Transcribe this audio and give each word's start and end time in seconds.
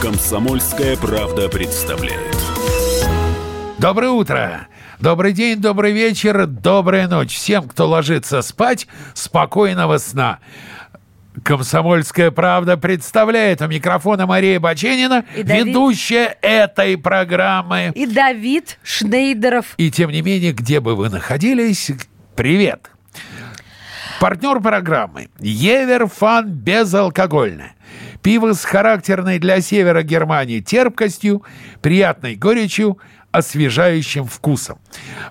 Комсомольская 0.00 0.96
правда 0.96 1.50
представляет. 1.50 2.34
Доброе 3.76 4.08
утро! 4.08 4.68
Добрый 5.00 5.34
день, 5.34 5.60
добрый 5.60 5.92
вечер, 5.92 6.46
добрая 6.46 7.08
ночь 7.08 7.34
всем, 7.34 7.68
кто 7.68 7.86
ложится 7.86 8.40
спать, 8.40 8.86
спокойного 9.12 9.98
сна. 9.98 10.38
Комсомольская 11.44 12.30
правда 12.30 12.76
представляет 12.76 13.62
у 13.62 13.66
микрофона 13.66 14.26
Мария 14.26 14.60
Баченина, 14.60 15.24
И 15.36 15.42
Давид- 15.42 15.66
ведущая 15.66 16.36
этой 16.42 16.98
программы. 16.98 17.92
И 17.94 18.06
Давид 18.06 18.78
Шнейдеров. 18.82 19.74
И 19.78 19.90
тем 19.90 20.10
не 20.10 20.20
менее, 20.22 20.52
где 20.52 20.80
бы 20.80 20.94
вы 20.94 21.08
находились, 21.08 21.90
привет! 22.36 22.90
Партнер 24.20 24.60
программы 24.60 25.30
Еверфан 25.40 26.48
безалкогольное. 26.50 27.74
Пиво 28.22 28.52
с 28.52 28.64
характерной 28.64 29.40
для 29.40 29.60
севера 29.60 30.02
Германии 30.02 30.60
терпкостью, 30.60 31.42
приятной 31.80 32.36
горечью, 32.36 32.98
освежающим 33.32 34.26
вкусом. 34.26 34.78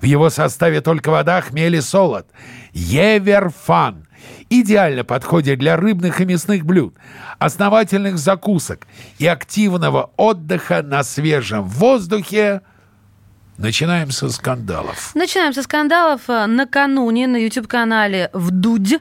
В 0.01 0.05
его 0.05 0.29
составе 0.29 0.81
только 0.81 1.09
вода, 1.09 1.39
хмель 1.39 1.75
и 1.77 1.81
солод. 1.81 2.27
Еверфан 2.73 4.07
идеально 4.51 5.03
подходит 5.03 5.57
для 5.57 5.77
рыбных 5.77 6.21
и 6.21 6.25
мясных 6.25 6.65
блюд, 6.65 6.93
основательных 7.39 8.17
закусок 8.17 8.85
и 9.17 9.25
активного 9.25 10.11
отдыха 10.17 10.83
на 10.83 11.03
свежем 11.03 11.63
воздухе. 11.63 12.61
Начинаем 13.57 14.11
со 14.11 14.29
скандалов. 14.29 15.15
Начинаем 15.15 15.53
со 15.53 15.63
скандалов. 15.63 16.21
Накануне 16.27 17.27
на 17.27 17.37
YouTube-канале 17.37 18.29
«Вдудь» 18.33 18.99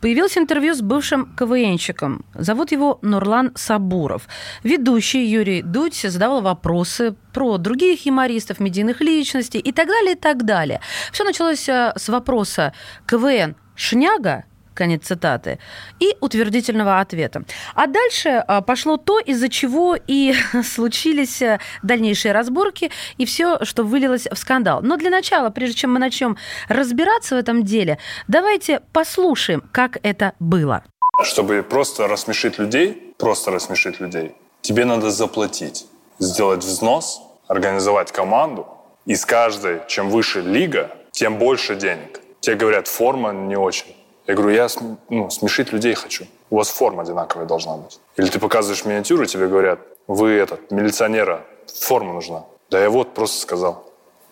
появилось 0.00 0.36
интервью 0.36 0.74
с 0.74 0.82
бывшим 0.82 1.34
КВНщиком. 1.36 2.24
Зовут 2.34 2.72
его 2.72 2.98
Нурлан 3.02 3.52
Сабуров. 3.54 4.28
Ведущий 4.64 5.24
Юрий 5.24 5.62
Дудь 5.62 5.94
задавал 6.02 6.42
вопросы 6.42 7.14
про 7.32 7.56
других 7.56 8.04
юмористов, 8.04 8.60
медийных 8.60 9.00
личностей 9.00 9.60
и 9.60 9.72
так 9.72 9.88
далее, 9.88 10.12
и 10.12 10.18
так 10.18 10.44
далее. 10.44 10.80
Все 11.12 11.24
началось 11.24 11.68
э, 11.68 11.92
с 11.96 12.08
вопроса 12.08 12.72
«КВН 13.06 13.56
шняга?» 13.76 14.44
Конец 14.74 15.06
цитаты, 15.06 15.58
и 16.00 16.16
утвердительного 16.20 17.00
ответа. 17.00 17.42
А 17.74 17.86
дальше 17.86 18.44
а, 18.46 18.60
пошло 18.60 18.96
то, 18.96 19.18
из-за 19.18 19.48
чего 19.48 19.96
и 20.06 20.34
случились 20.64 21.42
а, 21.42 21.60
дальнейшие 21.82 22.32
разборки, 22.32 22.90
и 23.18 23.24
все, 23.24 23.64
что 23.64 23.84
вылилось 23.84 24.26
в 24.30 24.36
скандал. 24.36 24.80
Но 24.82 24.96
для 24.96 25.10
начала, 25.10 25.50
прежде 25.50 25.76
чем 25.76 25.92
мы 25.92 25.98
начнем 25.98 26.36
разбираться 26.68 27.36
в 27.36 27.38
этом 27.38 27.64
деле, 27.64 27.98
давайте 28.28 28.80
послушаем, 28.92 29.62
как 29.72 29.98
это 30.02 30.32
было. 30.38 30.84
Чтобы 31.22 31.62
просто 31.62 32.08
рассмешить 32.08 32.58
людей, 32.58 33.14
просто 33.18 33.50
рассмешить 33.50 34.00
людей, 34.00 34.34
тебе 34.62 34.84
надо 34.84 35.10
заплатить, 35.10 35.86
сделать 36.18 36.64
взнос, 36.64 37.22
организовать 37.48 38.12
команду. 38.12 38.66
И 39.04 39.14
с 39.14 39.26
каждой, 39.26 39.80
чем 39.88 40.10
выше 40.10 40.40
лига, 40.40 40.90
тем 41.10 41.38
больше 41.38 41.74
денег. 41.76 42.20
Те 42.40 42.54
говорят, 42.54 42.88
форма 42.88 43.32
не 43.32 43.56
очень. 43.56 43.94
Я 44.26 44.34
говорю, 44.34 44.54
я 44.54 44.68
ну, 45.08 45.30
смешить 45.30 45.72
людей 45.72 45.94
хочу. 45.94 46.26
У 46.50 46.56
вас 46.56 46.68
форма 46.68 47.02
одинаковая 47.02 47.46
должна 47.46 47.76
быть. 47.76 48.00
Или 48.16 48.28
ты 48.28 48.38
показываешь 48.38 48.84
миниатюру, 48.84 49.26
тебе 49.26 49.48
говорят, 49.48 49.80
вы 50.06 50.30
этот, 50.32 50.70
милиционера, 50.70 51.44
форма 51.66 52.12
нужна. 52.12 52.44
Да 52.70 52.80
я 52.80 52.90
вот 52.90 53.14
просто 53.14 53.40
сказал. 53.40 53.84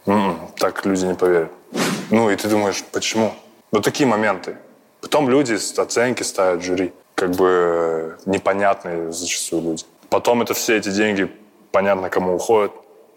«М-м, 0.06 0.48
так 0.56 0.86
люди 0.86 1.05
не 1.05 1.14
поверят. 1.14 1.52
Ну 2.10 2.30
и 2.30 2.36
ты 2.36 2.48
думаешь, 2.48 2.82
почему? 2.91 3.32
Ну 3.72 3.80
такие 3.80 4.06
моменты. 4.06 4.56
Потом 5.00 5.28
люди 5.28 5.58
оценки 5.77 6.22
ставят 6.22 6.62
жюри. 6.62 6.92
Как 7.14 7.30
бы 7.32 7.47
э, 7.48 8.16
непонятные 8.25 9.12
зачастую 9.12 9.62
люди. 9.62 9.84
Потом 10.08 10.42
это 10.42 10.54
все 10.54 10.76
эти 10.76 10.91
деньги 10.91 11.31
понятно 11.70 12.09
кому 12.09 12.34
уходят. 12.34 12.72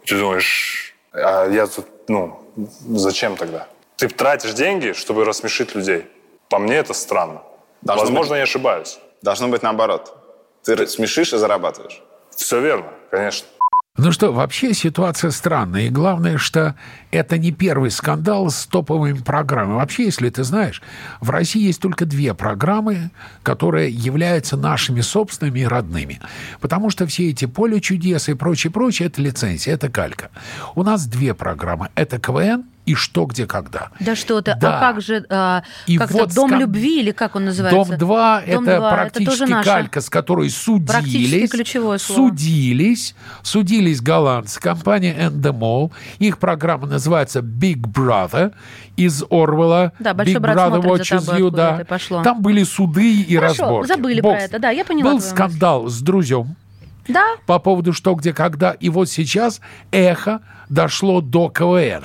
Ты 0.06 0.18
думаешь, 0.18 0.96
а 1.14 1.48
я 1.50 1.68
тут, 1.68 1.86
ну, 2.10 2.40
зачем 2.90 3.38
тогда? 3.38 3.68
Ты 3.96 4.10
тратишь 4.10 4.54
деньги, 4.54 4.92
чтобы 4.92 5.24
рассмешить 5.24 5.76
людей. 5.76 6.06
По 6.54 6.60
мне 6.60 6.76
это 6.76 6.94
странно. 6.94 7.42
Должно 7.82 8.04
Возможно, 8.04 8.34
быть. 8.34 8.38
я 8.38 8.44
ошибаюсь. 8.44 9.00
Должно 9.24 9.48
быть 9.48 9.64
наоборот. 9.64 10.16
Ты 10.64 10.86
смешишь 10.86 11.34
и 11.34 11.38
зарабатываешь. 11.38 12.00
Все 12.30 12.62
верно, 12.62 12.92
конечно. 13.10 13.48
Ну 13.98 14.12
что, 14.12 14.32
вообще 14.32 14.76
ситуация 14.76 15.32
странная. 15.32 15.88
И 15.88 15.90
главное, 15.90 16.38
что 16.38 16.76
это 17.10 17.40
не 17.40 17.52
первый 17.52 17.90
скандал 17.90 18.52
с 18.52 18.68
топовыми 18.68 19.18
программами. 19.18 19.78
Вообще, 19.78 20.04
если 20.04 20.30
ты 20.30 20.44
знаешь, 20.44 20.84
в 21.22 21.32
России 21.32 21.64
есть 21.64 21.82
только 21.82 22.06
две 22.06 22.36
программы, 22.36 23.10
которые 23.42 23.90
являются 23.90 24.56
нашими 24.56 25.02
собственными 25.02 25.62
и 25.62 25.66
родными. 25.66 26.22
Потому 26.62 26.92
что 26.92 27.08
все 27.08 27.32
эти 27.32 27.46
поле 27.46 27.82
чудес 27.82 28.30
и 28.30 28.36
прочее-прочее, 28.36 29.08
это 29.08 29.24
лицензия, 29.24 29.74
это 29.74 29.90
калька. 29.90 30.30
У 30.76 30.84
нас 30.84 31.08
две 31.08 31.34
программы. 31.34 31.90
Это 31.96 32.20
КВН 32.20 32.66
и 32.86 32.96
«Что, 32.96 33.26
где, 33.26 33.46
когда». 33.48 33.90
Да 34.00 34.16
что 34.16 34.42
ты, 34.42 34.56
Да. 34.60 34.78
а 34.78 34.80
как 34.82 35.02
же, 35.02 35.26
а, 35.30 35.64
И 35.88 35.98
как 35.98 36.12
вот 36.12 36.24
это, 36.28 36.36
Дом 36.36 36.50
скан- 36.50 36.60
любви 36.60 37.00
или 37.00 37.12
как 37.12 37.36
он 37.36 37.46
называется? 37.46 37.96
Дом-2 37.98 37.98
Дом 37.98 38.64
это 38.68 38.78
2, 38.78 38.90
это 38.90 38.96
практически 38.96 39.40
тоже 39.40 39.52
наше. 39.52 39.70
калька, 39.70 40.02
с 40.02 40.10
которой 40.10 40.50
Практически 40.86 41.24
судились. 41.24 41.50
ключевое 41.52 41.98
слово. 41.98 42.30
Судились. 42.30 43.16
Судились 43.42 44.02
голландцы, 44.02 44.60
компания 44.60 45.16
Endemol. 45.18 45.92
Их 46.20 46.38
программа 46.40 46.88
называется 46.88 47.40
Big 47.40 47.78
Brother 47.82 48.54
из 48.98 49.24
Орвелла. 49.30 49.94
Да, 50.00 50.14
«Большой 50.14 50.36
Big 50.36 50.40
брат 50.40 50.58
Brother 50.58 50.82
Watches 50.82 51.26
тобой», 51.26 51.42
You, 51.42 51.52
да. 51.52 51.76
это 51.78 51.86
пошло. 51.86 52.22
Там 52.22 52.42
были 52.42 52.64
суды 52.64 53.22
и 53.22 53.36
Хорошо, 53.38 53.64
разборки. 53.64 53.88
забыли 53.88 54.22
Бог 54.22 54.34
про 54.34 54.42
это, 54.44 54.60
да, 54.60 54.70
я 54.72 54.84
поняла 54.86 55.12
Был 55.12 55.22
скандал 55.22 55.88
с 55.88 56.00
друзьем 56.02 56.56
Да, 57.08 57.24
по 57.46 57.60
поводу 57.60 57.92
«Что, 57.94 58.14
где, 58.16 58.34
когда». 58.34 58.72
И 58.72 58.90
вот 58.90 59.10
сейчас 59.10 59.62
эхо 59.92 60.42
дошло 60.70 61.22
до 61.22 61.50
КВН. 61.50 62.04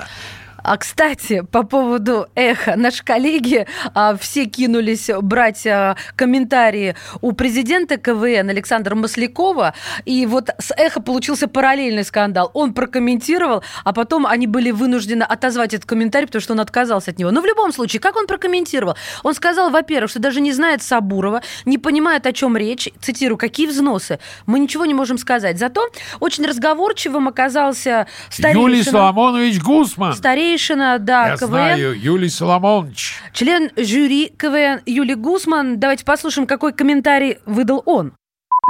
А, 0.63 0.77
кстати, 0.77 1.41
по 1.51 1.63
поводу 1.63 2.27
эхо, 2.35 2.75
наши 2.75 3.03
коллеги 3.03 3.65
а, 3.93 4.15
все 4.17 4.45
кинулись 4.45 5.09
брать 5.21 5.65
а, 5.67 5.95
комментарии 6.15 6.95
у 7.21 7.31
президента 7.31 7.97
КВН 7.97 8.49
Александра 8.49 8.95
Маслякова, 8.95 9.73
и 10.05 10.25
вот 10.25 10.49
с 10.59 10.71
эхо 10.75 11.01
получился 11.01 11.47
параллельный 11.47 12.03
скандал. 12.03 12.51
Он 12.53 12.73
прокомментировал, 12.73 13.63
а 13.83 13.93
потом 13.93 14.25
они 14.25 14.47
были 14.47 14.71
вынуждены 14.71 15.23
отозвать 15.23 15.73
этот 15.73 15.87
комментарий, 15.87 16.27
потому 16.27 16.41
что 16.41 16.53
он 16.53 16.59
отказался 16.59 17.11
от 17.11 17.19
него. 17.19 17.31
Но 17.31 17.41
в 17.41 17.45
любом 17.45 17.71
случае, 17.71 17.99
как 17.99 18.15
он 18.15 18.27
прокомментировал? 18.27 18.95
Он 19.23 19.33
сказал, 19.33 19.69
во-первых, 19.69 20.11
что 20.11 20.19
даже 20.19 20.41
не 20.41 20.51
знает 20.51 20.81
Сабурова, 20.81 21.41
не 21.65 21.77
понимает, 21.77 22.25
о 22.25 22.33
чем 22.33 22.57
речь. 22.57 22.89
Цитирую, 23.01 23.37
какие 23.37 23.67
взносы? 23.67 24.19
Мы 24.45 24.59
ничего 24.59 24.85
не 24.85 24.93
можем 24.93 25.17
сказать. 25.17 25.57
Зато 25.57 25.87
очень 26.19 26.45
разговорчивым 26.45 27.27
оказался 27.27 28.07
старейшина. 28.29 28.61
Юлий 28.61 28.83
Соломонович 28.83 29.59
Гусман. 29.61 30.13
Старейшина, 30.49 30.97
да, 30.99 31.27
Я 31.29 31.35
КВН. 31.37 31.47
знаю, 31.47 31.93
Юлий 31.95 32.29
Соломонович. 32.29 33.19
Член 33.33 33.69
жюри 33.77 34.31
КВН 34.37 34.81
Юлий 34.85 35.15
Гусман. 35.15 35.79
Давайте 35.79 36.03
послушаем, 36.05 36.47
какой 36.47 36.73
комментарий 36.73 37.37
выдал 37.45 37.83
он. 37.85 38.13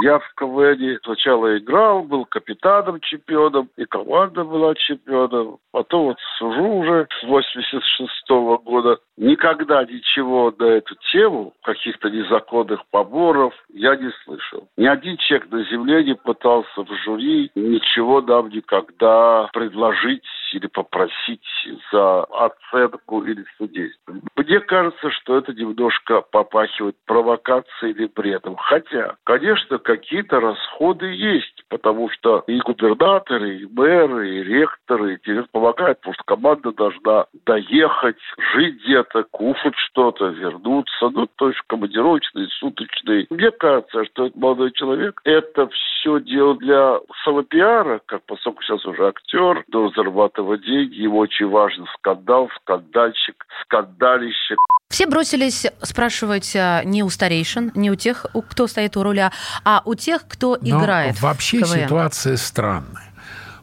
Я 0.01 0.19
в 0.19 0.34
КВН 0.35 0.97
сначала 1.03 1.57
играл, 1.57 2.03
был 2.03 2.25
капитаном 2.25 3.00
чемпионом, 3.01 3.69
и 3.75 3.84
команда 3.85 4.45
была 4.45 4.73
чемпионом. 4.75 5.57
Потом 5.72 6.06
вот 6.06 6.18
сужу 6.38 6.63
уже 6.63 7.07
с 7.19 7.28
86 7.28 8.29
года. 8.63 9.00
Никогда 9.18 9.84
ничего 9.84 10.53
на 10.57 10.66
эту 10.66 10.95
тему, 11.12 11.53
каких-то 11.63 12.09
незаконных 12.09 12.81
поборов, 12.91 13.53
я 13.73 13.95
не 13.97 14.09
слышал. 14.23 14.69
Ни 14.78 14.85
один 14.85 15.18
человек 15.18 15.51
на 15.51 15.63
земле 15.66 16.03
не 16.06 16.16
пытался 16.16 16.81
в 16.81 16.88
жюри 17.03 17.51
ничего 17.56 18.22
нам 18.22 18.50
никогда 18.50 19.50
предложить 19.51 20.23
или 20.54 20.68
попросить 20.68 21.46
за 21.92 22.24
оценку 22.24 23.24
или 23.24 23.46
судейство. 23.58 24.16
Мне 24.36 24.60
кажется, 24.62 25.12
что 25.12 25.38
это 25.38 25.54
немножко 25.54 26.22
попахивает 26.22 26.96
провокацией 27.06 27.94
или 27.94 28.07
бредом. 28.07 28.56
Хотя, 28.57 29.16
конечно, 29.24 29.78
какие-то 29.78 30.40
расходы 30.40 31.07
есть, 31.07 31.63
потому 31.69 32.10
что 32.10 32.44
и 32.48 32.57
губернаторы, 32.60 33.57
и 33.57 33.68
мэры, 33.68 34.30
и 34.30 34.44
ректоры, 34.44 35.16
и 35.16 35.19
директор 35.25 35.50
помогают, 35.51 36.00
потому 36.00 36.13
что 36.16 36.24
команда 36.24 36.72
должна 36.72 37.25
доехать, 37.45 38.18
жить 38.54 38.84
где-то, 38.84 39.24
кушать 39.31 39.75
что-то, 39.75 40.28
вернуться, 40.28 41.10
ну, 41.10 41.28
то 41.36 41.50
есть 41.50 41.62
командировочные, 41.68 42.48
суточные. 42.60 43.28
Мне 43.30 43.52
кажется, 43.52 44.06
что 44.06 44.25
этот 44.25 44.38
молодой 44.38 44.72
человек 44.72 45.22
это 45.24 45.68
все 45.68 46.19
делал 46.19 46.56
для 46.56 47.00
самопиара, 47.24 48.02
как 48.06 48.24
поскольку 48.25 48.63
сейчас 48.63 48.86
уже 48.86 49.07
актер, 49.07 49.63
должен 49.68 49.94
зарабатывать 49.95 50.38
деньги, 50.57 51.01
ему 51.01 51.18
очень 51.18 51.47
важен 51.50 51.86
скандал, 51.97 52.50
скандальщик, 52.62 53.45
скандалище. 53.63 54.56
Все 54.89 55.06
бросились 55.06 55.68
спрашивать 55.83 56.56
а, 56.56 56.83
не 56.83 57.03
у 57.03 57.09
старейшин, 57.09 57.71
не 57.75 57.91
у 57.91 57.95
тех, 57.95 58.25
кто 58.50 58.68
стоит 58.68 58.97
у 58.97 59.03
руля, 59.03 59.31
а 59.63 59.81
у 59.86 59.95
тех, 59.95 60.27
кто 60.27 60.57
Но 60.62 60.81
играет. 60.81 61.15
в 61.18 61.21
вообще 61.21 61.59
КВН. 61.59 61.86
ситуация 61.86 62.38
странная. 62.38 63.03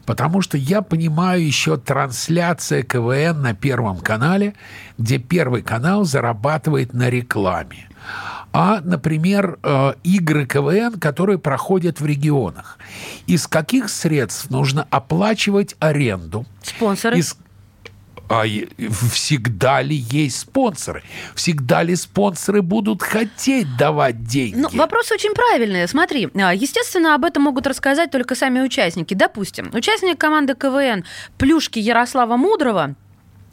Потому 0.05 0.41
что 0.41 0.57
я 0.57 0.81
понимаю 0.81 1.45
еще 1.45 1.75
трансляция 1.75 2.81
КВН 2.83 3.41
на 3.41 3.53
Первом 3.53 3.99
канале, 3.99 4.55
где 4.97 5.17
Первый 5.17 5.61
канал 5.61 6.05
зарабатывает 6.05 6.93
на 6.93 7.09
рекламе. 7.09 7.89
А, 8.53 8.81
например, 8.83 9.59
э, 9.61 9.93
игры 10.03 10.45
КВН, 10.45 10.99
которые 10.99 11.37
проходят 11.37 11.99
в 11.99 12.05
регионах. 12.05 12.79
Из 13.27 13.47
каких 13.47 13.89
средств 13.89 14.49
нужно 14.49 14.87
оплачивать 14.89 15.75
аренду? 15.79 16.45
Спонсоры. 16.63 17.17
Из 17.17 17.37
а 18.29 18.43
всегда 19.13 19.81
ли 19.81 19.95
есть 19.95 20.39
спонсоры? 20.39 21.03
Всегда 21.33 21.83
ли 21.83 21.95
спонсоры 21.95 22.61
будут 22.61 23.01
хотеть 23.01 23.67
давать 23.77 24.25
деньги? 24.25 24.57
Ну, 24.57 24.69
вопрос 24.73 25.11
очень 25.11 25.33
правильный. 25.33 25.87
Смотри, 25.87 26.29
а, 26.35 26.53
естественно, 26.53 27.15
об 27.15 27.23
этом 27.23 27.43
могут 27.43 27.67
рассказать 27.67 28.11
только 28.11 28.35
сами 28.35 28.59
участники. 28.59 29.13
Допустим, 29.13 29.71
участник 29.73 30.17
команды 30.17 30.55
КВН 30.55 31.05
Плюшки 31.37 31.79
Ярослава 31.79 32.35
Мудрого 32.35 32.95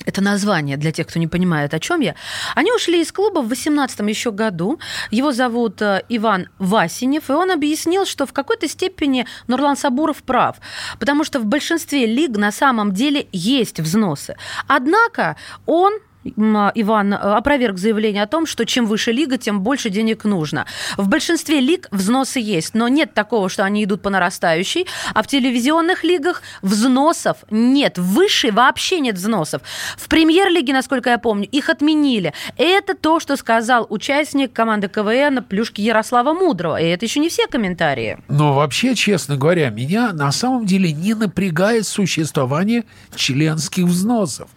это 0.04 0.20
название 0.22 0.76
для 0.76 0.92
тех, 0.92 1.06
кто 1.06 1.18
не 1.18 1.26
понимает, 1.26 1.74
о 1.74 1.78
чем 1.78 2.00
я. 2.00 2.14
Они 2.54 2.72
ушли 2.72 3.00
из 3.00 3.12
клуба 3.12 3.40
в 3.40 3.48
18 3.48 4.00
еще 4.08 4.30
году. 4.30 4.78
Его 5.10 5.32
зовут 5.32 5.80
э, 5.82 6.02
Иван 6.08 6.48
Васинев, 6.58 7.30
и 7.30 7.32
он 7.32 7.50
объяснил, 7.50 8.04
что 8.06 8.26
в 8.26 8.32
какой-то 8.32 8.68
степени 8.68 9.26
Нурлан 9.46 9.76
Сабуров 9.76 10.22
прав, 10.22 10.56
потому 10.98 11.24
что 11.24 11.40
в 11.40 11.46
большинстве 11.46 12.06
лиг 12.06 12.36
на 12.36 12.52
самом 12.52 12.92
деле 12.92 13.28
есть 13.32 13.80
взносы. 13.80 14.36
Однако 14.66 15.36
он 15.66 15.94
Иван 16.24 17.12
э, 17.12 17.16
опроверг 17.16 17.78
заявление 17.78 18.22
о 18.22 18.26
том, 18.26 18.46
что 18.46 18.64
чем 18.64 18.86
выше 18.86 19.12
лига, 19.12 19.38
тем 19.38 19.60
больше 19.60 19.90
денег 19.90 20.24
нужно. 20.24 20.66
В 20.96 21.08
большинстве 21.08 21.60
лиг 21.60 21.88
взносы 21.90 22.40
есть, 22.40 22.74
но 22.74 22.88
нет 22.88 23.14
такого, 23.14 23.48
что 23.48 23.64
они 23.64 23.84
идут 23.84 24.02
по 24.02 24.10
нарастающей, 24.10 24.86
а 25.12 25.22
в 25.22 25.26
телевизионных 25.26 26.04
лигах 26.04 26.42
взносов 26.62 27.38
нет. 27.50 27.98
В 27.98 28.14
высшей 28.14 28.50
вообще 28.50 29.00
нет 29.00 29.16
взносов. 29.16 29.62
В 29.96 30.08
премьер-лиге, 30.08 30.72
насколько 30.72 31.10
я 31.10 31.18
помню, 31.18 31.48
их 31.50 31.68
отменили. 31.68 32.32
Это 32.56 32.94
то, 32.94 33.20
что 33.20 33.36
сказал 33.36 33.86
участник 33.90 34.52
команды 34.52 34.88
КВН 34.88 35.44
Плюшки 35.44 35.80
Ярослава 35.80 36.32
Мудрого. 36.32 36.80
И 36.80 36.86
это 36.86 37.04
еще 37.04 37.20
не 37.20 37.28
все 37.28 37.46
комментарии. 37.46 38.18
Но 38.28 38.54
вообще, 38.54 38.94
честно 38.94 39.36
говоря, 39.36 39.70
меня 39.70 40.12
на 40.12 40.32
самом 40.32 40.66
деле 40.66 40.92
не 40.92 41.14
напрягает 41.14 41.86
существование 41.86 42.84
членских 43.14 43.84
взносов. 43.84 44.48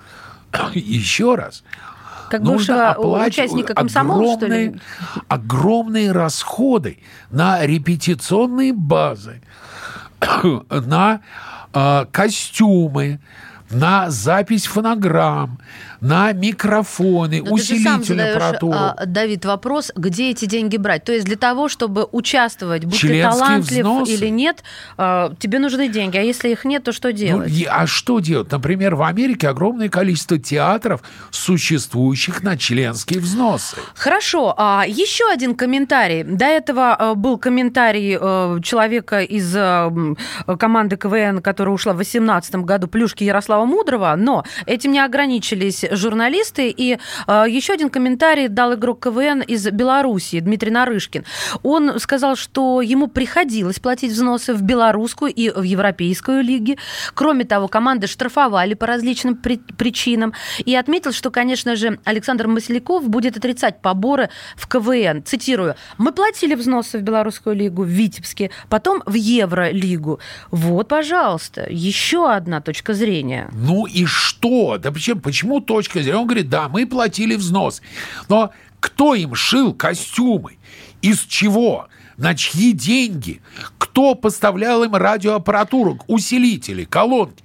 Еще 0.73 1.35
раз. 1.35 1.63
Как 2.29 2.41
Нужно 2.41 2.91
оплачивать 2.91 3.51
участника 3.51 3.73
комсомола, 3.73 4.35
что 4.35 4.47
ли? 4.47 4.67
огромные, 4.67 4.81
огромные 5.29 6.11
расходы 6.11 6.99
на 7.31 7.65
репетиционные 7.65 8.73
базы, 8.73 9.41
на 10.69 11.21
э, 11.73 12.05
костюмы, 12.11 13.19
на 13.69 14.09
запись 14.09 14.65
фонограмм, 14.65 15.59
на 16.01 16.31
микрофоны, 16.33 17.41
Но 17.43 17.55
ты 17.57 17.63
задаешь, 17.63 18.09
аппаратуру. 18.35 18.73
а, 18.77 19.05
Давид, 19.05 19.45
вопрос, 19.45 19.91
где 19.95 20.29
эти 20.31 20.45
деньги 20.45 20.77
брать? 20.77 21.03
То 21.03 21.11
есть 21.11 21.25
для 21.25 21.37
того, 21.37 21.69
чтобы 21.69 22.07
участвовать, 22.11 22.83
будь 22.85 22.93
ты 22.93 23.07
Членские 23.07 23.23
талантлив 23.23 23.79
взносы. 23.85 24.11
или 24.13 24.27
нет, 24.29 24.63
а, 24.97 25.33
тебе 25.39 25.59
нужны 25.59 25.89
деньги. 25.89 26.17
А 26.17 26.21
если 26.21 26.49
их 26.49 26.65
нет, 26.65 26.83
то 26.83 26.91
что 26.91 27.09
Ну, 27.09 27.13
делать? 27.15 27.51
и- 27.51 27.65
а 27.65 27.87
что 27.87 28.19
делать? 28.19 28.51
Например, 28.51 28.95
в 28.95 29.01
Америке 29.03 29.49
огромное 29.49 29.89
количество 29.89 30.37
театров, 30.37 31.01
существующих 31.31 32.43
на 32.43 32.57
членские 32.57 33.19
взносы. 33.19 33.77
Хорошо, 33.95 34.53
а 34.57 34.83
еще 34.87 35.23
один 35.31 35.55
комментарий. 35.55 36.23
До 36.23 36.45
этого 36.45 36.93
а, 36.95 37.15
был 37.15 37.37
комментарий 37.37 38.17
а, 38.19 38.59
человека 38.61 39.21
из 39.21 39.53
а, 39.55 39.91
команды 40.59 40.97
КВН, 40.97 41.41
которая 41.41 41.73
ушла 41.73 41.93
в 41.93 41.97
2018 41.97 42.55
году, 42.65 42.87
Плюшки 42.87 43.23
Ярослава 43.23 43.65
Мудрого, 43.65 44.13
но 44.17 44.43
этим 44.65 44.91
не 44.91 44.99
ограничились 44.99 45.83
журналисты. 45.91 46.69
И 46.69 46.97
а, 47.25 47.45
еще 47.47 47.73
один 47.73 47.89
комментарий 47.89 48.47
дал 48.47 48.73
игрок 48.73 49.03
КВН 49.03 49.41
из 49.41 49.69
Белоруссии, 49.69 50.39
Дмитрий 50.39 50.71
Нарышкин. 50.71 51.25
Он 51.63 51.99
сказал, 51.99 52.35
что 52.35 52.81
ему 52.81 53.07
приходилось 53.07 53.79
платить 53.79 54.11
взносы 54.11 54.53
в 54.53 54.61
белорусскую 54.61 55.31
и 55.33 55.49
в 55.49 55.63
европейскую 55.63 56.43
лиги. 56.43 56.77
Кроме 57.13 57.45
того, 57.45 57.67
команды 57.67 58.07
штрафовали 58.07 58.73
по 58.73 58.87
различным 58.87 59.35
при- 59.35 59.57
причинам. 59.77 60.33
И 60.65 60.75
отметил, 60.75 61.11
что, 61.11 61.31
конечно 61.31 61.75
же, 61.75 61.99
Александр 62.03 62.47
Масляков 62.47 63.07
будет 63.07 63.37
отрицать 63.37 63.81
поборы 63.81 64.29
в 64.55 64.67
КВН. 64.67 65.23
Цитирую. 65.23 65.75
«Мы 65.97 66.11
платили 66.11 66.55
взносы 66.55 66.97
в 66.99 67.01
Белорусскую 67.01 67.55
лигу, 67.55 67.83
в 67.83 67.87
Витебске, 67.87 68.51
потом 68.69 69.03
в 69.05 69.13
Евролигу. 69.13 70.19
Вот, 70.51 70.87
пожалуйста, 70.87 71.67
еще 71.69 72.31
одна 72.31 72.61
точка 72.61 72.93
зрения». 72.93 73.49
Ну 73.53 73.85
и 73.85 74.05
что? 74.05 74.77
Да 74.77 74.91
почему, 74.91 75.19
почему 75.21 75.59
точка 75.77 76.01
зрения? 76.01 76.17
Он 76.17 76.25
говорит, 76.25 76.49
да, 76.49 76.69
мы 76.69 76.85
платили 76.85 77.35
взнос. 77.35 77.81
Но 78.29 78.51
кто 78.79 79.15
им 79.15 79.35
шил 79.35 79.73
костюмы? 79.73 80.57
Из 81.01 81.21
чего? 81.21 81.87
На 82.17 82.33
чьи 82.33 82.71
деньги? 82.73 83.41
Кто 83.77 84.15
поставлял 84.15 84.83
им 84.83 84.95
радиоаппаратуру, 84.95 85.99
усилители, 86.07 86.83
колонки? 86.83 87.43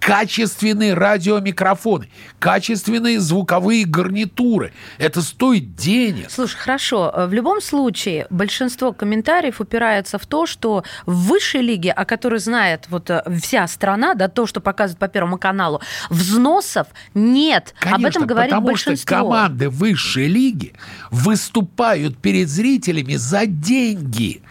Качественные 0.00 0.94
радиомикрофоны, 0.94 2.08
качественные 2.38 3.20
звуковые 3.20 3.84
гарнитуры. 3.84 4.72
Это 4.98 5.20
стоит 5.22 5.76
денег. 5.76 6.30
Слушай, 6.30 6.56
хорошо. 6.56 7.12
В 7.28 7.32
любом 7.32 7.60
случае, 7.60 8.26
большинство 8.30 8.92
комментариев 8.92 9.60
упирается 9.60 10.18
в 10.18 10.26
то, 10.26 10.46
что 10.46 10.84
в 11.06 11.28
высшей 11.28 11.60
лиге, 11.60 11.92
о 11.92 12.04
которой 12.04 12.40
знает 12.40 12.86
вот 12.88 13.10
э, 13.10 13.22
вся 13.42 13.66
страна, 13.68 14.14
да, 14.14 14.28
то, 14.28 14.46
что 14.46 14.60
показывают 14.60 14.98
по 14.98 15.08
Первому 15.08 15.38
каналу, 15.38 15.80
взносов 16.08 16.86
нет. 17.14 17.74
Об 17.82 17.92
Конечно, 17.92 18.08
этом 18.08 18.26
говорит 18.26 18.50
потому 18.50 18.66
большинство. 18.68 19.16
что 19.16 19.24
команды 19.24 19.68
высшей 19.68 20.28
лиги 20.28 20.72
выступают 21.10 22.16
перед 22.18 22.48
зрителями 22.48 23.16
за 23.16 23.46
деньги. 23.46 24.42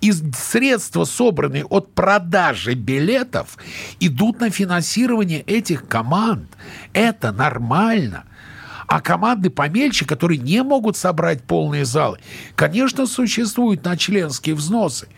И 0.00 0.12
средства, 0.12 1.04
собранные 1.04 1.64
от 1.64 1.94
продажи 1.94 2.74
билетов, 2.74 3.56
идут 4.00 4.40
на 4.40 4.50
финансирование 4.50 5.40
этих 5.42 5.88
команд. 5.88 6.48
Это 6.92 7.32
нормально. 7.32 8.24
А 8.86 9.00
команды 9.00 9.50
помельче, 9.50 10.04
которые 10.04 10.38
не 10.38 10.62
могут 10.62 10.96
собрать 10.96 11.42
полные 11.42 11.84
залы, 11.84 12.18
конечно, 12.54 13.06
существуют 13.06 13.84
на 13.84 13.96
членские 13.96 14.54
взносы. 14.54 15.08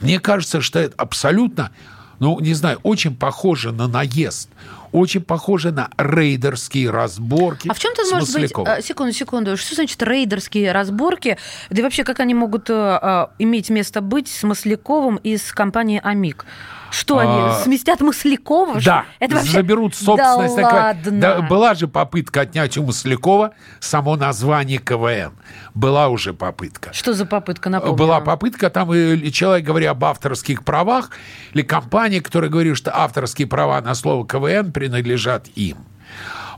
Мне 0.00 0.18
кажется, 0.18 0.60
что 0.60 0.78
это 0.78 0.94
абсолютно, 0.96 1.70
ну, 2.18 2.38
не 2.40 2.54
знаю, 2.54 2.80
очень 2.82 3.16
похоже 3.16 3.72
на 3.72 3.86
наезд, 3.86 4.50
очень 4.92 5.20
похоже 5.22 5.72
на 5.72 5.90
рейдерские 5.96 6.90
разборки 6.90 7.68
А 7.68 7.74
в 7.74 7.78
чем 7.78 7.94
тут 7.94 8.10
может 8.12 8.32
быть... 8.32 8.52
Э, 8.66 8.82
Секунду, 8.82 9.12
секунду. 9.12 9.56
Что 9.56 9.74
значит 9.74 10.02
рейдерские 10.02 10.72
разборки? 10.72 11.38
Да 11.70 11.80
и 11.80 11.82
вообще, 11.82 12.04
как 12.04 12.20
они 12.20 12.34
могут 12.34 12.70
э, 12.70 12.98
э, 13.00 13.26
иметь 13.38 13.70
место 13.70 14.00
быть 14.00 14.28
с 14.28 14.42
Масляковым 14.42 15.16
и 15.16 15.36
с 15.36 15.52
компанией 15.52 16.00
«Амик»? 16.02 16.44
Что 16.90 17.18
А, 17.18 17.22
они, 17.22 17.64
сместят 17.64 18.00
Маслякова? 18.00 18.80
Да, 18.80 19.04
Это 19.18 19.34
вообще... 19.36 19.50
заберут 19.50 19.94
собственность. 19.94 20.56
Да 20.56 20.62
КВН. 20.62 20.74
ладно. 20.74 21.20
Да, 21.20 21.40
была 21.42 21.74
же 21.74 21.88
попытка 21.88 22.42
отнять 22.42 22.78
у 22.78 22.84
Маслякова 22.84 23.52
само 23.80 24.16
название 24.16 24.78
КВН. 24.78 25.32
Была 25.74 26.08
уже 26.08 26.32
попытка. 26.32 26.92
Что 26.92 27.12
за 27.12 27.26
попытка, 27.26 27.70
напомню? 27.70 27.96
Была 27.96 28.20
попытка, 28.20 28.70
там 28.70 28.94
и 28.94 29.30
человек, 29.30 29.66
говоря 29.66 29.90
об 29.90 30.04
авторских 30.04 30.64
правах, 30.64 31.10
или 31.52 31.62
компания, 31.62 32.20
которая 32.20 32.50
говорит, 32.50 32.76
что 32.76 32.96
авторские 32.96 33.46
права 33.48 33.80
на 33.80 33.94
слово 33.94 34.26
КВН 34.26 34.72
принадлежат 34.76 35.48
им. 35.54 35.78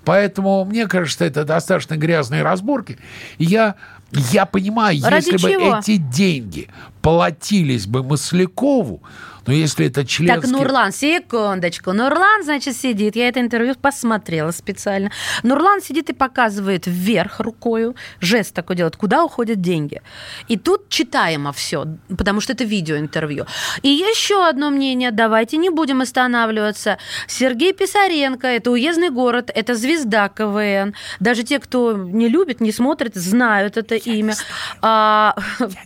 Поэтому 0.04 0.64
мне 0.64 0.88
кажется, 0.88 1.24
это 1.24 1.44
достаточно 1.44 1.96
грязные 1.96 2.42
разборки. 2.42 2.98
И 3.38 3.44
Я, 3.44 3.76
я 4.10 4.44
понимаю, 4.44 4.98
Ради 5.04 5.26
если 5.30 5.38
чего? 5.52 5.70
бы 5.74 5.78
эти 5.78 5.98
деньги 5.98 6.66
платились 7.00 7.86
бы 7.86 8.02
Маслякову, 8.02 9.02
но 9.48 9.54
если 9.54 9.86
это 9.86 10.04
членский... 10.04 10.42
Так, 10.42 10.50
Нурлан, 10.50 10.92
секундочку. 10.92 11.94
Нурлан, 11.94 12.44
значит, 12.44 12.76
сидит. 12.76 13.16
Я 13.16 13.28
это 13.28 13.40
интервью 13.40 13.74
посмотрела 13.80 14.50
специально. 14.50 15.10
Нурлан 15.42 15.80
сидит 15.80 16.10
и 16.10 16.12
показывает 16.12 16.86
вверх 16.86 17.40
рукою. 17.40 17.96
Жест 18.20 18.54
такой 18.54 18.76
делает. 18.76 18.96
Куда 18.96 19.24
уходят 19.24 19.62
деньги? 19.62 20.02
И 20.48 20.58
тут 20.58 20.90
читаемо 20.90 21.54
все, 21.54 21.86
потому 22.18 22.42
что 22.42 22.52
это 22.52 22.64
видеоинтервью. 22.64 23.46
И 23.80 23.88
еще 23.88 24.46
одно 24.46 24.68
мнение. 24.68 25.12
Давайте 25.12 25.56
не 25.56 25.70
будем 25.70 26.02
останавливаться. 26.02 26.98
Сергей 27.26 27.72
Писаренко. 27.72 28.46
Это 28.46 28.70
уездный 28.70 29.08
город. 29.08 29.50
Это 29.54 29.74
звезда 29.74 30.28
КВН. 30.28 30.94
Даже 31.20 31.42
те, 31.42 31.58
кто 31.58 31.94
не 31.96 32.28
любит, 32.28 32.60
не 32.60 32.70
смотрит, 32.70 33.14
знают 33.14 33.78
это 33.78 33.94
имя. 33.94 34.34
А, 34.82 35.34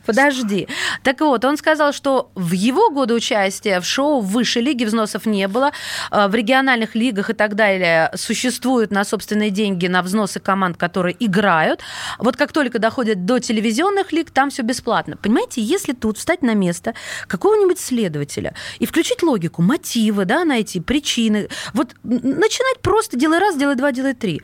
подожди. 0.05 0.67
Так 1.05 1.13
Так 1.13 1.21
вот, 1.21 1.45
он 1.45 1.59
сказал, 1.59 1.93
что 1.93 2.33
в 2.35 2.53
его 2.53 2.91
годы 2.91 3.15
участия 3.15 3.52
в 3.61 3.85
шоу 3.85 4.21
в 4.21 4.29
высшей 4.29 4.63
лиге 4.63 4.87
взносов 4.87 5.27
не 5.27 5.49
было, 5.49 5.73
э, 6.11 6.29
в 6.29 6.35
региональных 6.35 6.95
лигах 6.95 7.31
и 7.31 7.33
так 7.33 7.55
далее 7.55 8.11
существуют 8.15 8.91
на 8.91 9.05
собственные 9.05 9.51
деньги 9.51 9.87
на 9.87 10.03
взносы 10.03 10.41
команд, 10.41 10.77
которые 10.77 11.17
играют. 11.19 11.81
Вот 12.19 12.37
как 12.37 12.53
только 12.53 12.79
доходит 12.79 13.25
до 13.25 13.39
телевизионных 13.39 14.13
лиг, 14.13 14.31
там 14.31 14.51
все 14.51 14.63
бесплатно. 14.63 15.17
Понимаете, 15.17 15.61
если 15.61 15.93
тут 15.93 16.19
встать 16.19 16.43
на 16.43 16.55
место 16.55 16.95
какого-нибудь 17.27 17.79
следователя 17.79 18.55
и 18.79 18.87
включить 18.87 19.23
логику, 19.23 19.63
мотивы, 19.63 20.25
да, 20.25 20.45
найти 20.45 20.81
причины, 20.81 21.49
вот 21.73 21.89
начинать 22.03 22.81
просто 22.81 23.17
делай 23.17 23.39
раз, 23.39 23.57
делай 23.57 23.77
два, 23.77 23.93
делай 23.93 24.15
три. 24.15 24.43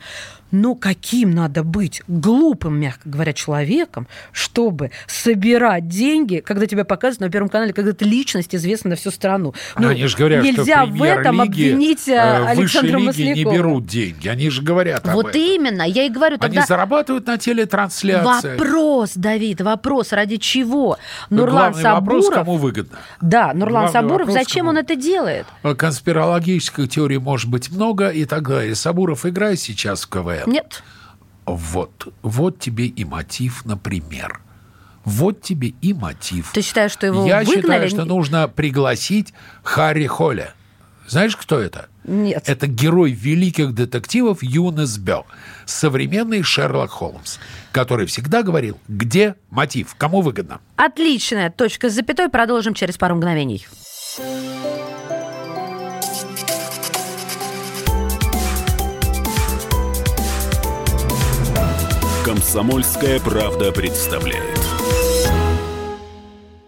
Но 0.51 0.75
каким 0.75 1.31
надо 1.31 1.63
быть 1.63 2.01
глупым, 2.07 2.79
мягко 2.79 3.07
говоря, 3.09 3.33
человеком, 3.33 4.07
чтобы 4.31 4.91
собирать 5.07 5.87
деньги, 5.87 6.37
когда 6.45 6.65
тебя 6.65 6.85
показывают 6.85 7.21
на 7.21 7.29
Первом 7.29 7.49
канале, 7.49 7.73
когда 7.73 7.93
ты 7.93 8.05
личность 8.05 8.55
известна 8.55 8.91
на 8.91 8.95
всю 8.95 9.11
страну. 9.11 9.53
Ну, 9.77 9.89
они 9.89 10.05
же 10.07 10.17
говорят, 10.17 10.43
нельзя 10.43 10.85
что 10.85 10.93
в 10.95 11.03
этом 11.03 11.41
обвинить 11.41 12.07
э, 12.07 12.17
Александра 12.19 12.97
лиги 12.97 13.05
Маслякова. 13.07 13.35
не 13.35 13.57
берут 13.57 13.85
деньги. 13.85 14.27
Они 14.27 14.49
же 14.49 14.61
говорят 14.61 15.07
об 15.07 15.13
Вот 15.15 15.29
этом. 15.29 15.41
именно, 15.41 15.83
я 15.83 16.05
и 16.05 16.09
говорю, 16.09 16.37
тогда 16.37 16.59
Они 16.59 16.65
зарабатывают 16.67 17.27
на 17.27 17.37
телетрансляции. 17.37 18.57
вопрос, 18.57 19.11
Давид, 19.15 19.61
вопрос, 19.61 20.11
ради 20.13 20.37
чего? 20.37 20.97
Но 21.29 21.37
Нурлан 21.43 21.71
главный 21.73 21.83
вопрос, 21.83 22.25
Сабуров... 22.25 22.45
кому 22.45 22.57
выгодно. 22.57 22.97
Да, 23.21 23.53
Нурлан 23.53 23.69
Главный 23.69 23.91
Сабуров, 23.93 24.27
вопрос, 24.27 24.33
зачем 24.33 24.65
кому? 24.65 24.69
он 24.71 24.77
это 24.77 24.95
делает? 24.95 25.45
Конспирологических 25.63 26.89
теорий 26.89 27.17
может 27.17 27.49
быть 27.49 27.71
много 27.71 28.09
и 28.09 28.25
так 28.25 28.47
далее. 28.47 28.75
Сабуров 28.75 29.25
играет 29.25 29.59
сейчас 29.59 30.03
в 30.03 30.09
КВН. 30.09 30.38
Нет. 30.47 30.83
Вот. 31.45 32.13
Вот 32.21 32.59
тебе 32.59 32.85
и 32.85 33.05
мотив, 33.05 33.65
например. 33.65 34.41
Вот 35.05 35.41
тебе 35.41 35.69
и 35.81 35.93
мотив. 35.93 36.51
Ты 36.53 36.61
считаешь, 36.61 36.91
что 36.91 37.07
его 37.07 37.25
Я 37.25 37.39
выгнали? 37.39 37.61
считаю, 37.61 37.89
что 37.89 38.05
нужно 38.05 38.47
пригласить 38.47 39.33
Харри 39.63 40.05
Холля. 40.05 40.53
Знаешь, 41.07 41.35
кто 41.35 41.59
это? 41.59 41.89
Нет. 42.03 42.43
Это 42.47 42.67
герой 42.67 43.11
великих 43.11 43.73
детективов 43.73 44.43
Юнес 44.43 44.97
Бё, 44.99 45.25
современный 45.65 46.43
Шерлок 46.43 46.91
Холмс, 46.91 47.39
который 47.71 48.05
всегда 48.05 48.43
говорил, 48.43 48.77
где 48.87 49.33
мотив, 49.49 49.95
кому 49.97 50.21
выгодно. 50.21 50.59
Отличная 50.75 51.49
точка 51.49 51.89
с 51.89 51.93
запятой. 51.93 52.29
Продолжим 52.29 52.75
через 52.75 52.97
пару 52.97 53.15
мгновений. 53.15 53.65
Комсомольская 62.29 63.19
правда 63.19 63.71
представляет. 63.71 64.58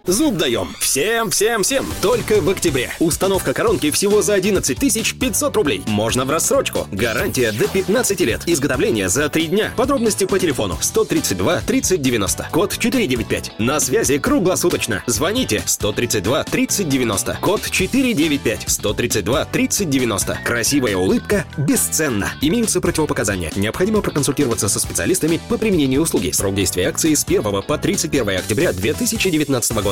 Зуб 0.04 0.36
даем. 0.36 0.74
Всем, 0.80 1.30
всем, 1.30 1.62
всем. 1.62 1.86
Только 2.02 2.40
в 2.40 2.50
октябре. 2.50 2.90
Установка 2.98 3.54
коронки 3.54 3.92
всего 3.92 4.20
за 4.20 4.34
11 4.34 4.76
500 4.76 5.56
рублей. 5.56 5.82
Можно 5.86 6.24
в 6.24 6.30
рассрочку. 6.30 6.88
Гарантия 6.90 7.52
до 7.52 7.68
15 7.68 8.20
лет. 8.22 8.42
Изготовление 8.46 9.08
за 9.08 9.28
3 9.28 9.46
дня. 9.46 9.72
Подробности 9.76 10.24
по 10.24 10.40
телефону 10.40 10.76
132 10.80 11.60
30 11.60 12.02
90. 12.02 12.48
Код 12.50 12.76
495. 12.78 13.60
На 13.60 13.78
связи 13.78 14.18
круглосуточно. 14.18 15.04
Звоните 15.06 15.62
132 15.64 16.44
30 16.44 16.88
90. 16.88 17.38
Код 17.40 17.70
495. 17.70 18.64
132 18.66 19.44
30 19.44 19.88
90. 19.88 20.38
Красивая 20.44 20.96
улыбка 20.96 21.44
бесценна. 21.56 22.32
Имеются 22.40 22.80
противопоказания. 22.80 23.52
Необходимо 23.54 24.00
проконсультироваться 24.00 24.68
со 24.68 24.80
специалистами 24.80 25.40
по 25.48 25.58
применению 25.58 26.02
услуги. 26.02 26.32
Срок 26.32 26.56
действия 26.56 26.88
акции 26.88 27.14
с 27.14 27.22
1 27.24 27.62
по 27.62 27.78
31 27.78 28.28
октября 28.30 28.72
2019 28.72 29.72
года. 29.74 29.91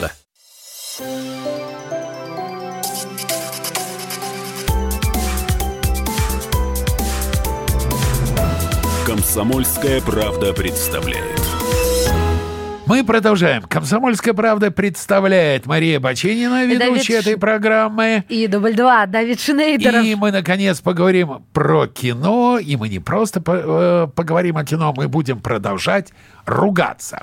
Комсомольская 9.07 10.01
правда 10.01 10.53
представляет. 10.53 11.41
Мы 12.87 13.05
продолжаем. 13.05 13.63
«Комсомольская 13.63 14.35
правда» 14.35 14.73
представляет 14.73 15.65
Мария 15.67 16.01
Баченина, 16.01 16.65
ведущая 16.67 16.79
Давид 16.91 17.05
Ш- 17.05 17.15
этой 17.15 17.37
программы. 17.39 18.25
И 18.29 18.49
дубль 18.49 18.75
два. 18.75 19.07
Давид 19.07 19.41
Шнейдеров. 19.41 20.05
И 20.05 20.17
мы, 20.17 20.33
наконец, 20.33 20.81
поговорим 20.81 21.45
про 21.53 21.87
кино. 21.87 22.59
И 22.59 22.75
мы 22.75 22.89
не 22.89 22.99
просто 22.99 23.41
по- 23.41 23.53
э, 23.55 24.09
поговорим 24.13 24.57
о 24.57 24.65
кино, 24.65 24.93
мы 24.97 25.07
будем 25.07 25.39
продолжать 25.41 26.13
ругаться. 26.47 27.21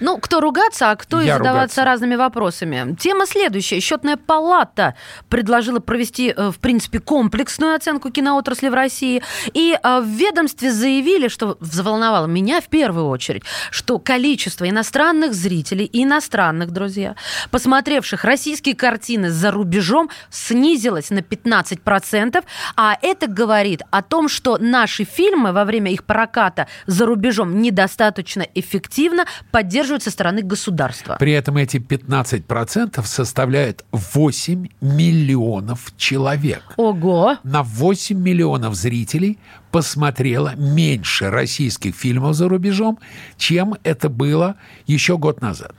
Ну, 0.00 0.18
кто 0.18 0.40
ругаться, 0.40 0.90
а 0.90 0.96
кто 0.96 1.20
и 1.20 1.26
Я 1.26 1.38
задаваться 1.38 1.80
ругаться. 1.80 1.84
разными 1.84 2.16
вопросами. 2.16 2.96
Тема 2.98 3.26
следующая. 3.26 3.80
Счетная 3.80 4.16
палата 4.16 4.94
предложила 5.28 5.80
провести, 5.80 6.32
э, 6.36 6.50
в 6.50 6.58
принципе, 6.58 6.98
комплексную 6.98 7.74
оценку 7.74 8.10
киноотрасли 8.10 8.68
в 8.68 8.74
России. 8.74 9.22
И 9.54 9.78
э, 9.80 10.00
в 10.00 10.06
ведомстве 10.06 10.72
заявили, 10.72 11.28
что 11.28 11.56
взволновало 11.60 12.26
меня 12.26 12.60
в 12.60 12.68
первую 12.68 13.08
очередь, 13.08 13.42
что 13.70 13.98
количество 13.98 14.68
иностранных 14.68 15.34
зрителей 15.34 15.84
и 15.84 16.04
иностранных, 16.04 16.70
друзья, 16.70 17.16
посмотревших 17.50 18.24
российские 18.24 18.74
картины 18.74 19.30
за 19.30 19.50
рубежом, 19.50 20.10
снизилось 20.30 21.10
на 21.10 21.20
15%. 21.20 22.44
А 22.76 22.96
это 23.02 23.26
говорит 23.26 23.82
о 23.90 24.02
том, 24.02 24.28
что 24.28 24.58
наши 24.58 25.04
фильмы 25.04 25.52
во 25.52 25.64
время 25.64 25.92
их 25.92 26.04
проката 26.04 26.66
за 26.86 27.06
рубежом 27.06 27.60
недостаточно 27.60 28.42
эффективно 28.58 29.26
поддерживают 29.50 30.02
со 30.02 30.10
стороны 30.10 30.42
государства. 30.42 31.16
При 31.18 31.32
этом 31.32 31.56
эти 31.56 31.76
15% 31.76 33.04
составляют 33.04 33.84
8 33.92 34.68
миллионов 34.80 35.92
человек. 35.96 36.62
Ого! 36.76 37.36
На 37.44 37.62
8 37.62 38.18
миллионов 38.18 38.74
зрителей 38.74 39.38
посмотрело 39.70 40.54
меньше 40.56 41.30
российских 41.30 41.94
фильмов 41.94 42.34
за 42.34 42.48
рубежом, 42.48 42.98
чем 43.36 43.74
это 43.84 44.08
было 44.08 44.56
еще 44.86 45.18
год 45.18 45.40
назад. 45.42 45.74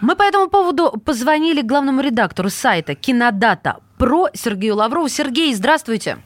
Мы 0.00 0.14
по 0.14 0.22
этому 0.22 0.48
поводу 0.48 0.92
позвонили 1.04 1.60
главному 1.60 2.00
редактору 2.00 2.50
сайта 2.50 2.94
Кинодата 2.94 3.78
про 3.98 4.28
Сергею 4.32 4.76
Лаврову. 4.76 5.08
Сергей, 5.08 5.52
здравствуйте. 5.54 6.18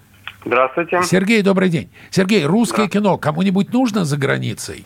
Здравствуйте. 0.44 1.02
Сергей, 1.04 1.42
добрый 1.42 1.68
день. 1.68 1.88
Сергей, 2.10 2.44
русское 2.44 2.88
кино 2.88 3.16
кому-нибудь 3.16 3.72
нужно 3.72 4.04
за 4.04 4.16
границей? 4.16 4.84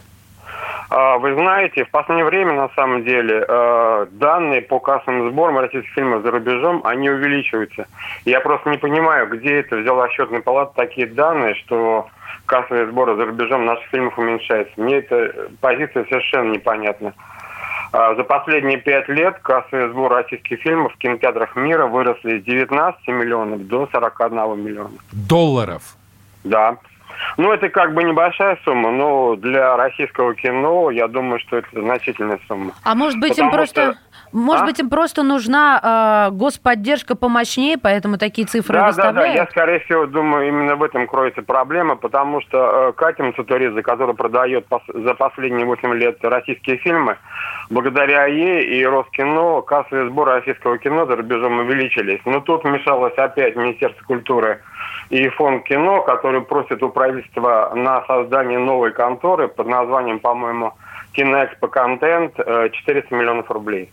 А, 0.89 1.19
Вы 1.19 1.35
знаете, 1.35 1.85
в 1.85 1.91
последнее 1.91 2.25
время, 2.25 2.53
на 2.53 2.69
самом 2.71 3.05
деле, 3.05 3.45
э, 3.47 4.07
данные 4.13 4.63
по 4.63 4.79
кассовым 4.79 5.31
сборам 5.31 5.59
российских 5.59 5.93
фильмов 5.93 6.23
за 6.23 6.31
рубежом, 6.31 6.83
они 6.85 7.11
увеличиваются. 7.11 7.87
Я 8.25 8.41
просто 8.41 8.71
не 8.71 8.79
понимаю, 8.79 9.29
где 9.29 9.61
это 9.61 9.77
взяла 9.77 10.09
счетная 10.11 10.41
палата 10.41 10.73
такие 10.77 11.07
данные, 11.07 11.55
что 11.55 12.07
кассовые 12.47 12.87
сборы 12.87 13.17
за 13.17 13.27
рубежом 13.27 13.65
наших 13.65 13.87
фильмов 13.91 14.17
уменьшаются. 14.19 14.73
Мне 14.77 14.99
эта 14.99 15.49
позиция 15.61 16.05
совершенно 16.05 16.53
непонятна. 16.53 17.15
А, 17.93 18.15
За 18.15 18.23
последние 18.25 18.79
пять 18.79 19.09
лет 19.09 19.39
кассовые 19.43 19.91
сборы 19.91 20.17
российских 20.17 20.61
фильмов 20.61 20.93
в 20.95 20.99
кинотеатрах 20.99 21.57
мира 21.57 21.87
выросли 21.87 22.39
с 22.41 22.45
19 22.45 23.09
миллионов 23.09 23.67
до 23.67 23.89
41 23.91 24.65
миллиона. 24.65 24.91
Долларов. 25.13 25.83
Да. 26.45 26.77
Ну, 27.37 27.53
это 27.53 27.69
как 27.69 27.95
бы 27.95 28.03
небольшая 28.05 28.59
сумма, 28.65 28.91
но 28.91 29.37
для 29.37 29.77
российского 29.77 30.35
кино, 30.35 30.91
я 30.91 31.09
думаю, 31.09 31.41
что 31.41 31.57
это 31.59 31.69
значительная 31.73 32.39
сумма. 32.49 32.73
А 32.85 32.95
может 32.95 33.19
быть, 33.21 33.31
им 33.39 33.47
Потому 33.47 33.53
просто... 33.53 33.93
что- 33.93 34.01
Может 34.37 34.63
А? 34.63 34.67
быть, 34.67 34.79
им 34.81 34.91
просто 34.91 35.23
нужна 35.23 36.29
э, 36.31 36.35
господдержка 36.35 37.17
помощнее, 37.17 37.79
поэтому 37.79 38.19
такие 38.19 38.47
цифры 38.47 38.75
Да, 38.75 38.81
да, 38.81 38.93
да, 38.93 39.03
выставляют? 39.09 39.35
я, 39.37 39.47
скорее 39.47 39.79
всего, 39.81 40.05
думаю, 40.07 40.49
именно 40.49 40.77
в 40.77 40.83
этом 40.83 41.07
кроется 41.07 41.41
проблема, 41.41 41.97
потому 41.97 42.43
что 42.43 42.89
э, 42.89 42.93
Катя 42.93 43.23
Мацутуридзе, 43.23 43.81
которая 43.83 44.15
продает 44.15 44.67
пос- 44.69 45.03
за 45.05 45.15
последние 45.15 45.65
8 45.65 45.95
лет 45.95 46.19
российские 46.23 46.77
фильмы, 46.77 47.17
благодаря 47.71 48.27
ей 48.27 48.63
и 48.79 48.85
Роскино 48.85 49.63
кассовые 49.63 50.11
сборы 50.11 50.33
российского 50.33 50.77
кино 50.77 51.07
за 51.07 51.17
рубежом 51.17 51.59
увеличились. 51.61 52.21
Но 52.27 52.41
тут 52.41 52.65
вмешалось 52.65 53.15
опять 53.17 53.57
Министерство 53.57 54.05
культуры 54.05 54.61
и 55.09 55.29
фонд 55.31 55.65
кино, 55.65 56.03
который 56.03 56.43
просит 56.43 56.83
у 56.83 56.91
правительства 56.91 57.73
на 57.75 58.05
создание 58.07 58.59
новой 58.59 58.93
конторы 58.93 59.49
под 59.49 59.67
названием, 59.67 60.19
по-моему, 60.19 60.75
Киноэкспо 61.13 61.69
Контент 61.69 62.35
э, 62.39 62.69
400 62.71 63.15
миллионов 63.15 63.51
рублей. 63.51 63.91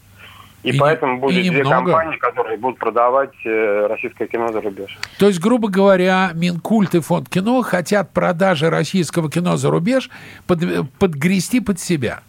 И, 0.63 0.69
И 0.69 0.77
поэтому 0.79 1.17
и 1.17 1.19
будет 1.19 1.35
две 1.35 1.49
немного. 1.59 1.91
компании, 1.91 2.17
которые 2.17 2.57
будут 2.57 2.79
продавать 2.79 3.31
э, 3.45 3.87
российское 3.89 4.27
кино 4.27 4.51
за 4.53 4.61
рубеж. 4.61 4.97
То 5.19 5.27
есть, 5.27 5.39
грубо 5.41 5.67
говоря, 5.67 6.31
Минкульт 6.33 6.95
и 6.95 6.99
Фонд 7.01 7.27
кино 7.29 7.61
хотят 7.63 8.11
продажи 8.11 8.69
российского 8.69 9.29
кино 9.29 9.57
за 9.57 9.69
рубеж 9.69 10.09
под- 10.47 10.89
подгрести 10.99 11.59
под 11.59 11.79
себя. 11.79 12.21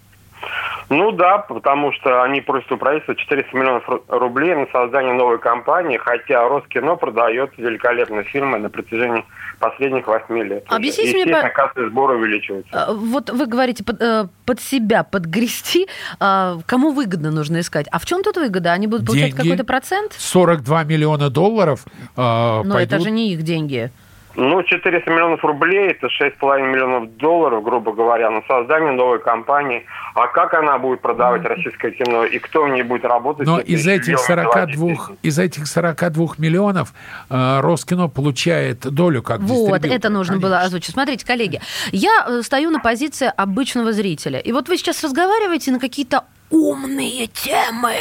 Ну 0.91 1.13
да, 1.13 1.39
потому 1.39 1.93
что 1.93 2.23
они 2.23 2.41
просят 2.41 2.71
у 2.73 2.77
правительства 2.77 3.15
400 3.15 3.57
миллионов 3.57 3.89
ру- 3.89 4.03
рублей 4.09 4.55
на 4.55 4.67
создание 4.73 5.15
новой 5.15 5.39
компании, 5.39 5.97
хотя 5.97 6.47
Роскино 6.49 6.97
продает 6.97 7.53
великолепные 7.57 8.25
фильмы 8.25 8.59
на 8.59 8.69
протяжении 8.69 9.25
последних 9.59 10.07
восьми 10.07 10.43
лет. 10.45 10.65
уже. 10.67 10.77
Объясните 10.77 11.11
мне, 11.13 11.21
Естественно, 11.23 11.43
по- 11.43 11.55
кассовый 11.55 11.89
сбор 11.91 12.11
увеличивается. 12.11 12.71
А, 12.73 12.93
Вот 12.93 13.31
вы 13.31 13.47
говорите 13.47 13.83
под, 13.85 14.03
э, 14.03 14.27
под 14.45 14.61
себя 14.61 15.05
подгрести, 15.05 15.89
а, 16.21 16.59
кому 16.67 16.91
выгодно 16.93 17.31
нужно 17.31 17.61
искать. 17.61 17.87
А 17.91 17.99
в 17.99 18.05
чем 18.05 18.23
тут 18.23 18.37
выгода? 18.37 18.73
Они 18.73 18.87
будут 18.87 19.07
получать 19.07 19.31
Деньги. 19.31 19.41
какой-то 19.41 19.65
процент? 19.65 20.13
42 20.13 20.85
миллиона 20.85 21.31
долларов 21.31 21.85
э, 22.17 22.21
Но 22.21 22.61
это 22.63 22.73
пойдут 22.73 23.03
же 23.03 23.11
не 23.11 23.33
их 23.33 23.43
деньги. 23.43 23.91
Ну, 24.37 24.63
400 24.63 25.11
миллионов 25.11 25.45
рублей, 25.45 25.91
это 25.91 26.09
6,5 26.09 26.71
миллионов 26.71 27.17
долларов, 27.17 27.63
грубо 27.63 27.93
говоря, 27.93 28.31
на 28.31 28.43
создание 28.49 28.93
новой 28.93 29.21
компании. 29.21 29.85
А 30.15 30.27
как 30.27 30.55
она 30.55 30.79
будет 30.79 31.01
продавать 31.01 31.45
российское 31.45 31.93
кино 31.93 32.25
и 32.25 32.39
кто 32.39 32.65
в 32.65 32.69
ней 32.69 32.83
будет 32.83 33.05
работать? 33.05 33.47
Но 33.47 33.61
из 33.61 33.87
этих 33.87 34.07
дело 34.07 34.19
42, 34.19 34.87
делать. 34.89 35.01
из 35.23 35.39
этих 35.39 35.67
42 35.67 36.27
миллионов 36.39 36.93
э, 37.31 37.61
Роскино 37.61 38.09
получает 38.09 38.81
долю 38.81 39.23
как 39.23 39.41
Вот, 39.41 39.49
дистрибьютор, 39.49 39.91
это 39.97 40.09
нужно 40.09 40.37
было 40.37 40.51
конечно. 40.51 40.67
озвучить. 40.67 40.93
Смотрите, 40.95 41.27
коллеги, 41.27 41.61
я 41.93 42.27
э, 42.29 42.43
стою 42.43 42.71
на 42.71 42.81
позиции 42.81 43.33
обычного 43.37 43.93
зрителя. 43.93 44.39
И 44.39 44.53
вот 44.53 44.69
вы 44.69 44.77
сейчас 44.77 45.03
разговариваете 45.05 45.71
на 45.71 45.79
какие-то 45.79 46.25
умные 46.51 47.27
темы. 47.27 47.95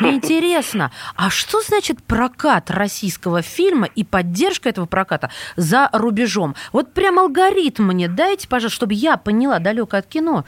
Интересно, 0.00 0.90
а 1.16 1.30
что 1.30 1.60
значит 1.60 2.02
прокат 2.02 2.70
российского 2.70 3.42
фильма 3.42 3.88
и 3.94 4.04
поддержка 4.04 4.68
этого 4.68 4.86
проката 4.86 5.30
за 5.56 5.88
рубежом? 5.92 6.54
Вот 6.72 6.92
прям 6.92 7.18
алгоритм 7.18 7.84
мне 7.84 8.08
дайте, 8.08 8.48
пожалуйста, 8.48 8.76
чтобы 8.76 8.94
я 8.94 9.16
поняла 9.16 9.58
далеко 9.58 9.96
от 9.96 10.06
кино. 10.06 10.44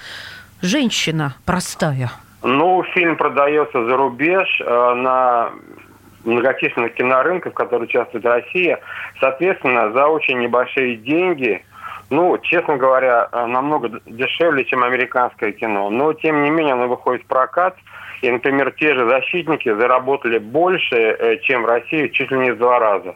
Женщина 0.62 1.34
простая. 1.44 2.10
Ну, 2.42 2.82
фильм 2.94 3.16
продается 3.16 3.84
за 3.84 3.96
рубеж 3.96 4.60
э, 4.60 4.94
на 4.94 5.50
многочисленных 6.24 6.94
кинорынках, 6.94 7.52
в 7.52 7.56
которых 7.56 7.88
участвует 7.88 8.24
Россия. 8.24 8.80
Соответственно, 9.20 9.92
за 9.92 10.06
очень 10.06 10.38
небольшие 10.38 10.96
деньги, 10.96 11.64
ну, 12.10 12.36
честно 12.38 12.76
говоря, 12.76 13.28
э, 13.30 13.46
намного 13.46 14.00
дешевле, 14.04 14.64
чем 14.64 14.82
американское 14.82 15.52
кино. 15.52 15.90
Но, 15.90 16.12
тем 16.12 16.42
не 16.42 16.50
менее, 16.50 16.74
оно 16.74 16.88
выходит 16.88 17.22
в 17.22 17.26
прокат. 17.26 17.76
И, 18.20 18.30
например, 18.30 18.72
те 18.72 18.94
же 18.94 19.08
«Защитники» 19.08 19.72
заработали 19.72 20.38
больше, 20.38 20.96
э, 20.96 21.38
чем 21.42 21.62
в 21.62 21.66
России, 21.66 22.08
чуть 22.08 22.30
ли 22.32 22.38
не 22.38 22.50
в 22.50 22.58
два 22.58 22.80
раза. 22.80 23.14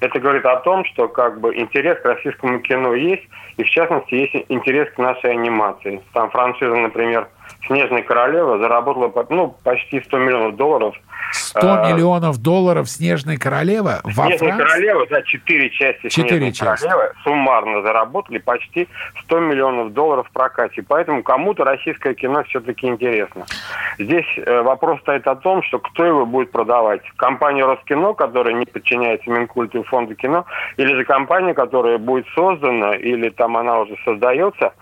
Это 0.00 0.20
говорит 0.20 0.46
о 0.46 0.56
том, 0.56 0.84
что 0.84 1.08
как 1.08 1.40
бы 1.40 1.54
интерес 1.56 1.98
к 2.00 2.06
российскому 2.06 2.60
кино 2.60 2.94
есть, 2.94 3.24
и 3.56 3.64
в 3.64 3.70
частности 3.70 4.14
есть 4.14 4.46
интерес 4.48 4.90
к 4.92 4.98
нашей 4.98 5.32
анимации. 5.32 6.00
Там 6.12 6.30
франшиза, 6.30 6.74
например, 6.74 7.28
«Снежная 7.66 8.02
королева» 8.02 8.58
заработала 8.58 9.12
ну, 9.30 9.56
почти 9.64 10.00
100 10.00 10.18
миллионов 10.18 10.56
долларов. 10.56 10.94
100 11.32 11.60
А, 11.60 11.90
миллионов 11.92 12.38
долларов 12.38 12.88
«Снежная 12.88 13.36
королева» 13.36 14.00
во 14.04 14.26
«Снежная 14.26 14.38
Франции. 14.38 14.64
королева», 14.64 15.06
за 15.10 15.22
четыре 15.22 15.70
части 15.70 16.08
Четыре 16.08 16.28
«Снежной 16.28 16.52
части. 16.52 16.86
королевы» 16.86 17.12
суммарно 17.24 17.82
заработали 17.82 18.38
почти 18.38 18.88
100 19.24 19.40
миллионов 19.40 19.92
долларов 19.92 20.28
в 20.28 20.32
прокате. 20.32 20.82
Поэтому 20.86 21.22
кому-то 21.22 21.64
российское 21.64 22.14
кино 22.14 22.44
все-таки 22.44 22.86
интересно. 22.86 23.44
Здесь 23.98 24.26
э, 24.36 24.62
вопрос 24.62 25.00
стоит 25.00 25.26
о 25.26 25.34
том, 25.34 25.62
что 25.64 25.78
кто 25.78 26.04
его 26.04 26.26
будет 26.26 26.52
продавать. 26.52 27.00
Компания 27.16 27.64
«Роскино», 27.64 28.14
которая 28.14 28.54
не 28.54 28.66
подчиняется 28.66 29.28
Минкульту 29.30 29.80
и 29.80 29.84
Фонду 29.84 30.14
кино, 30.14 30.46
или 30.76 30.94
же 30.94 31.04
компания, 31.04 31.54
которая 31.54 31.98
будет 31.98 32.26
создана, 32.34 32.94
или 32.94 33.30
там 33.30 33.56
она 33.56 33.80
уже 33.80 33.96
создается, 34.04 34.72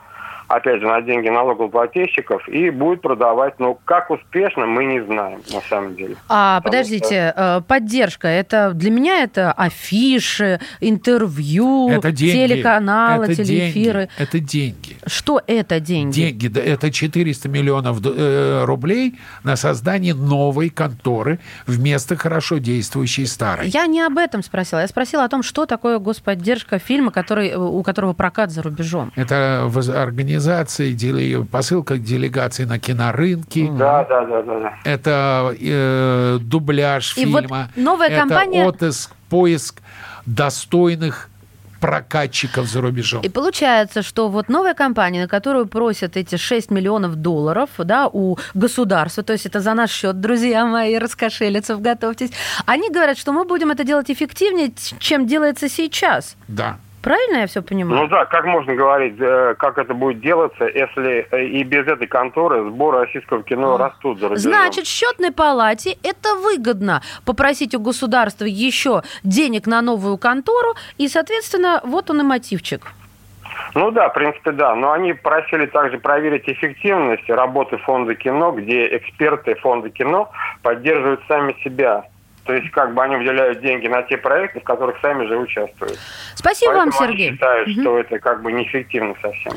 опять 0.49 0.81
же, 0.81 0.87
на 0.87 1.01
деньги 1.03 1.29
налогоплательщиков, 1.29 2.49
и 2.49 2.71
будет 2.71 3.03
продавать. 3.03 3.59
Но 3.59 3.75
как 3.85 4.11
успешно, 4.11 4.67
мы 4.67 4.85
не 4.85 5.05
знаем, 5.05 5.41
на 5.53 5.61
самом 5.63 5.97
деле. 5.97 6.17
А, 6.29 6.61
Потому 6.61 6.73
подождите, 6.85 7.33
э, 7.37 7.61
поддержка, 7.67 8.29
это 8.29 8.73
для 8.75 8.91
меня 8.91 9.23
это 9.23 9.53
афиши, 9.53 10.61
интервью, 10.81 11.89
Это 11.91 12.13
деньги. 12.13 12.55
телеканалы, 12.55 13.25
это 13.27 13.35
телеэфиры. 13.45 14.01
Деньги, 14.01 14.11
это 14.19 14.41
деньги. 14.41 14.97
Что 15.07 15.41
это 15.47 15.81
деньги? 15.81 16.15
Деньги, 16.15 16.49
да, 16.49 16.61
это 16.61 16.91
400 16.91 17.49
миллионов 17.49 17.99
э, 18.05 18.65
рублей 18.65 19.17
на 19.43 19.57
создание 19.57 20.15
новой 20.15 20.71
конторы 20.71 21.39
вместо 21.67 22.17
хорошо 22.17 22.59
действующей 22.59 23.27
старой. 23.27 23.69
Я 23.69 23.87
не 23.87 24.01
об 24.03 24.19
этом 24.19 24.43
спросила. 24.43 24.81
Я 24.81 24.89
спросила 24.89 25.25
о 25.25 25.29
том, 25.29 25.43
что 25.43 25.67
такое 25.67 25.99
господдержка 25.99 26.79
фильма, 26.79 27.11
который, 27.11 27.55
у 27.55 27.83
которого 27.83 28.13
прокат 28.13 28.51
за 28.51 28.63
рубежом. 28.63 29.13
Это 29.17 29.65
воз- 29.67 29.89
организация, 30.39 30.93
деле- 30.93 31.45
посылка 31.45 31.97
делегаций 31.99 32.67
на 32.67 32.79
кинорынки. 32.79 33.71
Да, 33.79 34.05
да, 34.05 34.25
да, 34.27 34.43
да. 34.43 34.61
да. 34.61 34.75
Это 34.85 35.55
э, 35.61 36.39
дубляж 36.41 37.17
И 37.17 37.27
вот 37.27 37.43
фильма. 37.43 37.69
новая 37.77 38.09
это 38.09 38.21
компания- 38.21 38.65
отыск, 38.67 39.13
поиск 39.29 39.81
достойных 40.27 41.29
прокатчиков 41.81 42.67
за 42.67 42.81
рубежом. 42.81 43.23
И 43.23 43.29
получается, 43.29 44.03
что 44.03 44.29
вот 44.31 44.49
новая 44.49 44.73
компания, 44.75 45.23
на 45.23 45.29
которую 45.29 45.67
просят 45.67 46.17
эти 46.17 46.37
6 46.37 46.71
миллионов 46.71 47.17
долларов 47.17 47.69
да, 47.79 48.09
у 48.11 48.39
государства, 48.55 49.23
то 49.23 49.35
есть 49.35 49.45
это 49.45 49.61
за 49.61 49.75
наш 49.75 49.91
счет, 49.91 50.19
друзья 50.19 50.65
мои, 50.65 50.97
раскошелиться, 50.97 51.77
готовьтесь, 51.77 52.31
они 52.65 52.89
говорят, 52.91 53.19
что 53.19 53.33
мы 53.33 53.45
будем 53.45 53.71
это 53.71 53.85
делать 53.85 54.11
эффективнее, 54.11 54.73
чем 54.99 55.27
делается 55.27 55.69
сейчас. 55.69 56.37
Да. 56.49 56.79
Правильно 57.05 57.41
я 57.41 57.47
все 57.47 57.61
понимаю? 57.61 58.01
Ну 58.01 58.09
да, 58.09 58.25
как 58.25 58.47
можно 58.47 58.75
говорить, 58.75 59.17
э, 59.21 59.55
как 59.59 59.77
это 59.77 59.93
будет 59.93 60.23
делаться, 60.23 60.65
если 60.65 61.29
э, 61.31 61.45
и 61.45 61.63
без 61.63 61.87
этой 61.87 62.07
конторы 62.07 62.65
сборы 62.71 63.01
российского 63.01 63.43
кино 63.43 63.77
растут 63.77 64.21
за 64.21 64.31
рубежом? 64.31 64.51
Значит, 64.51 64.87
счетной 64.87 65.31
палате 65.31 65.99
это 66.03 66.35
выгодно 66.37 67.03
попросить 67.27 67.75
у 67.75 67.81
государства 67.81 68.47
еще 68.47 69.03
денег 69.23 69.67
на 69.67 69.83
новую 69.83 70.17
контору, 70.17 70.77
и, 70.97 71.09
соответственно, 71.09 71.83
вот 71.85 72.09
он 72.09 72.23
и 72.23 72.25
мотивчик. 72.25 72.81
Ну 73.75 73.91
да, 73.91 74.09
в 74.09 74.15
принципе, 74.15 74.53
да. 74.53 74.75
Но 74.75 74.93
они 74.93 75.13
просили 75.13 75.67
также 75.67 75.99
проверить 75.99 76.49
эффективность 76.49 77.29
работы 77.29 77.77
фонда 77.77 78.15
кино, 78.15 78.53
где 78.53 78.97
эксперты 78.97 79.57
фонда 79.57 79.91
кино 79.91 80.31
поддерживают 80.63 81.21
сами 81.29 81.55
себя. 81.63 82.07
То 82.45 82.53
есть, 82.53 82.71
как 82.73 82.93
бы 82.95 83.03
они 83.03 83.17
выделяют 83.17 83.61
деньги 83.61 83.89
на 83.89 84.03
те 84.03 84.19
проекты, 84.19 84.61
в 84.61 84.65
которых 84.65 84.97
сами 85.01 85.27
же 85.27 85.39
участвуют. 85.39 85.99
Спасибо 86.35 86.73
вам, 86.73 86.91
Поэтому 86.91 87.05
они 87.05 87.13
Сергей. 87.13 87.33
считают, 87.33 87.69
что 87.71 87.99
это 87.99 88.19
как 88.19 88.43
бы 88.43 88.53
неэффективно 88.53 89.15
совсем. 89.23 89.53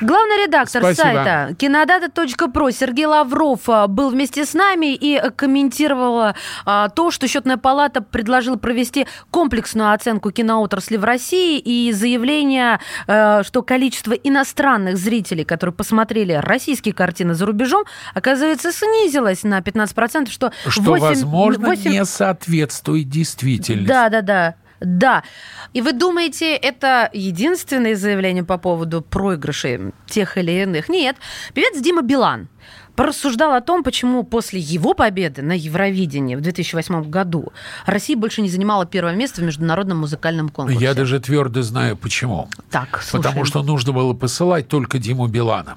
Главный 0.00 0.44
редактор 0.44 0.82
Спасибо. 0.82 1.02
сайта 1.02 1.54
кинодата.про 1.56 2.70
Сергей 2.70 3.06
Лавров 3.06 3.68
а, 3.68 3.88
был 3.88 4.10
вместе 4.10 4.44
с 4.44 4.54
нами 4.54 4.94
и 4.94 5.16
э, 5.16 5.30
комментировал 5.30 6.32
а, 6.64 6.88
то, 6.90 7.10
что 7.10 7.26
счетная 7.26 7.56
палата 7.56 8.02
предложила 8.02 8.56
провести 8.56 9.06
комплексную 9.30 9.92
оценку 9.92 10.30
киноотрасли 10.30 10.96
в 10.96 11.04
России 11.04 11.58
и 11.58 11.90
заявление, 11.92 12.78
э, 13.08 13.42
что 13.42 13.62
количество 13.62 14.12
иностранных 14.12 14.96
зрителей, 14.96 15.44
которые 15.44 15.74
посмотрели 15.74 16.34
российские 16.34 16.94
картины 16.94 17.34
за 17.34 17.46
рубежом, 17.46 17.84
оказывается, 18.14 18.70
снизилось 18.70 19.42
на 19.42 19.58
15%, 19.58 20.30
что, 20.30 20.52
Что, 20.68 20.82
8 20.82 21.00
возможно, 21.04 21.66
8 21.66 21.90
не 21.90 22.04
соответствует 22.28 23.08
действительности. 23.08 23.88
да, 23.88 24.08
да, 24.08 24.22
да. 24.22 24.54
Да. 24.80 25.24
И 25.72 25.80
вы 25.80 25.92
думаете, 25.92 26.54
это 26.54 27.10
единственное 27.12 27.96
заявление 27.96 28.44
по 28.44 28.58
поводу 28.58 29.02
проигрышей 29.02 29.92
тех 30.06 30.38
или 30.38 30.52
иных? 30.52 30.88
Нет. 30.88 31.16
Певец 31.52 31.80
Дима 31.80 32.02
Билан 32.02 32.48
порассуждал 32.94 33.54
о 33.54 33.60
том, 33.60 33.82
почему 33.82 34.22
после 34.22 34.60
его 34.60 34.94
победы 34.94 35.42
на 35.42 35.52
Евровидении 35.52 36.36
в 36.36 36.40
2008 36.42 37.10
году 37.10 37.52
Россия 37.86 38.16
больше 38.16 38.40
не 38.40 38.48
занимала 38.48 38.86
первое 38.86 39.16
место 39.16 39.40
в 39.40 39.44
международном 39.44 39.98
музыкальном 39.98 40.48
конкурсе. 40.48 40.80
Я 40.80 40.94
даже 40.94 41.18
твердо 41.18 41.62
знаю, 41.62 41.96
почему. 41.96 42.48
Так, 42.70 43.02
слушаем. 43.02 43.22
Потому 43.24 43.44
что 43.46 43.62
нужно 43.64 43.92
было 43.92 44.14
посылать 44.14 44.68
только 44.68 44.98
Диму 44.98 45.26
Билана. 45.26 45.76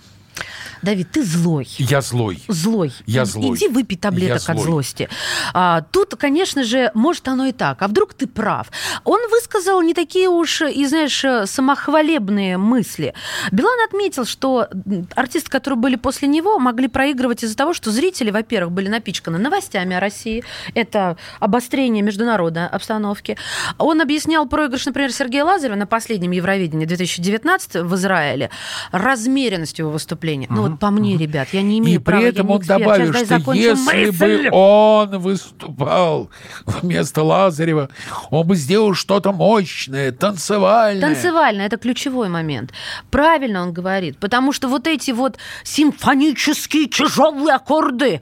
Давид, 0.82 1.12
ты 1.12 1.24
злой. 1.24 1.68
Я 1.78 2.02
злой. 2.02 2.42
Злой. 2.48 2.92
Я 3.06 3.26
злой. 3.26 3.56
Иди 3.58 3.68
выпей 3.68 3.98
таблеток 3.98 4.50
от 4.50 4.60
злости. 4.60 5.10
А, 5.54 5.82
тут, 5.92 6.16
конечно 6.16 6.64
же, 6.64 6.92
может 6.94 7.28
оно 7.28 7.46
и 7.46 7.52
так. 7.52 7.82
А 7.82 7.88
вдруг 7.88 8.14
ты 8.14 8.28
прав? 8.28 8.72
Он 9.04 9.20
высказал 9.30 9.82
не 9.82 9.94
такие 9.94 10.28
уж 10.28 10.62
и, 10.62 10.86
знаешь, 10.88 11.24
самохвалебные 11.50 12.58
мысли. 12.58 13.14
Билан 13.52 13.78
отметил, 13.86 14.26
что 14.26 14.68
артисты, 15.16 15.50
которые 15.50 15.78
были 15.80 15.96
после 15.96 16.28
него, 16.28 16.58
могли 16.60 16.88
проигрывать 16.88 17.44
из-за 17.44 17.56
того, 17.56 17.74
что 17.74 17.92
зрители, 17.92 18.32
во-первых, 18.32 18.72
были 18.74 18.88
напичканы 18.88 19.38
новостями 19.38 19.96
о 19.96 20.00
России. 20.00 20.44
Это 20.74 21.18
обострение 21.40 22.02
международной 22.04 22.68
обстановки. 22.68 23.38
Он 23.78 24.02
объяснял 24.02 24.48
проигрыш, 24.48 24.86
например, 24.86 25.12
Сергея 25.12 25.46
Лазарева 25.46 25.76
на 25.76 25.88
последнем 25.88 26.32
Евровидении 26.32 26.86
2019 26.86 27.76
в 27.84 27.96
Израиле 27.96 28.50
размеренностью 28.92 29.84
его 29.84 29.92
выступления. 29.94 30.48
Ну 30.50 30.71
вот 30.72 30.80
по 30.80 30.92
мне, 30.92 31.18
ребят, 31.18 31.50
я 31.52 31.62
не 31.62 31.80
имею 31.80 32.00
И 32.00 32.04
права, 32.04 32.20
при 32.20 32.24
я 32.26 32.30
этом 32.30 32.50
он 32.50 32.60
эксперт. 32.60 32.80
добавил, 32.82 33.14
Сейчас 33.14 33.42
что 33.42 33.54
если 33.54 34.06
мысль. 34.06 34.50
бы 34.50 34.50
он 34.52 35.20
выступал 35.20 36.30
вместо 36.66 37.24
Лазарева, 37.24 37.90
он 38.30 38.48
бы 38.48 38.56
сделал 38.56 38.94
что-то 38.94 39.32
мощное, 39.32 40.12
танцевальное. 40.12 41.02
Танцевально, 41.02 41.62
это 41.62 41.78
ключевой 41.78 42.30
момент. 42.30 42.72
Правильно 43.10 43.62
он 43.62 43.74
говорит, 43.74 44.18
потому 44.18 44.52
что 44.54 44.68
вот 44.68 44.88
эти 44.88 45.12
вот 45.12 45.38
симфонические 45.64 46.88
тяжелые 46.88 47.56
аккорды, 47.56 48.22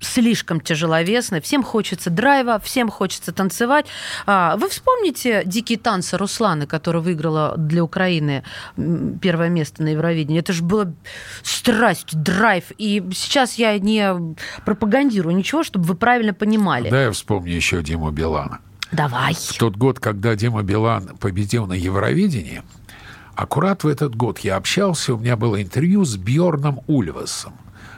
слишком 0.00 0.60
тяжеловесны. 0.60 1.40
Всем 1.40 1.62
хочется 1.62 2.10
драйва, 2.10 2.58
всем 2.60 2.90
хочется 2.90 3.32
танцевать. 3.32 3.86
А, 4.26 4.56
Вы 4.56 4.68
вспомните 4.68 5.42
«Дикие 5.44 5.78
танцы» 5.78 6.16
Русланы, 6.16 6.66
которая 6.66 7.02
выиграла 7.02 7.54
для 7.56 7.84
Украины 7.84 8.42
первое 9.20 9.48
место 9.48 9.82
на 9.82 9.88
Евровидении? 9.88 10.40
Это 10.40 10.52
же 10.52 10.62
было 10.62 10.92
страсть, 11.42 12.08
драйв. 12.12 12.64
И 12.78 13.02
сейчас 13.12 13.54
я 13.54 13.78
не 13.78 14.34
пропагандирую 14.64 15.36
ничего, 15.36 15.62
чтобы 15.62 15.84
вы 15.84 15.94
правильно 15.94 16.34
понимали. 16.34 16.90
Да, 16.90 17.04
я 17.04 17.10
вспомню 17.12 17.54
еще 17.54 17.82
Диму 17.82 18.10
Билана. 18.10 18.60
Давай. 18.92 19.34
В 19.34 19.56
тот 19.58 19.76
год, 19.76 20.00
когда 20.00 20.34
Дима 20.34 20.62
Билан 20.62 21.16
победил 21.18 21.66
на 21.66 21.74
Евровидении, 21.74 22.62
аккурат 23.36 23.84
в 23.84 23.88
этот 23.88 24.16
год 24.16 24.40
я 24.40 24.56
общался, 24.56 25.14
у 25.14 25.18
меня 25.18 25.36
было 25.36 25.62
интервью 25.62 26.04
с 26.04 26.16
Бьорном 26.16 26.80
Ульвасом. 26.88 27.52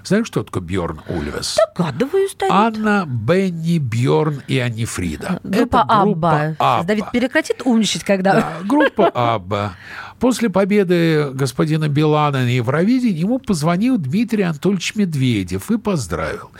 Знаешь, 0.04 0.26
что 0.26 0.42
такое 0.42 0.62
Бьорн 0.62 1.00
Ульвас? 1.08 1.58
Догадываюсь, 1.76 2.34
Давид. 2.34 2.52
Анна, 2.52 3.04
Бенни, 3.06 3.78
Бьорн 3.78 4.42
и 4.48 4.58
Анифрида. 4.58 5.40
Группа 5.42 5.56
Это 5.56 5.64
группа 5.64 5.82
Абба. 5.82 6.56
Абба. 6.58 6.84
Давид 6.84 7.04
перекратит 7.12 7.62
умничать, 7.64 8.04
когда... 8.04 8.32
Да, 8.34 8.52
группа 8.64 9.08
Абба. 9.08 9.74
После 10.18 10.50
победы 10.50 11.30
господина 11.32 11.88
Билана 11.88 12.42
на 12.42 12.48
Евровидении 12.48 13.20
ему 13.20 13.38
позвонил 13.38 13.98
Дмитрий 13.98 14.42
Анатольевич 14.42 14.94
Медведев 14.94 15.70
и 15.70 15.78
поздравил. 15.78 16.50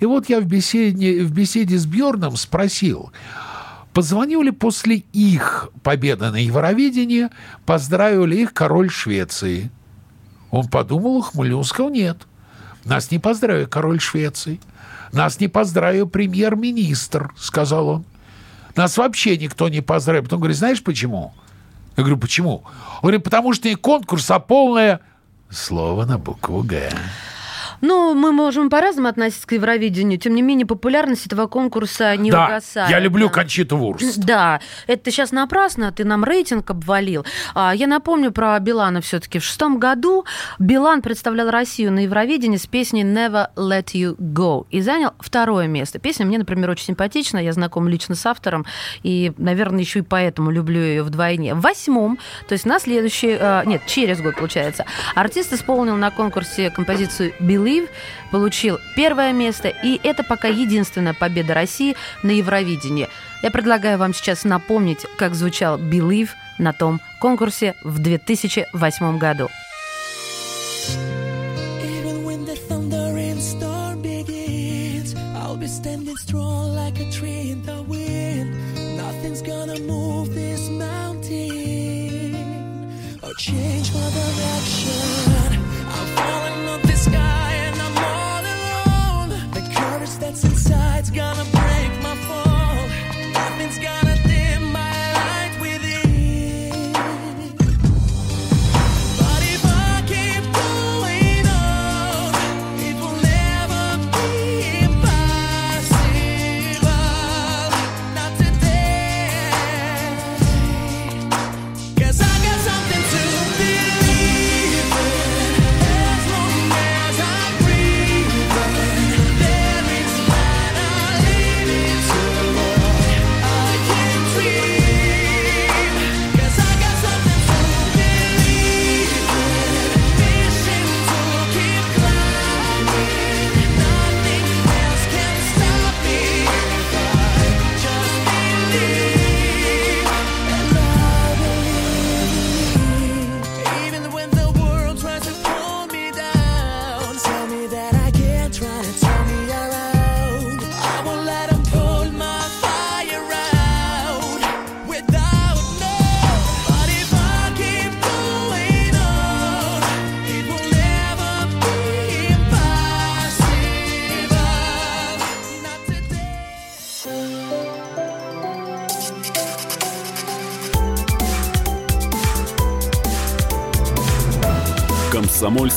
И 0.00 0.06
вот 0.06 0.28
я 0.28 0.40
в 0.40 0.44
беседе, 0.46 1.22
в 1.22 1.32
беседе 1.32 1.78
с 1.78 1.86
Бьорном 1.86 2.36
спросил, 2.36 3.12
позвонил 3.92 4.42
ли 4.42 4.50
после 4.50 5.04
их 5.12 5.70
победы 5.82 6.30
на 6.30 6.36
Евровидении, 6.36 7.28
поздравил 7.64 8.24
ли 8.24 8.42
их 8.42 8.52
король 8.52 8.90
Швеции. 8.90 9.70
Он 10.50 10.68
подумал, 10.68 11.18
ухмыльнулся, 11.18 11.70
сказал, 11.70 11.90
нет. 11.90 12.26
Нас 12.86 13.10
не 13.10 13.18
поздравил 13.18 13.66
король 13.66 14.00
Швеции. 14.00 14.60
Нас 15.12 15.40
не 15.40 15.48
поздравил 15.48 16.08
премьер-министр, 16.08 17.32
сказал 17.36 17.88
он. 17.88 18.04
Нас 18.76 18.96
вообще 18.96 19.36
никто 19.36 19.68
не 19.68 19.80
поздравил. 19.80 20.22
Потом 20.22 20.38
говорит, 20.38 20.56
знаешь 20.56 20.82
почему? 20.82 21.34
Я 21.96 22.04
говорю, 22.04 22.18
почему? 22.18 22.62
Он 22.96 23.00
говорит, 23.02 23.24
потому 23.24 23.52
что 23.54 23.68
не 23.68 23.74
конкурс, 23.74 24.30
а 24.30 24.38
полное 24.38 25.00
слово 25.50 26.04
на 26.04 26.18
букву 26.18 26.62
«Г». 26.62 26.92
Ну, 27.80 28.14
мы 28.14 28.32
можем 28.32 28.70
по-разному 28.70 29.08
относиться 29.08 29.46
к 29.46 29.52
Евровидению. 29.52 30.18
Тем 30.18 30.34
не 30.34 30.42
менее, 30.42 30.66
популярность 30.66 31.26
этого 31.26 31.46
конкурса 31.46 32.16
не 32.16 32.30
да, 32.30 32.46
угасает. 32.46 32.90
я 32.90 32.98
люблю 33.00 33.28
да. 33.28 33.34
Кончиту 33.34 33.76
Вурст. 33.76 34.18
Да, 34.18 34.60
это 34.86 35.10
сейчас 35.10 35.32
напрасно, 35.32 35.92
ты 35.92 36.04
нам 36.04 36.24
рейтинг 36.24 36.70
обвалил. 36.70 37.24
А, 37.54 37.74
Я 37.74 37.86
напомню 37.86 38.32
про 38.32 38.58
Билана 38.58 39.00
все-таки. 39.00 39.38
В 39.38 39.44
шестом 39.44 39.78
году 39.78 40.24
Билан 40.58 41.02
представлял 41.02 41.50
Россию 41.50 41.92
на 41.92 42.00
Евровидении 42.00 42.56
с 42.56 42.66
песней 42.66 43.02
«Never 43.04 43.48
Let 43.56 43.92
You 43.94 44.16
Go» 44.16 44.66
и 44.70 44.80
занял 44.80 45.12
второе 45.20 45.66
место. 45.66 45.98
Песня 45.98 46.26
мне, 46.26 46.38
например, 46.38 46.70
очень 46.70 46.86
симпатична, 46.86 47.38
я 47.38 47.52
знаком 47.52 47.88
лично 47.88 48.14
с 48.14 48.24
автором, 48.26 48.66
и, 49.02 49.32
наверное, 49.38 49.80
еще 49.80 50.00
и 50.00 50.02
поэтому 50.02 50.50
люблю 50.50 50.80
ее 50.80 51.02
вдвойне. 51.02 51.54
В 51.54 51.60
восьмом, 51.60 52.18
то 52.48 52.52
есть 52.52 52.64
на 52.64 52.78
следующий, 52.78 53.36
а, 53.38 53.64
нет, 53.64 53.82
через 53.86 54.20
год, 54.20 54.36
получается, 54.36 54.84
артист 55.14 55.52
исполнил 55.52 55.96
на 55.96 56.10
конкурсе 56.10 56.70
композицию 56.70 57.32
«Believe», 57.66 57.88
получил 58.30 58.78
первое 58.94 59.32
место, 59.32 59.68
и 59.68 60.00
это 60.02 60.22
пока 60.22 60.48
единственная 60.48 61.14
победа 61.14 61.54
России 61.54 61.96
на 62.22 62.30
Евровидении. 62.30 63.08
Я 63.42 63.50
предлагаю 63.50 63.98
вам 63.98 64.14
сейчас 64.14 64.44
напомнить, 64.44 65.06
как 65.18 65.34
звучал 65.34 65.78
«Believe» 65.78 66.30
на 66.58 66.72
том 66.72 67.00
конкурсе 67.20 67.74
в 67.82 67.98
2008 67.98 69.18
году. 69.18 69.48
Even 71.82 72.24
when 72.24 72.44
the 72.44 72.56
thunder 72.68 73.16
and 73.16 73.36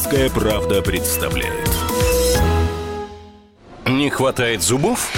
Комсомольская 0.09 0.29
правда 0.29 0.81
представляет. 0.81 1.69
Не 3.85 4.09
хватает 4.09 4.63
зубов? 4.63 5.11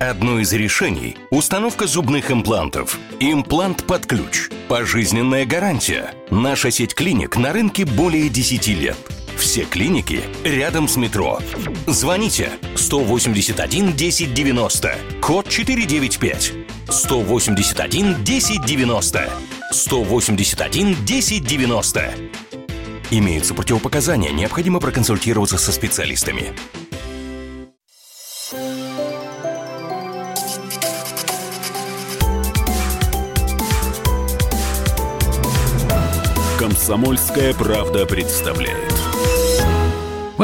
Одно 0.00 0.40
из 0.40 0.52
решений– 0.52 1.16
установка 1.30 1.86
зубных 1.86 2.32
имплантов. 2.32 2.98
Имплант 3.20 3.84
под 3.86 4.06
ключ. 4.06 4.48
Пожизненная 4.66 5.46
гарантия. 5.46 6.14
Наша 6.30 6.72
сеть 6.72 6.96
клиник 6.96 7.36
на 7.36 7.52
рынке 7.52 7.84
более 7.84 8.28
10 8.28 8.66
лет. 8.68 8.96
Все 9.36 9.64
клиники 9.64 10.22
рядом 10.42 10.88
с 10.88 10.96
метро. 10.96 11.38
Звоните 11.86 12.50
181 12.74 13.90
1090, 13.90 14.96
код 15.20 15.48
495. 15.48 16.52
181 16.88 18.10
1090. 18.14 19.30
181 19.70 20.92
1090. 20.92 22.14
Имеются 23.16 23.54
противопоказания, 23.54 24.32
необходимо 24.32 24.80
проконсультироваться 24.80 25.56
со 25.56 25.70
специалистами. 25.70 26.52
Комсомольская 36.58 37.54
правда 37.54 38.04
представляет. 38.04 39.03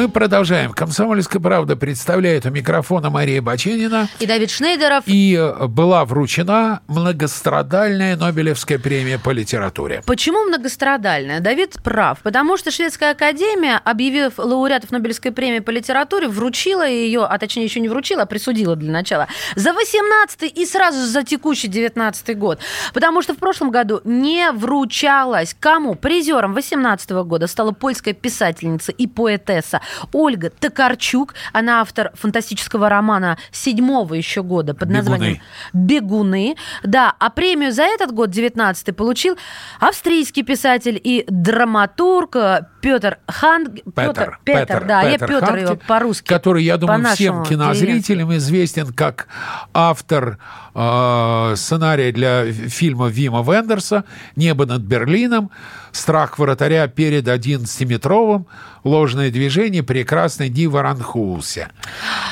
Мы 0.00 0.08
продолжаем. 0.08 0.72
«Комсомольская 0.72 1.42
правда» 1.42 1.76
представляет 1.76 2.46
у 2.46 2.50
микрофона 2.50 3.10
Мария 3.10 3.42
Баченина. 3.42 4.08
И 4.18 4.24
Давид 4.24 4.50
Шнейдеров. 4.50 5.04
И 5.04 5.36
э, 5.38 5.66
была 5.66 6.06
вручена 6.06 6.80
многострадальная 6.88 8.16
Нобелевская 8.16 8.78
премия 8.78 9.18
по 9.18 9.28
литературе. 9.28 10.02
Почему 10.06 10.44
многострадальная? 10.44 11.40
Давид 11.40 11.82
прав, 11.84 12.20
потому 12.22 12.56
что 12.56 12.70
Шведская 12.70 13.10
академия, 13.10 13.76
объявив 13.76 14.38
лауреатов 14.38 14.90
Нобелевской 14.90 15.32
премии 15.32 15.58
по 15.58 15.68
литературе, 15.68 16.28
вручила 16.28 16.88
ее, 16.88 17.26
а 17.26 17.36
точнее 17.36 17.64
еще 17.64 17.80
не 17.80 17.90
вручила, 17.90 18.22
а 18.22 18.26
присудила 18.26 18.76
для 18.76 18.92
начала, 18.92 19.28
за 19.54 19.74
18 19.74 20.44
и 20.44 20.64
сразу 20.64 21.04
за 21.04 21.24
текущий 21.24 21.68
19 21.68 22.38
год. 22.38 22.58
Потому 22.94 23.20
что 23.20 23.34
в 23.34 23.36
прошлом 23.36 23.70
году 23.70 24.00
не 24.04 24.50
вручалась. 24.52 25.54
Кому? 25.60 25.94
Призером 25.94 26.54
18 26.54 27.10
года 27.10 27.46
стала 27.46 27.72
польская 27.72 28.14
писательница 28.14 28.92
и 28.92 29.06
поэтесса 29.06 29.82
Ольга 30.12 30.50
Токарчук. 30.50 31.34
Она 31.52 31.80
автор 31.80 32.12
фантастического 32.14 32.88
романа 32.88 33.38
седьмого 33.52 34.14
еще 34.14 34.42
года 34.42 34.74
под 34.74 34.90
названием 34.90 35.40
«Бегуны». 35.72 36.56
Да, 36.82 37.14
а 37.18 37.30
премию 37.30 37.72
за 37.72 37.82
этот 37.82 38.12
год, 38.12 38.30
19 38.30 38.96
получил 38.96 39.36
австрийский 39.80 40.42
писатель 40.42 41.00
и 41.02 41.24
драматург 41.28 42.36
Петр 42.80 43.18
Хан... 43.28 43.66
Петер, 43.94 44.40
Петр, 44.44 44.84
да, 44.86 45.02
я 45.02 45.18
Петр 45.18 45.56
его 45.56 45.76
по-русски. 45.76 46.26
Который, 46.26 46.64
я 46.64 46.76
думаю, 46.76 47.04
всем 47.14 47.44
кинозрителям 47.44 48.34
известен 48.36 48.92
как 48.92 49.28
автор 49.74 50.38
э, 50.74 51.52
сценария 51.56 52.12
для 52.12 52.50
фильма 52.52 53.08
Вима 53.08 53.42
Вендерса 53.42 54.04
«Небо 54.36 54.66
над 54.66 54.82
Берлином», 54.82 55.50
«Страх 55.92 56.38
вратаря 56.38 56.86
перед 56.88 57.26
11-метровым», 57.26 58.46
«Ложное 58.84 59.30
движение», 59.30 59.82
«Прекрасный 59.82 60.48
Ди 60.48 60.66
в 60.66 60.76
Аранхусе». 60.76 61.68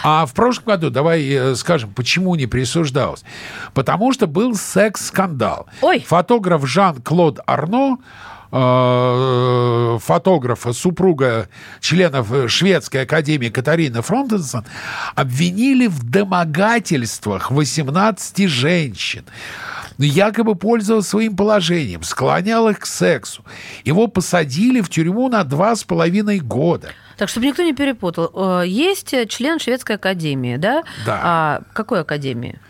А 0.03 0.27
в 0.27 0.33
прошлом 0.33 0.65
году, 0.67 0.91
давай 0.91 1.29
э, 1.29 1.55
скажем, 1.55 1.93
почему 1.93 2.35
не 2.35 2.47
присуждалось. 2.47 3.25
Потому 3.75 4.13
что 4.13 4.27
был 4.27 4.55
секс-скандал. 4.55 5.67
Ой. 5.83 6.05
Фотограф 6.07 6.67
Жан-Клод 6.67 7.41
Арно 7.47 7.99
э, 8.53 9.99
фотографа, 10.01 10.73
супруга 10.73 11.49
членов 11.81 12.33
э, 12.33 12.49
Шведской 12.49 13.03
академии 13.03 13.49
Катарина 13.49 14.03
Фронтенсон, 14.03 14.65
обвинили 15.15 15.87
в 15.87 16.03
домогательствах 16.05 17.51
18 17.51 18.49
женщин. 18.49 19.25
Якобы 20.07 20.55
пользовался 20.55 21.11
своим 21.11 21.37
положением, 21.37 22.03
склонял 22.05 22.69
их 22.69 22.79
к 22.81 22.87
сексу. 22.87 23.45
Его 23.85 24.07
посадили 24.07 24.81
в 24.81 24.89
тюрьму 24.89 25.29
на 25.29 25.43
два 25.45 25.75
с 25.75 25.83
половиной 25.85 26.39
года. 26.39 26.91
Так, 27.17 27.29
чтобы 27.29 27.47
никто 27.47 27.63
не 27.65 27.73
перепутал. 27.75 28.31
э, 28.63 28.67
Есть 28.69 29.13
член 29.29 29.59
Шведской 29.59 29.97
академии, 29.97 30.57
да? 30.57 30.85
Да. 31.05 31.21
А 31.23 31.63
какой 31.73 32.01
академии? 32.01 32.61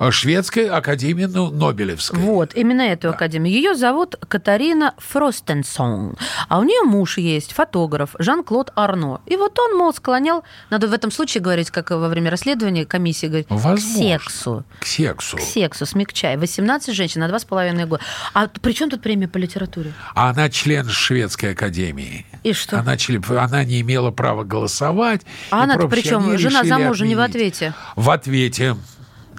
А 0.00 0.10
Шведская 0.10 0.70
академия 0.70 1.28
ну, 1.28 1.50
Нобелевская. 1.50 2.18
Вот, 2.18 2.54
именно 2.54 2.80
эту 2.80 3.10
академию. 3.10 3.52
Ее 3.54 3.74
зовут 3.74 4.16
Катарина 4.28 4.94
Фростенсон. 4.96 6.16
А 6.48 6.58
у 6.58 6.62
нее 6.64 6.84
муж 6.84 7.18
есть, 7.18 7.52
фотограф 7.52 8.16
Жан-Клод 8.18 8.72
Арно. 8.76 9.20
И 9.26 9.36
вот 9.36 9.58
он, 9.58 9.76
мол, 9.76 9.92
склонял, 9.92 10.42
надо 10.70 10.88
в 10.88 10.94
этом 10.94 11.10
случае 11.10 11.42
говорить, 11.42 11.70
как 11.70 11.90
во 11.90 12.08
время 12.08 12.30
расследования 12.30 12.86
комиссии 12.86 13.26
говорить, 13.26 13.46
Возможно. 13.50 14.18
к 14.18 14.22
сексу. 14.22 14.64
К 14.78 14.86
сексу. 14.86 15.36
К 15.36 15.40
сексу, 15.42 15.84
смягчай. 15.84 16.38
18 16.38 16.94
женщин 16.94 17.20
на 17.20 17.28
2,5 17.28 17.84
года. 17.84 18.02
А 18.32 18.48
при 18.48 18.72
чем 18.72 18.88
тут 18.88 19.02
премия 19.02 19.28
по 19.28 19.36
литературе? 19.36 19.92
А 20.14 20.30
она 20.30 20.48
член 20.48 20.88
Шведской 20.88 21.52
академии. 21.52 22.24
И 22.42 22.54
что? 22.54 22.78
Она, 22.78 22.96
член- 22.96 23.22
она 23.38 23.64
не 23.64 23.82
имела 23.82 24.12
права 24.12 24.44
голосовать. 24.44 25.26
А 25.50 25.64
она-то 25.64 25.88
при 25.88 26.00
чем? 26.00 26.38
Жена 26.38 26.64
замужем 26.64 27.06
не 27.06 27.16
в 27.16 27.20
ответе. 27.20 27.74
В 27.96 28.08
ответе. 28.08 28.76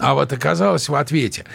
А 0.02 0.14
вот 0.16 0.34
оказалось 0.34 0.90
в 0.90 0.96
ответе. 0.96 1.46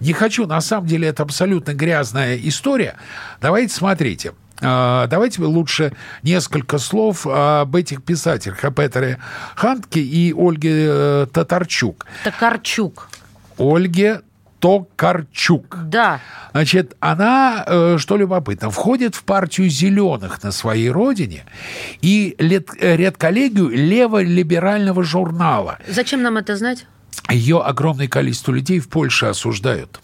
Не 0.00 0.12
хочу, 0.12 0.46
на 0.46 0.60
самом 0.60 0.86
деле 0.86 1.08
это 1.08 1.22
абсолютно 1.22 1.72
грязная 1.72 2.36
история. 2.36 2.96
Давайте 3.40 3.74
смотрите. 3.74 4.32
А, 4.60 5.06
Давайте 5.06 5.42
лучше 5.42 5.92
несколько 6.22 6.78
слов 6.78 7.26
об 7.26 7.74
этих 7.74 8.02
писателях, 8.04 8.62
о 8.64 8.70
Петере 8.70 9.18
Хантке 9.56 10.00
и 10.00 10.32
Ольге 10.32 10.84
э, 10.86 11.26
Татарчук. 11.32 12.06
Токарчук. 12.24 13.08
Ольге 13.58 14.20
Токарчук. 14.60 15.76
Да. 15.86 16.20
Значит, 16.52 16.96
она, 17.00 17.64
э, 17.66 17.96
что 17.98 18.16
любопытно, 18.16 18.70
входит 18.70 19.14
в 19.14 19.24
партию 19.24 19.68
зеленых 19.68 20.42
на 20.42 20.52
своей 20.52 20.90
родине 20.90 21.44
и 22.02 22.34
лет- 22.38 22.68
э, 22.80 22.96
редколлегию 22.96 23.68
лево-либерального 23.68 25.02
журнала. 25.02 25.78
Зачем 25.88 26.22
нам 26.22 26.36
это 26.36 26.56
знать? 26.56 26.86
Ее 27.30 27.60
огромное 27.60 28.08
количество 28.08 28.52
людей 28.52 28.80
в 28.80 28.88
Польше 28.88 29.26
осуждают 29.26 30.00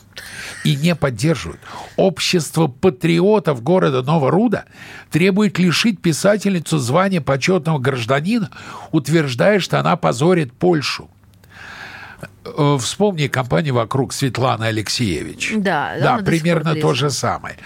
и 0.65 0.77
не 0.77 0.95
поддерживают. 0.95 1.61
Общество 1.97 2.67
патриотов 2.67 3.63
города 3.63 4.03
Новоруда 4.03 4.65
требует 5.11 5.59
лишить 5.59 6.01
писательницу 6.01 6.79
звания 6.79 7.21
почетного 7.21 7.79
гражданина, 7.79 8.51
утверждая, 8.93 9.61
что 9.61 9.81
она 9.81 9.97
позорит 9.97 10.53
Польшу. 10.53 11.11
Э, 12.45 12.79
Вспомни 12.81 13.27
компанию 13.27 13.75
вокруг 13.75 14.13
Светланы 14.13 14.65
Алексеевич. 14.65 15.53
Да, 15.57 15.95
да, 16.01 16.19
примерно 16.19 16.75
то 16.75 16.95
же 16.95 17.11
самое. 17.11 17.57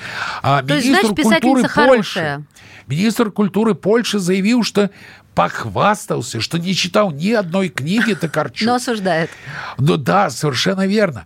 А 0.43 0.63
То 0.63 0.75
есть, 0.75 0.87
министр 0.87 1.07
значит, 1.09 1.17
писательница 1.17 1.69
культуры 1.69 1.87
Польши, 1.89 2.13
хорошая. 2.21 2.45
министр 2.87 3.31
культуры 3.31 3.75
Польши 3.75 4.19
заявил, 4.19 4.63
что 4.63 4.91
похвастался, 5.35 6.41
что 6.41 6.59
не 6.59 6.75
читал 6.75 7.11
ни 7.11 7.31
одной 7.31 7.69
книги 7.69 8.15
Токарчук. 8.21 8.67
Но 8.67 8.75
осуждает. 8.77 9.31
Ну 9.79 9.97
да, 9.97 10.31
совершенно 10.31 10.87
верно. 10.87 11.25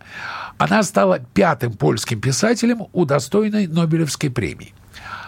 Она 0.57 0.83
стала 0.83 1.19
пятым 1.19 1.73
польским 1.73 2.19
писателем, 2.19 2.87
удостоенной 2.91 3.67
Нобелевской 3.67 4.29
премии. 4.29 4.73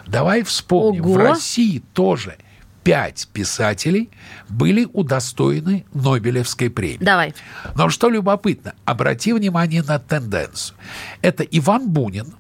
Давай 0.08 0.44
вспомним, 0.44 1.06
Ого. 1.06 1.14
в 1.14 1.18
России 1.18 1.82
тоже 1.94 2.38
пять 2.84 3.28
писателей 3.32 4.10
были 4.50 4.88
удостоены 4.92 5.86
Нобелевской 5.94 6.70
премии. 6.70 7.04
Давай. 7.04 7.34
Но 7.76 7.90
что 7.90 8.10
любопытно, 8.10 8.74
обрати 8.86 9.34
внимание 9.34 9.84
на 9.84 10.00
тенденцию. 10.00 10.76
Это 11.22 11.44
Иван 11.44 11.90
Бунин, 11.90 12.34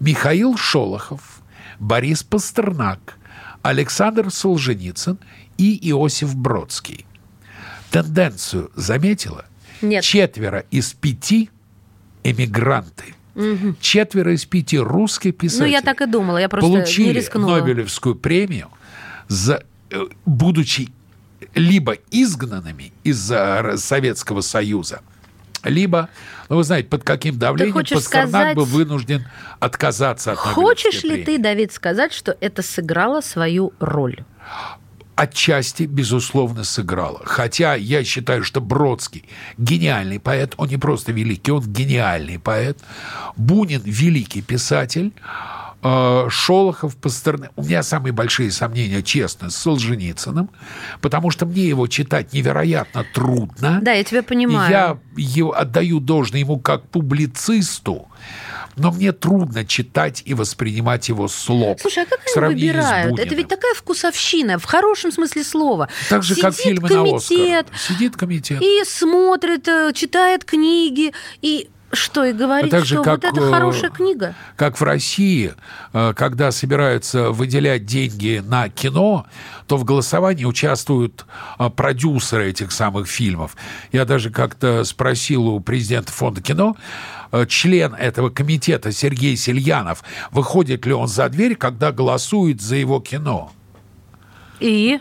Михаил 0.00 0.56
Шолохов, 0.56 1.42
Борис 1.78 2.22
Пастернак, 2.22 3.16
Александр 3.62 4.30
Солженицын 4.30 5.18
и 5.58 5.90
Иосиф 5.90 6.34
Бродский. 6.34 7.06
Тенденцию 7.90 8.70
заметила? 8.74 9.44
Нет. 9.82 10.02
Четверо 10.02 10.64
из 10.70 10.92
пяти 10.94 11.50
эмигранты. 12.22 13.14
Четверо 13.80 14.32
из 14.34 14.44
пяти 14.44 14.78
русских 14.78 15.36
писателей 15.36 15.66
Ну, 15.66 15.72
я 15.72 15.82
так 15.82 16.00
и 16.00 16.06
думала, 16.06 16.38
я 16.38 16.48
просто 16.48 16.68
не 16.68 16.76
получили 16.76 17.18
рискнула. 17.18 17.58
Нобелевскую 17.58 18.14
премию, 18.14 18.68
за, 19.28 19.64
э, 19.90 20.00
будучи 20.24 20.88
либо 21.54 21.96
изгнанными 22.12 22.92
из 23.02 23.20
Советского 23.80 24.40
Союза, 24.40 25.02
либо, 25.64 26.08
ну, 26.48 26.56
вы 26.56 26.64
знаете, 26.64 26.88
под 26.88 27.02
каким 27.04 27.36
давлением 27.38 27.74
Пастернак 27.74 28.04
сказать- 28.04 28.56
был 28.56 28.64
вынужден 28.64 29.24
отказаться 29.60 30.32
от 30.32 30.38
Хочешь 30.38 31.02
ли 31.02 31.16
ты, 31.18 31.24
премии. 31.24 31.42
Давид, 31.42 31.72
сказать, 31.72 32.12
что 32.12 32.36
это 32.40 32.62
сыграло 32.62 33.20
свою 33.20 33.72
роль? 33.80 34.24
Отчасти, 35.16 35.84
безусловно, 35.84 36.64
сыграла. 36.64 37.20
Хотя 37.24 37.74
я 37.74 38.02
считаю, 38.04 38.42
что 38.42 38.60
Бродский 38.60 39.24
гениальный 39.58 40.18
поэт, 40.18 40.54
он 40.56 40.68
не 40.68 40.76
просто 40.76 41.12
великий, 41.12 41.52
он 41.52 41.62
гениальный 41.62 42.38
поэт. 42.38 42.78
Бунин 43.36 43.82
великий 43.84 44.42
писатель. 44.42 45.12
э, 45.84 46.26
Шолохов, 46.30 46.96
Пастернак. 46.96 47.52
У 47.56 47.62
меня 47.62 47.82
самые 47.82 48.12
большие 48.12 48.50
сомнения, 48.50 49.02
честно, 49.02 49.50
с 49.50 49.56
Солженицыным, 49.56 50.48
потому 51.00 51.30
что 51.30 51.46
мне 51.46 51.68
его 51.68 51.86
читать 51.86 52.32
невероятно 52.32 53.04
трудно. 53.14 53.80
Да, 53.82 53.92
я 53.92 54.02
тебя 54.02 54.22
понимаю. 54.22 54.70
Я 54.70 54.98
его 55.16 55.56
отдаю 55.56 56.00
должное 56.00 56.40
ему 56.40 56.58
как 56.58 56.88
публицисту, 56.88 58.08
но 58.76 58.90
мне 58.90 59.12
трудно 59.12 59.64
читать 59.64 60.22
и 60.24 60.34
воспринимать 60.34 61.08
его 61.08 61.28
слог. 61.28 61.80
Слушай, 61.80 62.04
а 62.04 62.06
как 62.06 62.20
они 62.36 62.54
выбирают? 62.54 63.18
Это 63.18 63.34
ведь 63.34 63.48
такая 63.48 63.74
вкусовщина, 63.74 64.58
в 64.58 64.64
хорошем 64.64 65.12
смысле 65.12 65.44
слова. 65.44 65.88
Так 66.08 66.22
же, 66.22 66.34
как 66.36 66.54
Сидит 66.54 66.64
фильмы 66.64 66.88
на 66.88 66.96
комитет 66.96 67.66
Оскар. 67.66 67.78
Сидит 67.78 68.16
комитет. 68.16 68.62
и 68.62 68.82
смотрит, 68.84 69.68
э, 69.68 69.92
читает 69.94 70.44
книги, 70.44 71.12
и 71.42 71.68
что, 71.94 72.24
и 72.24 72.32
говорит, 72.32 72.72
А 72.72 72.76
так 72.78 72.84
же, 72.84 72.96
что 72.96 73.04
как, 73.04 73.22
вот 73.22 73.32
это 73.32 73.40
э, 73.40 73.50
хорошая 73.50 73.90
книга. 73.90 74.34
Как 74.56 74.78
в 74.80 74.82
России, 74.82 75.52
э, 75.92 76.12
когда 76.16 76.50
собираются 76.50 77.30
выделять 77.30 77.86
деньги 77.86 78.42
на 78.44 78.68
кино, 78.68 79.26
то 79.66 79.76
в 79.76 79.84
голосовании 79.84 80.44
участвуют 80.44 81.26
э, 81.58 81.70
продюсеры 81.70 82.50
этих 82.50 82.72
самых 82.72 83.08
фильмов. 83.08 83.56
Я 83.92 84.04
даже 84.04 84.30
как-то 84.30 84.84
спросил 84.84 85.48
у 85.48 85.60
президента 85.60 86.12
фонда 86.12 86.42
кино, 86.42 86.76
э, 87.32 87.46
член 87.46 87.94
этого 87.94 88.30
комитета 88.30 88.92
Сергей 88.92 89.36
Сельянов, 89.36 90.04
выходит 90.30 90.86
ли 90.86 90.92
он 90.92 91.08
за 91.08 91.28
дверь, 91.28 91.56
когда 91.56 91.92
голосует 91.92 92.60
за 92.60 92.76
его 92.76 93.00
кино. 93.00 93.52
И? 94.60 95.00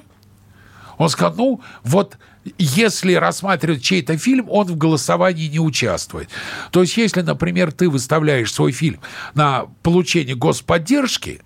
Он 0.98 1.10
сказал, 1.10 1.36
ну, 1.36 1.62
вот 1.84 2.18
если 2.58 3.14
рассматривать 3.14 3.84
чей-то 3.84 4.18
фильм, 4.18 4.48
он 4.50 4.68
в 4.68 4.78
голосовании 4.78 5.48
не 5.48 5.60
участвует. 5.60 6.30
То 6.72 6.82
есть, 6.82 6.98
если, 6.98 7.22
например, 7.22 7.72
ты 7.72 7.90
выставляешь 7.90 8.54
свой 8.54 8.72
фильм 8.72 9.00
на 9.34 9.68
получение 9.82 10.36
господдержки, 10.36 11.42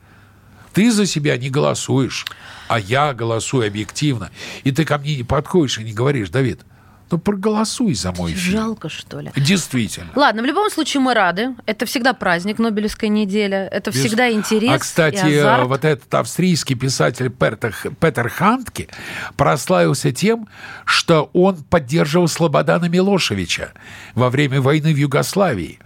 ты 0.74 0.92
за 0.92 1.06
себя 1.06 1.38
не 1.38 1.50
голосуешь, 1.50 2.26
а 2.68 2.80
я 2.80 3.14
голосую 3.14 3.68
объективно. 3.68 4.32
И 4.64 4.72
ты 4.72 4.86
ко 4.86 4.98
мне 4.98 5.16
не 5.16 5.24
подходишь 5.24 5.80
и 5.80 5.84
не 5.84 5.94
говоришь, 5.94 6.30
Давид, 6.30 6.62
ну 7.10 7.18
проголосуй 7.18 7.94
за 7.94 8.12
мой 8.12 8.34
фильм. 8.34 8.60
Жалко, 8.60 8.90
что 8.90 9.20
ли? 9.20 9.32
Действительно. 9.36 10.12
Ладно, 10.16 10.42
в 10.42 10.46
любом 10.46 10.70
случае 10.70 11.02
мы 11.02 11.14
рады. 11.14 11.56
Это 11.66 11.86
всегда 11.86 12.14
праздник, 12.14 12.60
Нобелевская 12.60 13.10
неделя. 13.10 13.68
Это 13.72 13.92
Без- 13.92 14.00
всегда 14.00 14.32
интерес 14.32 14.72
А, 14.72 14.80
кстати, 14.80 15.66
вот 15.66 15.86
этот 15.86 16.14
австрийский 16.14 16.76
писатель 16.76 17.30
Петер, 17.30 17.74
Петер 18.00 18.30
Хантке 18.30 18.90
прославился 19.36 20.12
тем, 20.12 20.48
что 20.86 21.30
он 21.34 21.64
поддерживал 21.64 22.28
Слободана 22.28 22.86
Милошевича 22.86 23.74
во 24.14 24.30
время 24.30 24.62
войны 24.62 24.94
в 24.94 24.98
Югославии. 24.98 25.80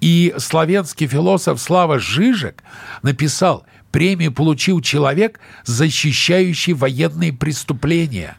И 0.00 0.34
славянский 0.38 1.06
философ 1.06 1.60
Слава 1.60 1.98
Жижик 1.98 2.62
написал, 3.02 3.64
премию 3.92 4.32
получил 4.32 4.80
человек, 4.80 5.40
защищающий 5.64 6.74
военные 6.74 7.32
преступления. 7.32 8.36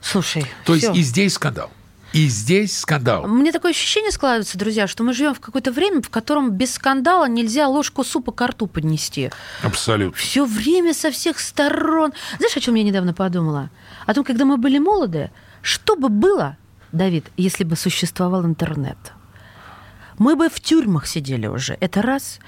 Слушай, 0.00 0.46
То 0.64 0.74
есть 0.74 0.86
всё. 0.86 0.94
и 0.94 1.02
здесь 1.02 1.34
скандал. 1.34 1.70
И 2.14 2.26
здесь 2.28 2.78
скандал. 2.78 3.26
Мне 3.26 3.52
такое 3.52 3.72
ощущение 3.72 4.10
складывается, 4.10 4.56
друзья, 4.56 4.86
что 4.86 5.04
мы 5.04 5.12
живем 5.12 5.34
в 5.34 5.40
какое-то 5.40 5.70
время, 5.70 6.00
в 6.00 6.08
котором 6.08 6.50
без 6.52 6.72
скандала 6.74 7.28
нельзя 7.28 7.68
ложку 7.68 8.02
супа 8.02 8.32
к 8.32 8.46
рту 8.46 8.66
поднести. 8.66 9.30
Абсолютно. 9.62 10.16
Все 10.16 10.46
время 10.46 10.94
со 10.94 11.10
всех 11.10 11.38
сторон. 11.38 12.14
Знаешь, 12.38 12.56
о 12.56 12.60
чем 12.60 12.76
я 12.76 12.82
недавно 12.82 13.12
подумала? 13.12 13.68
О 14.06 14.14
том, 14.14 14.24
когда 14.24 14.46
мы 14.46 14.56
были 14.56 14.78
молоды, 14.78 15.30
что 15.60 15.96
бы 15.96 16.08
было, 16.08 16.56
Давид, 16.92 17.26
если 17.36 17.64
бы 17.64 17.76
существовал 17.76 18.46
интернет? 18.46 18.96
Мы 20.18 20.36
бы 20.36 20.48
в 20.48 20.60
тюрьмах 20.60 21.06
сидели 21.06 21.46
уже. 21.46 21.76
Это 21.80 22.02
раз. 22.02 22.38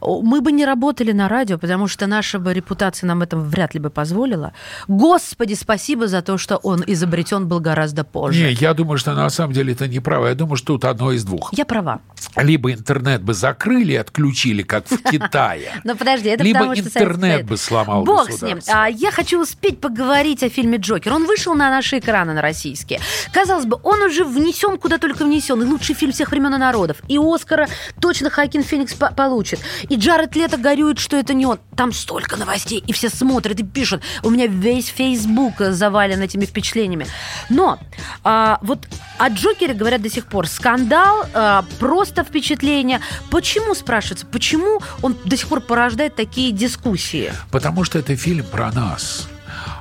Мы 0.00 0.40
бы 0.40 0.52
не 0.52 0.64
работали 0.64 1.12
на 1.12 1.28
радио, 1.28 1.58
потому 1.58 1.88
что 1.88 2.06
наша 2.06 2.38
бы 2.38 2.54
репутация 2.54 3.06
нам 3.06 3.22
это 3.22 3.36
вряд 3.36 3.74
ли 3.74 3.80
бы 3.80 3.90
позволила. 3.90 4.52
Господи, 4.86 5.54
спасибо 5.54 6.06
за 6.08 6.22
то, 6.22 6.38
что 6.38 6.56
он 6.56 6.84
изобретен 6.86 7.48
был 7.48 7.60
гораздо 7.60 8.04
позже. 8.04 8.44
Не, 8.44 8.52
я 8.52 8.74
думаю, 8.74 8.98
что 8.98 9.14
на 9.14 9.30
самом 9.30 9.52
деле 9.52 9.72
это 9.72 9.88
неправо. 9.88 10.28
Я 10.28 10.34
думаю, 10.34 10.56
что 10.56 10.74
тут 10.74 10.84
одно 10.84 11.12
из 11.12 11.24
двух. 11.24 11.52
Я 11.52 11.64
права. 11.64 12.00
Либо 12.36 12.72
интернет 12.72 13.22
бы 13.22 13.34
закрыли 13.34 13.92
и 13.92 13.96
отключили, 13.96 14.62
как 14.62 14.86
в 14.88 15.02
Китае. 15.10 15.72
Но 15.84 15.96
подожди, 15.96 16.28
это 16.28 16.44
Либо 16.44 16.74
интернет 16.74 17.46
бы 17.46 17.56
сломал 17.56 18.04
Бог 18.04 18.30
с 18.30 18.42
ним. 18.42 18.60
А, 18.68 18.88
я 18.88 19.10
хочу 19.10 19.42
успеть 19.42 19.80
поговорить 19.80 20.42
о 20.42 20.48
фильме 20.48 20.78
«Джокер». 20.78 21.12
Он 21.12 21.26
вышел 21.26 21.54
на 21.54 21.70
наши 21.70 21.98
экраны, 21.98 22.34
на 22.34 22.42
российские. 22.42 23.00
Казалось 23.32 23.66
бы, 23.66 23.78
он 23.82 24.02
уже 24.02 24.24
внесен 24.24 24.78
куда 24.78 24.98
только 24.98 25.24
внесен. 25.24 25.62
И 25.62 25.64
лучший 25.64 25.94
фильм 25.94 26.12
всех 26.12 26.30
времен 26.30 26.54
и 26.54 26.58
народов. 26.58 26.98
И 27.08 27.18
Оскара 27.18 27.68
точно 28.00 28.30
Хакин 28.30 28.62
Феникс 28.62 28.94
по- 28.94 29.12
получит. 29.12 29.60
И 29.88 29.96
Джаред 29.96 30.36
Лето 30.36 30.56
горюет, 30.56 30.98
что 30.98 31.16
это 31.16 31.34
не 31.34 31.46
он. 31.46 31.58
Там 31.76 31.92
столько 31.92 32.36
новостей, 32.36 32.82
и 32.86 32.92
все 32.92 33.08
смотрят 33.08 33.58
и 33.58 33.64
пишут. 33.64 34.02
У 34.22 34.30
меня 34.30 34.46
весь 34.46 34.88
Фейсбук 34.88 35.54
завален 35.58 36.20
этими 36.20 36.44
впечатлениями. 36.44 37.06
Но 37.48 37.78
а, 38.24 38.58
вот 38.62 38.86
о 39.18 39.28
Джокере 39.30 39.74
говорят 39.74 40.02
до 40.02 40.10
сих 40.10 40.26
пор. 40.26 40.46
Скандал, 40.46 41.24
а, 41.34 41.64
просто 41.78 42.24
впечатление. 42.24 43.00
Почему, 43.30 43.74
спрашивается, 43.74 44.26
почему 44.26 44.80
он 45.02 45.16
до 45.24 45.36
сих 45.36 45.48
пор 45.48 45.60
порождает 45.60 46.14
такие 46.14 46.52
дискуссии? 46.52 47.32
Потому 47.50 47.84
что 47.84 47.98
это 47.98 48.16
фильм 48.16 48.44
про 48.44 48.72
нас. 48.72 49.28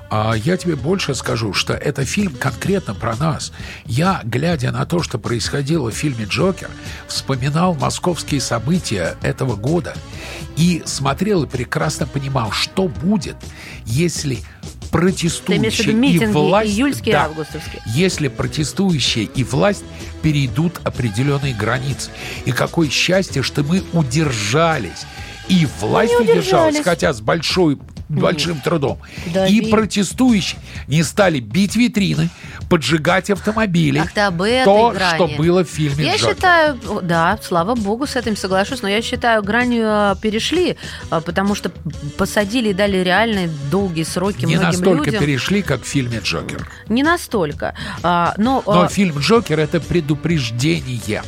А 0.09 0.33
я 0.35 0.57
тебе 0.57 0.75
больше 0.75 1.15
скажу, 1.15 1.53
что 1.53 1.73
это 1.73 2.05
фильм 2.05 2.33
конкретно 2.33 2.93
про 2.93 3.15
нас. 3.15 3.51
Я, 3.85 4.21
глядя 4.23 4.71
на 4.71 4.85
то, 4.85 5.03
что 5.03 5.19
происходило 5.19 5.91
в 5.91 5.95
фильме 5.95 6.25
«Джокер», 6.25 6.69
вспоминал 7.07 7.75
московские 7.75 8.39
события 8.39 9.17
этого 9.21 9.55
года 9.55 9.95
и 10.55 10.81
смотрел 10.85 11.43
и 11.43 11.47
прекрасно 11.47 12.07
понимал, 12.07 12.51
что 12.51 12.87
будет, 12.87 13.35
если 13.85 14.39
протестующие 14.91 15.93
и 15.93 16.25
власть... 16.25 16.69
июльские, 16.69 17.13
Да. 17.13 17.25
августовские? 17.25 17.81
если 17.87 18.29
протестующие 18.29 19.25
и 19.25 19.43
власть 19.43 19.83
перейдут 20.21 20.79
определенные 20.83 21.53
границы. 21.53 22.09
И 22.45 22.51
какое 22.51 22.89
счастье, 22.89 23.43
что 23.43 23.63
мы 23.63 23.83
удержались. 23.93 25.05
И 25.49 25.67
власть 25.79 26.13
Ну, 26.17 26.23
не 26.23 26.31
удержалась, 26.31 26.81
хотя 26.83 27.13
с 27.13 27.21
большой, 27.21 27.77
большим 28.09 28.59
трудом. 28.61 28.99
Да, 29.33 29.47
и 29.47 29.59
ви- 29.61 29.69
протестующие 29.71 30.59
не 30.87 31.03
стали 31.03 31.39
бить 31.39 31.75
витрины, 31.75 32.29
поджигать 32.69 33.29
автомобили. 33.29 33.99
Ах 33.99 34.11
ты 34.13 34.21
об 34.21 34.41
этой 34.41 34.65
То, 34.65 34.91
грани. 34.95 35.15
что 35.15 35.27
было 35.37 35.63
в 35.63 35.69
фильме 35.69 36.05
Я 36.05 36.15
«Джокер». 36.17 36.35
считаю, 36.35 36.79
да, 37.03 37.37
слава 37.43 37.75
богу, 37.75 38.07
с 38.07 38.15
этим 38.15 38.35
соглашусь, 38.35 38.81
но 38.81 38.87
я 38.89 39.01
считаю, 39.01 39.43
гранью 39.43 39.83
а, 39.85 40.15
перешли, 40.15 40.77
а, 41.09 41.21
потому 41.21 41.55
что 41.55 41.71
посадили 42.17 42.69
и 42.69 42.73
дали 42.73 42.97
реальные 42.97 43.49
долгие 43.71 44.03
сроки 44.03 44.45
не 44.45 44.55
многим 44.55 44.63
настолько 44.79 45.05
людям. 45.05 45.21
перешли, 45.23 45.61
как 45.61 45.83
в 45.83 45.87
фильме 45.87 46.19
«Джокер». 46.23 46.69
Не 46.89 47.03
настолько. 47.03 47.73
А, 48.03 48.33
но 48.37 48.63
Но 48.65 48.87
фильм 48.87 49.19
«Джокер»— 49.19 49.59
это 49.61 49.79
предупреждение. 49.79 51.23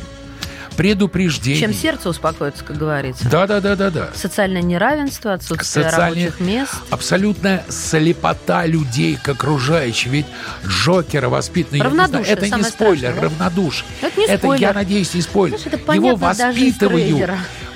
Предупреждение. 0.76 1.60
чем 1.60 1.74
сердце 1.74 2.08
успокоится, 2.08 2.64
как 2.64 2.76
говорится. 2.78 3.28
Да-да-да-да-да. 3.28 4.10
Социальное 4.14 4.62
неравенство, 4.62 5.34
отсутствие 5.34 5.84
Социальные- 5.90 6.26
рабочих 6.26 6.40
мест. 6.46 6.72
Абсолютная 6.90 7.64
слепота 7.68 8.66
людей 8.66 9.16
к 9.22 9.28
окружающим. 9.28 10.12
Ведь 10.12 10.26
Джокера 10.66 11.28
воспитанный... 11.28 11.78
я 11.78 11.84
не 11.84 11.90
знаю, 11.90 12.08
Равнодушие, 12.08 12.32
это 12.36 12.56
не 12.56 12.62
спойлер, 12.64 12.98
страшное, 12.98 13.14
да? 13.14 13.22
равнодушие. 13.22 13.86
Это 14.02 14.20
не 14.20 14.26
я 14.26 14.38
спойлер. 14.38 14.74
надеюсь, 14.74 15.14
не 15.14 15.22
спойлер. 15.22 15.58
Знаешь, 15.58 15.80
это 15.80 15.92
Его 15.92 16.14
воспитывают 16.16 17.30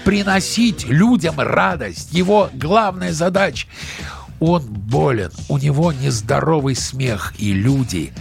приносить 0.05 0.87
людям 0.87 1.35
радость. 1.39 2.13
Его 2.13 2.51
главная 2.53 3.13
задача. 3.13 3.67
Он 4.41 4.63
болен, 4.63 5.31
у 5.49 5.59
него 5.59 5.93
нездоровый 5.93 6.75
смех, 6.75 7.33
и 7.39 7.53
люди 7.53 8.13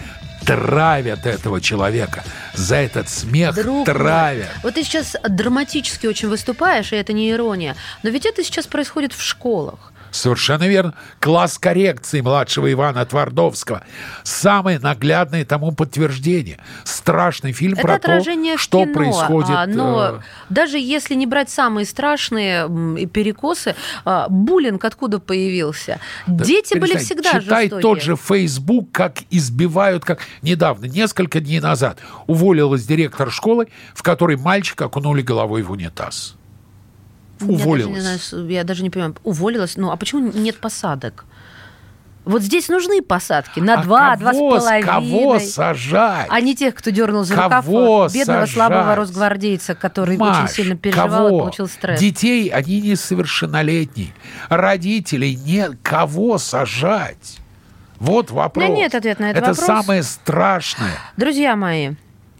травят 0.45 1.25
этого 1.25 1.61
человека. 1.61 2.23
За 2.53 2.75
этот 2.75 3.09
смех 3.09 3.55
Друг 3.55 3.75
мой, 3.75 3.85
травят. 3.85 4.49
Вот 4.63 4.75
ты 4.75 4.83
сейчас 4.83 5.15
драматически 5.27 6.07
очень 6.07 6.29
выступаешь, 6.29 6.91
и 6.93 6.95
это 6.95 7.13
не 7.13 7.31
ирония. 7.31 7.75
Но 8.03 8.09
ведь 8.09 8.25
это 8.25 8.43
сейчас 8.43 8.67
происходит 8.67 9.13
в 9.13 9.21
школах. 9.21 9.92
Совершенно 10.13 10.67
верно. 10.67 10.93
Класс 11.19 11.57
коррекции 11.57 12.21
младшего 12.21 12.71
Ивана 12.71 13.03
Твардовского. 13.03 13.83
Самое 14.21 14.77
наглядное 14.77 15.43
тому 15.43 15.71
подтверждение. 15.71 16.59
Страшный 16.83 17.51
фильм 17.51 17.73
Это 17.73 17.87
про 17.87 17.99
то, 17.99 18.21
что 18.57 18.83
кино, 18.83 18.93
происходит. 18.93 19.49
а, 19.49 19.65
но 19.65 20.03
э, 20.03 20.19
даже 20.49 20.77
если 20.77 21.15
не 21.15 21.25
брать 21.25 21.49
самые 21.49 21.85
страшные 21.85 23.07
перекосы, 23.07 23.75
а, 24.05 24.27
буллинг 24.29 24.85
откуда 24.85 25.19
появился? 25.19 25.99
Дети 26.27 26.77
были 26.77 26.97
всегда 26.97 27.41
Читай 27.41 27.63
жестокие. 27.63 27.81
тот 27.81 28.01
же 28.03 28.15
Facebook, 28.15 28.91
как 28.91 29.17
избивают, 29.31 30.05
как 30.05 30.19
недавно, 30.43 30.85
несколько 30.85 31.39
дней 31.39 31.59
назад, 31.59 31.97
уволилась 32.27 32.85
директор 32.85 33.31
школы, 33.31 33.67
в 33.95 34.03
которой 34.03 34.37
мальчик 34.37 34.79
окунули 34.79 35.23
головой 35.23 35.63
в 35.63 35.71
унитаз. 35.71 36.35
Я 37.43 37.57
даже, 37.57 37.63
Уволилась. 37.65 38.29
знаю, 38.29 38.47
я 38.49 38.63
даже 38.63 38.83
не 38.83 38.89
понимаю, 38.89 39.15
уволилась. 39.23 39.77
Ну, 39.77 39.91
а 39.91 39.95
почему 39.97 40.31
нет 40.31 40.57
посадок? 40.59 41.25
Вот 42.25 42.41
здесь 42.41 42.69
нужны 42.69 43.01
посадки 43.01 43.59
на 43.59 43.81
А 43.81 43.83
два, 43.83 44.15
два 44.15 44.31
с 44.31 44.35
кого, 44.37 44.49
половиной. 44.51 44.81
Кого 44.87 45.39
сажать? 45.39 46.27
А 46.29 46.39
не 46.39 46.55
тех, 46.55 46.73
кто 46.73 46.89
дернул 46.89 47.25
за 47.25 47.35
Кого 47.35 48.03
рукав 48.05 48.13
бедного 48.13 48.39
сажать? 48.45 48.49
слабого 48.51 48.95
росгвардейца, 48.95 49.75
который 49.75 50.15
Маш, 50.15 50.45
очень 50.45 50.53
сильно 50.55 50.77
переживал 50.77 51.09
кого? 51.27 51.37
и 51.37 51.41
получил 51.41 51.67
стресс. 51.67 51.99
Детей, 51.99 52.47
они 52.47 52.79
несовершеннолетние. 52.79 54.13
Родителей 54.47 55.35
нет. 55.35 55.73
Кого 55.83 56.37
сажать? 56.37 57.39
Вот 57.99 58.31
вопрос. 58.31 58.63
меня 58.69 58.75
нет 58.83 58.95
ответа 58.95 59.21
на 59.21 59.31
этот 59.31 59.43
Это 59.43 59.51
вопрос. 59.51 59.65
самое 59.65 60.03
страшное. 60.03 60.93
Друзья 61.17 61.57
мои, 61.57 61.91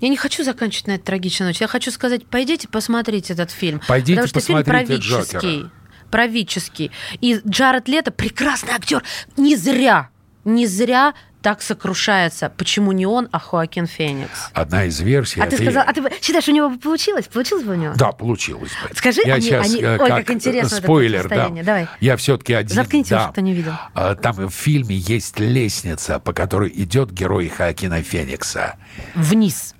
я 0.04 0.10
не 0.10 0.18
хочу 0.18 0.44
заканчивать 0.44 0.88
на 0.88 0.92
этой 0.94 1.06
трагичной 1.06 1.48
ноте. 1.48 1.60
Я 1.62 1.68
хочу 1.70 1.90
сказать, 1.90 2.26
пойдите 2.26 2.68
посмотрите 2.68 3.32
этот 3.32 3.52
фильм. 3.52 3.80
Пойдите 3.88 4.22
потому 4.22 4.28
что 4.28 4.40
фильм 4.42 4.64
правительский. 4.64 5.60
«Джокера». 5.60 5.72
Правительский. 6.12 6.92
И 7.22 7.40
Джаред 7.48 7.88
Лето 7.88 8.12
прекрасный 8.12 8.74
актер. 8.74 9.02
Не 9.38 9.56
зря, 9.56 10.10
не 10.44 10.68
зря 10.68 11.14
так 11.42 11.62
сокрушается. 11.62 12.50
Почему 12.50 12.92
не 12.92 13.06
он, 13.06 13.30
а 13.32 13.40
Хоакин 13.40 13.88
Феникс? 13.88 14.50
Одна 14.54 14.86
из 14.86 15.00
версий. 15.00 15.40
А 15.42 15.46
ты 15.46 15.56
это- 15.56 15.64
сказал, 15.64 15.84
а 15.88 15.94
ты 15.94 16.04
считаешь, 16.22 16.48
у 16.50 16.52
него 16.52 16.78
получилось? 16.78 17.28
Получилось 17.28 17.64
бы 17.64 17.72
у 17.74 17.76
него? 17.76 17.94
Да, 17.96 18.12
получилось 18.12 18.72
бы. 18.72 18.96
Скажи, 18.96 19.22
я 19.26 19.36
они- 19.36 19.42
сейчас, 19.46 19.66
они- 19.66 19.82
э, 19.82 19.98
ой, 20.00 20.10
как 20.10 20.32
интересно 20.32 20.68
это 20.76 20.84
спойлер, 20.84 21.24
да. 21.24 21.30
противостояние. 21.30 21.64
Давай. 21.64 21.88
Я 22.02 22.18
все-таки 22.18 22.54
один. 22.54 22.76
Заткните 22.76 23.10
да. 23.12 23.28
кто 23.30 23.40
не 23.42 23.54
видел. 23.54 23.74
А, 23.94 24.16
Там 24.16 24.36
в 24.36 24.52
фильме 24.52 24.98
есть 24.98 25.40
лестница, 25.40 26.20
по 26.20 26.34
которой 26.34 26.72
идет 26.76 27.12
герой 27.12 27.48
Хакина 27.48 28.04
Феникса. 28.04 28.76
Вниз. 29.16 29.76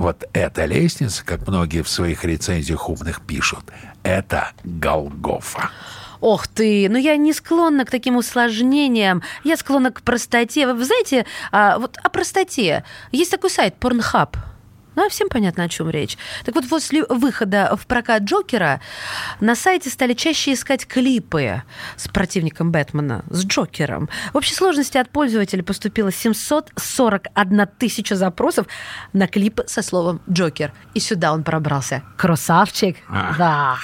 Вот 0.00 0.24
эта 0.32 0.64
лестница, 0.64 1.22
как 1.22 1.46
многие 1.46 1.82
в 1.82 1.88
своих 1.90 2.24
рецензиях 2.24 2.88
умных 2.88 3.20
пишут, 3.20 3.66
это 4.02 4.52
Голгофа. 4.64 5.68
Ох 6.22 6.48
ты, 6.48 6.88
ну 6.88 6.96
я 6.96 7.18
не 7.18 7.34
склонна 7.34 7.84
к 7.84 7.90
таким 7.90 8.16
усложнениям, 8.16 9.22
я 9.44 9.58
склонна 9.58 9.90
к 9.90 10.00
простоте. 10.00 10.72
Вы 10.72 10.86
знаете, 10.86 11.26
а, 11.52 11.78
вот 11.78 11.98
о 12.02 12.08
простоте. 12.08 12.82
Есть 13.12 13.30
такой 13.30 13.50
сайт 13.50 13.74
Pornhub. 13.78 14.36
Ну, 15.00 15.06
а 15.06 15.08
всем 15.08 15.30
понятно, 15.30 15.64
о 15.64 15.68
чем 15.70 15.88
речь. 15.88 16.18
Так 16.44 16.54
вот, 16.54 16.68
после 16.68 17.06
выхода 17.08 17.74
в 17.74 17.86
прокат 17.86 18.24
Джокера 18.24 18.82
на 19.40 19.56
сайте 19.56 19.88
стали 19.88 20.12
чаще 20.12 20.52
искать 20.52 20.86
клипы 20.86 21.62
с 21.96 22.06
противником 22.06 22.70
Бэтмена, 22.70 23.24
с 23.30 23.46
Джокером. 23.46 24.10
В 24.34 24.36
общей 24.36 24.52
сложности 24.52 24.98
от 24.98 25.08
пользователей 25.08 25.62
поступило 25.62 26.12
741 26.12 27.66
тысяча 27.78 28.14
запросов 28.14 28.66
на 29.14 29.26
клипы 29.26 29.64
со 29.68 29.80
словом 29.80 30.20
Джокер. 30.30 30.74
И 30.92 31.00
сюда 31.00 31.32
он 31.32 31.44
пробрался. 31.44 32.02
Красавчик. 32.18 32.98
Да. 33.38 33.78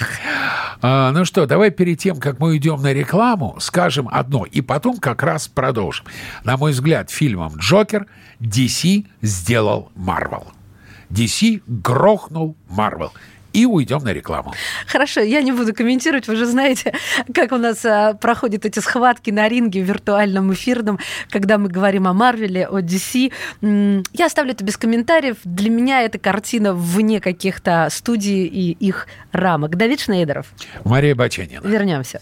А, 0.82 1.12
ну 1.12 1.24
что, 1.24 1.46
давай 1.46 1.70
перед 1.70 1.98
тем, 1.98 2.20
как 2.20 2.40
мы 2.40 2.48
уйдем 2.48 2.82
на 2.82 2.92
рекламу, 2.92 3.56
скажем 3.58 4.06
одно, 4.12 4.44
и 4.44 4.60
потом 4.60 4.98
как 4.98 5.22
раз 5.22 5.48
продолжим. 5.48 6.04
На 6.44 6.58
мой 6.58 6.72
взгляд, 6.72 7.10
фильмом 7.10 7.56
«Джокер» 7.56 8.06
DC 8.42 9.06
сделал 9.22 9.90
Марвел. 9.94 10.52
DC 11.10 11.62
грохнул 11.66 12.56
Марвел. 12.68 13.12
И 13.52 13.64
уйдем 13.64 14.04
на 14.04 14.12
рекламу. 14.12 14.52
Хорошо, 14.86 15.22
я 15.22 15.40
не 15.40 15.50
буду 15.50 15.72
комментировать. 15.72 16.28
Вы 16.28 16.36
же 16.36 16.44
знаете, 16.44 16.92
как 17.34 17.52
у 17.52 17.56
нас 17.56 17.86
а, 17.86 18.12
проходят 18.12 18.66
эти 18.66 18.80
схватки 18.80 19.30
на 19.30 19.48
ринге 19.48 19.82
в 19.82 19.86
виртуальном 19.86 20.52
эфирном, 20.52 20.98
когда 21.30 21.56
мы 21.56 21.70
говорим 21.70 22.06
о 22.06 22.12
Марвеле, 22.12 22.66
о 22.66 22.80
DC. 22.80 23.32
Я 24.12 24.26
оставлю 24.26 24.52
это 24.52 24.62
без 24.62 24.76
комментариев. 24.76 25.38
Для 25.44 25.70
меня 25.70 26.02
эта 26.02 26.18
картина 26.18 26.74
вне 26.74 27.18
каких-то 27.18 27.88
студий 27.90 28.44
и 28.44 28.72
их 28.72 29.06
рамок. 29.32 29.76
Давид 29.76 30.00
Шнейдеров. 30.00 30.48
Мария 30.84 31.14
Баченина. 31.14 31.66
Вернемся. 31.66 32.20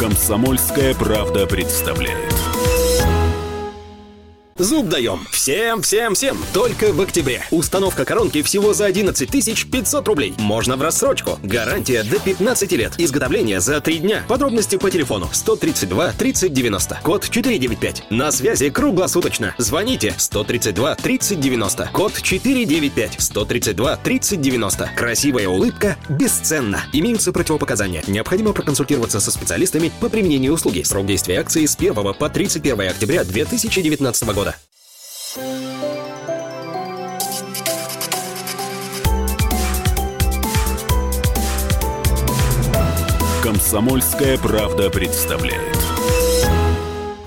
Комсомольская 0.00 0.94
правда 0.94 1.46
представляет. 1.46 2.29
Зуб 4.60 4.88
даем. 4.88 5.26
Всем, 5.30 5.80
всем, 5.80 6.14
всем. 6.14 6.36
Только 6.52 6.92
в 6.92 7.00
октябре. 7.00 7.42
Установка 7.50 8.04
коронки 8.04 8.42
всего 8.42 8.74
за 8.74 8.84
11 8.84 9.30
500 9.70 10.06
рублей. 10.06 10.34
Можно 10.36 10.76
в 10.76 10.82
рассрочку. 10.82 11.38
Гарантия 11.42 12.02
до 12.02 12.20
15 12.20 12.72
лет. 12.72 12.92
Изготовление 12.98 13.60
за 13.60 13.80
3 13.80 13.98
дня. 14.00 14.22
Подробности 14.28 14.76
по 14.76 14.90
телефону 14.90 15.30
132 15.32 16.12
30 16.12 16.52
90. 16.52 17.00
Код 17.02 17.30
495. 17.30 18.10
На 18.10 18.30
связи 18.30 18.68
круглосуточно. 18.68 19.54
Звоните 19.56 20.14
132 20.18 20.94
30 20.94 21.40
90. 21.40 21.90
Код 21.94 22.20
495. 22.20 23.16
132 23.18 23.96
30 23.96 24.40
90. 24.42 24.90
Красивая 24.94 25.48
улыбка 25.48 25.96
бесценна. 26.10 26.82
Имеются 26.92 27.32
противопоказания. 27.32 28.02
Необходимо 28.06 28.52
проконсультироваться 28.52 29.20
со 29.20 29.30
специалистами 29.30 29.90
по 30.00 30.10
применению 30.10 30.52
услуги. 30.52 30.82
Срок 30.82 31.06
действия 31.06 31.40
акции 31.40 31.64
с 31.64 31.76
1 31.76 31.94
по 31.94 32.28
31 32.28 32.90
октября 32.90 33.24
2019 33.24 34.24
года. 34.34 34.49
Комсомольская 43.42 44.36
правда 44.38 44.90
представляет. 44.90 45.76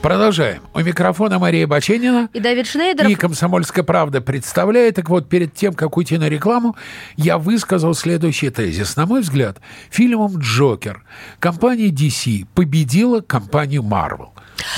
Продолжаем. 0.04 0.62
У 0.74 0.80
микрофона 0.82 1.40
Мария 1.40 1.66
Баченина. 1.66 2.28
И 2.34 2.42
Давид 2.42 2.68
Шнейдеров. 2.68 3.10
И 3.10 3.16
«Комсомольская 3.16 3.86
правда» 3.86 4.20
представляет. 4.20 4.96
Так 4.96 5.10
вот, 5.10 5.30
перед 5.30 5.54
тем, 5.54 5.74
как 5.74 5.96
уйти 5.96 6.18
на 6.18 6.28
рекламу, 6.28 6.76
я 7.16 7.38
высказал 7.38 7.94
следующий 7.94 8.50
тезис. 8.50 8.98
На 8.98 9.06
мой 9.06 9.22
взгляд, 9.22 9.62
фильмом 9.90 10.40
«Джокер» 10.40 11.06
компания 11.40 11.88
DC 11.88 12.46
победила 12.54 13.22
компанию 13.22 13.82
Marvel. 13.82 14.32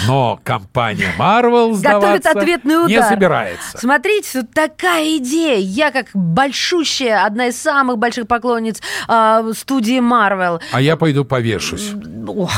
Но 0.08 0.40
компания 0.44 1.14
Marvel 1.18 1.80
Готовит 1.80 2.26
ответный 2.26 2.76
удар. 2.76 2.90
не 2.90 3.02
собирается. 3.04 3.78
Смотрите, 3.78 4.42
тут 4.42 4.52
такая 4.52 5.18
идея. 5.18 5.58
Я 5.58 5.92
как 5.92 6.08
большущая, 6.14 7.26
одна 7.26 7.48
из 7.48 7.62
самых 7.62 7.98
больших 7.98 8.28
поклонниц 8.28 8.82
а, 9.08 9.44
студии 9.54 10.00
Marvel. 10.00 10.62
А 10.72 10.82
я 10.82 10.98
пойду 10.98 11.26
повешусь. 11.26 11.92
Ох, 12.28 12.52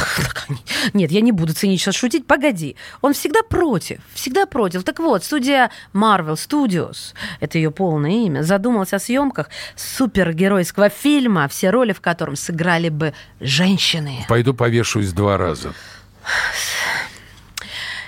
нет, 0.93 1.11
я 1.11 1.21
не 1.21 1.31
буду 1.31 1.53
цинично 1.53 1.91
шутить. 1.91 2.25
Погоди. 2.25 2.75
Он 3.01 3.13
всегда 3.13 3.41
против. 3.43 3.99
Всегда 4.13 4.45
против. 4.45 4.83
Так 4.83 4.99
вот, 4.99 5.23
студия 5.23 5.71
Marvel 5.93 6.35
Studios, 6.35 7.13
это 7.39 7.57
ее 7.57 7.71
полное 7.71 8.11
имя, 8.11 8.41
задумалась 8.41 8.93
о 8.93 8.99
съемках 8.99 9.49
супергеройского 9.75 10.89
фильма, 10.89 11.47
все 11.47 11.69
роли 11.69 11.93
в 11.93 12.01
котором 12.01 12.35
сыграли 12.35 12.89
бы 12.89 13.13
женщины. 13.39 14.25
Пойду 14.27 14.53
повешусь 14.53 15.11
два 15.11 15.37
раза. 15.37 15.73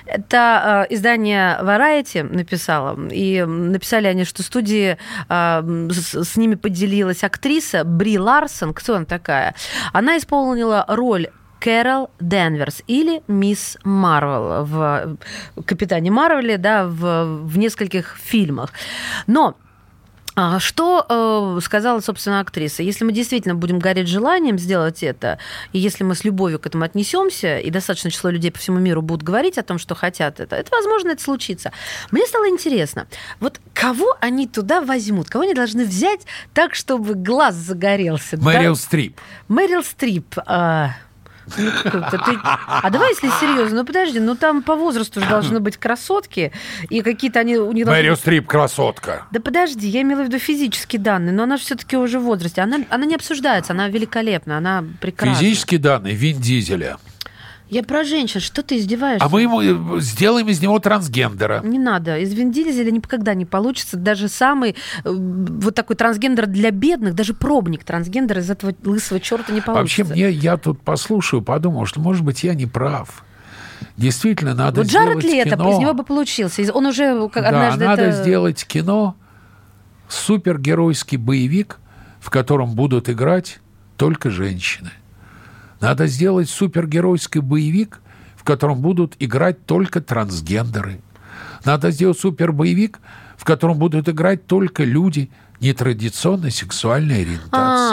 Это 0.09 0.85
э, 0.89 0.93
издание 0.93 1.59
Variety 1.61 2.23
написало, 2.23 2.97
и 3.09 3.43
написали 3.45 4.07
они, 4.07 4.23
что 4.25 4.43
студии 4.43 4.97
э, 5.29 5.87
с, 5.91 6.23
с 6.23 6.35
ними 6.35 6.55
поделилась 6.55 7.23
актриса 7.23 7.83
Бри 7.83 8.17
Ларсон. 8.17 8.73
Кто 8.73 8.95
она 8.95 9.05
такая? 9.05 9.55
Она 9.93 10.17
исполнила 10.17 10.85
роль 10.87 11.27
Кэрол 11.59 12.09
Денверс 12.19 12.81
или 12.87 13.21
Мисс 13.27 13.77
Марвел 13.83 14.65
в 14.65 15.17
Капитане 15.65 16.09
Марвеле, 16.09 16.57
да, 16.57 16.85
в, 16.85 17.43
в 17.43 17.57
нескольких 17.57 18.17
фильмах. 18.17 18.71
Но 19.27 19.55
а 20.41 20.59
Что 20.59 21.05
э, 21.57 21.61
сказала, 21.61 21.99
собственно, 21.99 22.39
актриса? 22.39 22.81
Если 22.81 23.03
мы 23.03 23.11
действительно 23.11 23.55
будем 23.55 23.77
гореть 23.77 24.07
желанием 24.07 24.57
сделать 24.57 25.03
это, 25.03 25.37
и 25.73 25.79
если 25.79 26.05
мы 26.05 26.15
с 26.15 26.23
любовью 26.23 26.59
к 26.59 26.65
этому 26.65 26.85
отнесемся, 26.85 27.59
и 27.59 27.69
достаточное 27.69 28.09
число 28.09 28.29
людей 28.29 28.49
по 28.49 28.57
всему 28.57 28.79
миру 28.79 29.01
будут 29.01 29.21
говорить 29.21 29.57
о 29.57 29.63
том, 29.63 29.77
что 29.77 29.95
хотят 29.95 30.39
это, 30.39 30.55
это 30.55 30.71
возможно, 30.71 31.09
это 31.09 31.21
случится. 31.21 31.73
Мне 32.11 32.25
стало 32.25 32.47
интересно, 32.47 33.07
вот 33.41 33.59
кого 33.73 34.15
они 34.21 34.47
туда 34.47 34.79
возьмут? 34.79 35.29
Кого 35.29 35.43
они 35.43 35.53
должны 35.53 35.83
взять 35.83 36.21
так, 36.53 36.73
чтобы 36.73 37.15
глаз 37.15 37.55
загорелся? 37.55 38.37
да? 38.37 38.43
Мэрил 38.43 38.77
Стрип. 38.77 39.19
Мэрил 39.49 39.83
Стрип. 39.83 40.35
а, 40.45 40.91
ну, 41.57 41.71
ты- 42.01 42.39
А 42.43 42.89
давай, 42.89 43.09
если 43.11 43.29
серьезно, 43.39 43.79
ну 43.81 43.85
подожди, 43.85 44.19
ну 44.19 44.35
там 44.35 44.61
по 44.63 44.75
возрасту 44.75 45.19
же 45.21 45.27
должны 45.27 45.59
быть 45.59 45.77
красотки, 45.77 46.51
и 46.89 47.01
какие-то 47.01 47.39
они 47.39 47.57
у 47.57 47.71
них 47.71 47.85
должны 47.85 48.01
Мэрил 48.01 48.15
Стрип 48.17 48.47
красотка. 48.47 49.25
да 49.31 49.39
подожди, 49.39 49.87
я 49.87 50.01
имела 50.01 50.21
в 50.23 50.25
виду 50.25 50.39
физические 50.39 51.01
данные, 51.01 51.33
но 51.33 51.43
она 51.43 51.57
же 51.57 51.63
все-таки 51.63 51.97
уже 51.97 52.19
в 52.19 52.23
возрасте. 52.23 52.61
Она, 52.61 52.79
она 52.89 53.05
не 53.05 53.15
обсуждается, 53.15 53.73
она 53.73 53.87
великолепна, 53.89 54.57
она 54.57 54.83
прекрасна. 55.01 55.35
Физические 55.35 55.79
данные 55.79 56.15
Вин 56.15 56.39
Дизеля. 56.39 56.97
Я 57.69 57.83
про 57.83 58.03
женщин, 58.03 58.39
что 58.39 58.63
ты 58.63 58.77
издеваешься? 58.77 59.23
А 59.23 59.29
мы 59.29 59.43
ему 59.43 59.61
э, 59.61 60.01
сделаем 60.01 60.47
из 60.49 60.59
него 60.61 60.79
трансгендера. 60.79 61.61
Не 61.63 61.77
надо. 61.77 62.17
Из 62.17 62.33
Вин 62.33 62.51
Дизеля 62.51 62.89
никогда 62.89 63.35
не 63.35 63.45
получится. 63.45 63.95
Даже 63.95 64.27
самый 64.27 64.71
э, 64.71 64.75
вот 65.05 65.75
такой 65.75 65.95
трансгендер 65.95 66.47
для 66.47 66.71
бедных, 66.71 67.13
даже 67.13 67.35
пробник 67.35 67.83
трансгендера 67.83 68.41
из 68.41 68.49
этого 68.49 68.73
лысого 68.83 69.19
черта 69.19 69.53
не 69.53 69.61
получится. 69.61 70.03
Вообще, 70.03 70.03
мне, 70.03 70.31
я 70.31 70.57
тут 70.57 70.81
послушаю, 70.81 71.43
подумал, 71.43 71.85
что, 71.85 71.99
может 71.99 72.23
быть, 72.23 72.43
я 72.43 72.55
не 72.55 72.65
прав. 72.65 73.23
Действительно, 73.97 74.55
надо 74.55 74.81
вот 74.81 74.89
Джаред 74.89 75.19
сделать 75.19 75.25
Лето, 75.25 75.57
кино. 75.57 75.71
из 75.71 75.77
него 75.77 75.93
бы 75.93 76.03
получился. 76.03 76.73
Он 76.73 76.87
уже 76.87 77.29
как, 77.29 77.43
Да, 77.43 77.49
однажды 77.49 77.85
надо 77.85 78.01
это... 78.03 78.23
сделать 78.23 78.65
кино, 78.65 79.15
супергеройский 80.07 81.17
боевик, 81.17 81.77
в 82.19 82.29
котором 82.29 82.73
будут 82.73 83.09
играть 83.09 83.59
только 83.95 84.31
женщины. 84.31 84.91
Надо 85.79 86.07
сделать 86.07 86.49
супергеройский 86.49 87.41
боевик, 87.41 88.01
в 88.35 88.43
котором 88.43 88.79
будут 88.81 89.15
играть 89.19 89.65
только 89.65 90.01
трансгендеры. 90.01 90.99
Надо 91.65 91.91
сделать 91.91 92.19
супербоевик, 92.19 92.99
в 93.37 93.45
котором 93.45 93.77
будут 93.77 94.09
играть 94.09 94.45
только 94.45 94.83
люди 94.83 95.29
нетрадиционной 95.59 96.51
сексуальной 96.51 97.21
ориентации. 97.21 97.49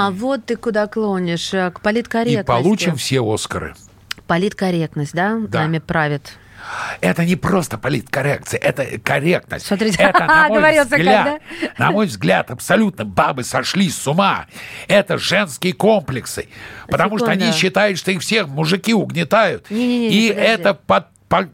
А, 0.07 0.11
вот 0.11 0.47
ты 0.47 0.57
куда 0.57 0.87
клонишь, 0.87 1.53
э, 1.53 1.71
к 1.73 1.79
И 1.79 1.83
политкорректности. 1.83 2.47
получим 2.47 2.97
все 2.97 3.21
Оскары. 3.23 3.75
Политкорректность, 4.27 5.15
да, 5.15 5.39
Да. 5.49 5.61
нами 5.63 5.79
правит. 5.79 6.33
Это 7.01 7.25
не 7.25 7.37
просто 7.37 7.79
политкоррекция, 7.79 8.59
это 8.59 8.99
корректность. 9.01 9.67
Смотрите, 9.67 10.03
это, 10.03 10.25
на 10.27 10.49
мой 10.49 10.81
взгляд, 10.85 11.41
на 11.79 11.91
мой 11.91 12.07
взгляд, 12.07 12.51
абсолютно 12.51 13.05
бабы 13.05 13.45
сошли 13.45 13.89
с 13.91 14.07
ума. 14.07 14.47
Это 14.89 15.19
женские 15.19 15.73
комплексы. 15.75 16.49
Потому 16.89 17.19
что 17.19 17.31
они 17.31 17.53
считают, 17.53 17.99
что 17.99 18.11
их 18.11 18.21
всех 18.23 18.49
мужики 18.49 18.95
угнетают. 18.95 19.71
Не-не-не, 19.71 20.09
И 20.11 20.29
подожди. 20.31 20.51
это 20.53 20.75
под- 20.75 21.07
по- 21.29 21.49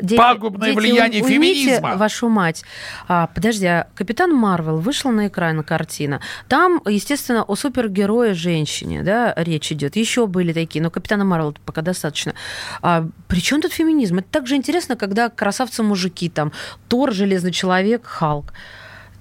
Дети- 0.00 0.18
Пагубное 0.18 0.68
дети, 0.68 0.78
влияние 0.78 1.22
феминизма. 1.22 1.96
вашу 1.96 2.28
мать. 2.28 2.64
А, 3.08 3.26
подожди, 3.26 3.66
а 3.66 3.86
Капитан 3.94 4.34
Марвел 4.34 4.78
вышла 4.78 5.10
на 5.10 5.28
экран 5.28 5.62
картина. 5.62 6.20
Там, 6.48 6.80
естественно, 6.86 7.42
о 7.42 7.56
супергерое 7.56 8.34
женщине, 8.34 9.02
да, 9.02 9.34
речь 9.36 9.72
идет. 9.72 9.96
Еще 9.96 10.26
были 10.26 10.52
такие, 10.52 10.82
но 10.82 10.90
Капитана 10.90 11.24
Марвел 11.24 11.56
пока 11.64 11.82
достаточно. 11.82 12.34
А, 12.80 13.06
при 13.28 13.40
чем 13.40 13.60
тут 13.60 13.72
феминизм? 13.72 14.18
Это 14.18 14.28
так 14.30 14.46
же 14.46 14.56
интересно, 14.56 14.96
когда 14.96 15.28
красавцы-мужики 15.28 16.28
там, 16.28 16.52
Тор, 16.88 17.12
Железный 17.12 17.52
человек, 17.52 18.06
Халк. 18.06 18.52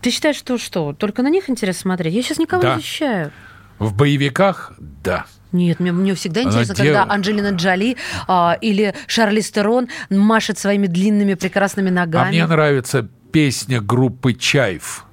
Ты 0.01 0.09
считаешь, 0.09 0.35
что 0.37 0.57
что? 0.57 0.93
Только 0.93 1.21
на 1.23 1.29
них 1.29 1.49
интересно 1.49 1.81
смотреть? 1.81 2.13
Я 2.13 2.23
сейчас 2.23 2.39
никого 2.39 2.61
Да. 2.61 2.69
не 2.75 2.81
защищаю. 2.81 3.31
В 3.79 3.93
боевиках, 3.95 4.73
да. 4.79 5.25
Нет, 5.51 5.79
мне, 5.79 5.91
мне 5.91 6.15
всегда 6.15 6.41
Она 6.41 6.49
интересно, 6.49 6.75
дел- 6.75 6.95
когда 6.95 7.13
Анджелина 7.13 7.49
Джоли 7.49 7.97
а, 8.27 8.57
или 8.61 8.93
Шарли 9.07 9.41
Стерон 9.41 9.89
машет 10.09 10.57
своими 10.57 10.87
длинными 10.87 11.33
прекрасными 11.33 11.89
ногами. 11.89 12.27
А 12.27 12.29
мне 12.29 12.47
нравится 12.47 13.07
песня 13.31 13.81
группы 13.81 14.33
«Чайф». 14.33 15.05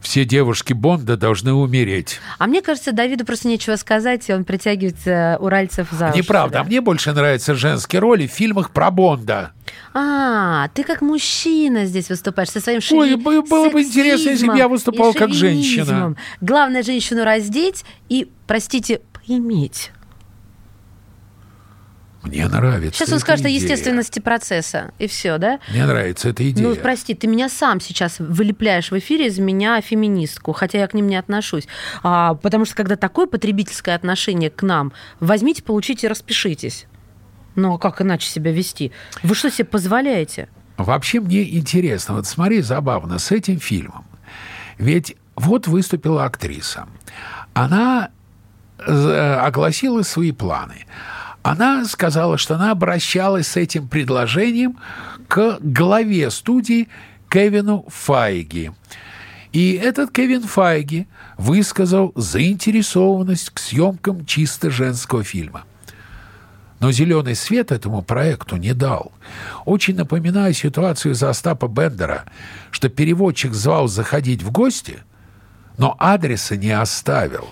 Все 0.00 0.24
девушки 0.24 0.72
Бонда 0.74 1.16
должны 1.16 1.52
умереть. 1.52 2.20
А 2.38 2.46
мне 2.46 2.62
кажется, 2.62 2.92
Давиду 2.92 3.26
просто 3.26 3.48
нечего 3.48 3.74
сказать, 3.74 4.28
и 4.28 4.32
он 4.32 4.44
притягивает 4.44 4.94
э, 5.06 5.36
уральцев 5.38 5.88
за 5.90 6.10
уши 6.10 6.18
Неправда. 6.18 6.58
А 6.60 6.62
сюда. 6.62 6.68
мне 6.68 6.80
больше 6.80 7.12
нравятся 7.12 7.56
женские 7.56 7.98
роли 8.00 8.28
в 8.28 8.30
фильмах 8.30 8.70
про 8.70 8.92
Бонда. 8.92 9.50
А, 9.94 10.68
ты 10.68 10.84
как 10.84 11.00
мужчина 11.02 11.84
здесь 11.84 12.08
выступаешь 12.10 12.50
со 12.50 12.60
своим 12.60 12.80
шови... 12.80 13.14
Ой, 13.14 13.16
бы- 13.16 13.42
было 13.42 13.70
бы 13.70 13.82
интересно, 13.82 14.30
если 14.30 14.46
бы 14.46 14.56
я 14.56 14.68
выступал 14.68 15.12
как 15.14 15.34
женщина. 15.34 16.14
Главное 16.40 16.84
женщину 16.84 17.24
раздеть 17.24 17.84
и, 18.08 18.30
простите, 18.46 19.00
поиметь. 19.28 19.92
Мне 22.22 22.48
нравится 22.48 22.98
Сейчас 22.98 23.12
он 23.12 23.20
скажет 23.20 23.46
о 23.46 23.48
естественности 23.48 24.18
процесса, 24.18 24.92
и 24.98 25.06
все, 25.06 25.38
да? 25.38 25.60
Мне 25.70 25.86
нравится 25.86 26.28
эта 26.30 26.48
идея. 26.50 26.66
Ну, 26.66 26.74
прости, 26.74 27.14
ты 27.14 27.26
меня 27.28 27.48
сам 27.48 27.80
сейчас 27.80 28.18
вылепляешь 28.18 28.90
в 28.90 28.98
эфире 28.98 29.28
из 29.28 29.38
меня 29.38 29.80
феминистку, 29.80 30.52
хотя 30.52 30.78
я 30.78 30.88
к 30.88 30.94
ним 30.94 31.06
не 31.06 31.16
отношусь. 31.16 31.68
А, 32.02 32.34
потому 32.34 32.64
что 32.64 32.74
когда 32.74 32.96
такое 32.96 33.26
потребительское 33.26 33.94
отношение 33.94 34.50
к 34.50 34.62
нам, 34.62 34.92
возьмите, 35.20 35.62
получите, 35.62 36.08
распишитесь. 36.08 36.86
Ну, 37.54 37.74
а 37.74 37.78
как 37.78 38.02
иначе 38.02 38.28
себя 38.28 38.50
вести? 38.50 38.92
Вы 39.22 39.34
что 39.34 39.48
себе 39.50 39.66
позволяете? 39.66 40.48
Вообще 40.76 41.20
мне 41.20 41.56
интересно, 41.56 42.14
вот 42.14 42.26
смотри, 42.26 42.62
забавно, 42.62 43.18
с 43.18 43.30
этим 43.30 43.60
фильмом. 43.60 44.06
Ведь 44.76 45.16
вот 45.36 45.66
выступила 45.66 46.24
актриса. 46.24 46.88
Она 47.54 48.10
огласила 48.78 50.02
свои 50.02 50.32
планы. 50.32 50.86
Она 51.42 51.84
сказала, 51.84 52.36
что 52.38 52.56
она 52.56 52.72
обращалась 52.72 53.48
с 53.48 53.56
этим 53.56 53.88
предложением 53.88 54.78
к 55.28 55.58
главе 55.60 56.30
студии 56.30 56.88
Кевину 57.28 57.86
Файги. 57.88 58.72
И 59.52 59.72
этот 59.72 60.10
Кевин 60.10 60.42
Файги 60.42 61.06
высказал 61.36 62.12
заинтересованность 62.16 63.50
к 63.50 63.58
съемкам 63.58 64.26
чисто 64.26 64.70
женского 64.70 65.24
фильма. 65.24 65.64
Но 66.80 66.92
зеленый 66.92 67.34
свет 67.34 67.72
этому 67.72 68.02
проекту 68.02 68.56
не 68.56 68.72
дал. 68.72 69.12
Очень 69.64 69.96
напоминаю 69.96 70.54
ситуацию 70.54 71.12
из 71.12 71.22
Остапа 71.22 71.66
Бендера, 71.66 72.24
что 72.70 72.88
переводчик 72.88 73.52
звал 73.52 73.88
заходить 73.88 74.42
в 74.42 74.52
гости, 74.52 74.98
но 75.76 75.96
адреса 75.98 76.56
не 76.56 76.70
оставил. 76.70 77.48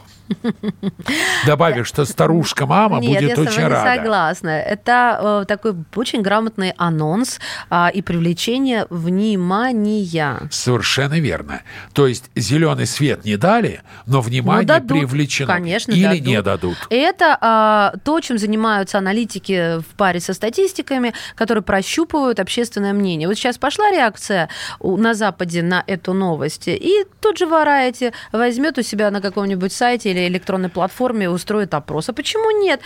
Добавив, 1.47 1.87
что 1.87 2.05
старушка-мама 2.05 3.01
Нет, 3.01 3.20
будет 3.22 3.37
я 3.39 3.43
очень 3.43 3.66
рада. 3.66 3.97
согласна. 3.97 4.49
Это 4.51 5.43
э, 5.43 5.45
такой 5.47 5.74
очень 5.95 6.22
грамотный 6.22 6.72
анонс 6.77 7.39
а, 7.70 7.91
и 7.93 8.03
привлечение 8.03 8.87
внимания. 8.91 10.49
Совершенно 10.51 11.18
верно. 11.20 11.62
То 11.93 12.07
есть 12.07 12.31
зеленый 12.35 12.87
свет 12.87 13.24
не 13.24 13.37
дали, 13.37 13.83
но 14.07 14.20
внимание 14.20 14.62
Ну, 14.62 14.68
дадут, 14.68 14.89
привлечено. 14.89 15.53
Конечно, 15.53 15.93
Или 15.93 16.03
дадут. 16.05 16.27
не 16.27 16.43
дадут. 16.43 16.77
Это 16.91 17.39
а, 17.41 17.95
то, 18.05 18.20
чем 18.20 18.39
занимаются 18.39 18.99
аналитики 18.99 19.79
в 19.81 19.95
паре 19.97 20.20
со 20.20 20.33
статистиками, 20.35 21.14
которые 21.35 21.62
прощупывают 21.62 22.41
общественное 22.41 22.93
мнение. 22.93 23.29
Вот 23.29 23.37
сейчас 23.37 23.59
пошла 23.59 23.91
реакция 23.91 24.49
на 24.81 25.14
Западе 25.14 25.62
на 25.62 25.83
эту 25.87 26.12
новость, 26.12 26.68
и 26.68 27.05
тут 27.20 27.39
же 27.39 27.47
Variety 27.47 28.12
возьмет 28.33 28.79
у 28.79 28.83
себя 28.83 29.11
на 29.11 29.20
каком-нибудь 29.20 29.72
сайте 29.72 30.12
или 30.16 30.28
электронной 30.28 30.68
платформе 30.68 31.28
устроит 31.30 31.74
опрос. 31.74 32.08
А 32.08 32.12
почему 32.12 32.50
нет? 32.62 32.80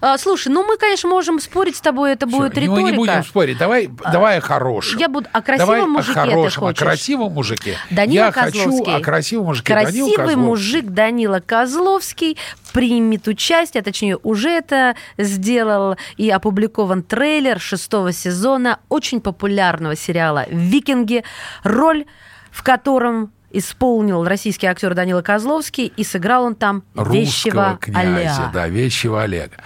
А, 0.00 0.18
слушай, 0.18 0.48
ну 0.48 0.64
мы, 0.64 0.76
конечно, 0.76 1.08
можем 1.08 1.40
спорить 1.40 1.76
с 1.76 1.80
тобой, 1.80 2.12
это 2.12 2.26
Всё, 2.26 2.36
будет 2.38 2.54
не- 2.56 2.62
риторика. 2.62 2.82
Мы 2.82 2.90
не 2.90 2.96
будем 2.96 3.24
спорить. 3.24 3.58
Давай, 3.58 3.88
давай 4.12 4.38
о 4.38 4.40
хорошем. 4.40 4.98
Я 4.98 5.08
буду 5.08 5.28
о 5.32 5.42
красивом 5.42 5.66
Давай 5.68 5.86
мужике 5.88 6.20
о 6.20 6.24
ты 6.24 6.30
хорошем, 6.30 6.60
хочешь? 6.62 6.82
о 6.82 6.84
красивом 6.84 7.32
мужике. 7.32 7.76
Данила 7.90 8.24
Я 8.26 8.32
хочу 8.32 8.64
Козловский. 8.64 8.96
о 8.96 9.00
красивом 9.00 9.44
мужике. 9.46 9.74
Данила 9.74 9.84
Красивый 9.84 10.16
Козловский. 10.16 10.36
мужик 10.42 10.84
Данила 10.86 11.40
Козловский 11.40 12.36
примет 12.72 13.28
участие, 13.28 13.80
а 13.80 13.84
точнее 13.84 14.16
уже 14.22 14.50
это 14.50 14.96
сделал 15.18 15.96
и 16.16 16.28
опубликован 16.30 17.02
трейлер 17.02 17.60
шестого 17.60 18.12
сезона 18.12 18.80
очень 18.88 19.20
популярного 19.20 19.96
сериала 19.96 20.46
«Викинги», 20.50 21.24
роль 21.62 22.04
в 22.50 22.62
котором 22.62 23.32
исполнил 23.56 24.24
российский 24.24 24.66
актер 24.66 24.94
Данила 24.94 25.22
Козловский, 25.22 25.86
и 25.86 26.04
сыграл 26.04 26.44
он 26.44 26.54
там 26.54 26.82
русского 26.94 27.14
вещего 27.14 27.78
князя, 27.80 28.00
Олега. 28.00 28.50
да, 28.52 28.68
вещего 28.68 29.22
Олега. 29.22 29.56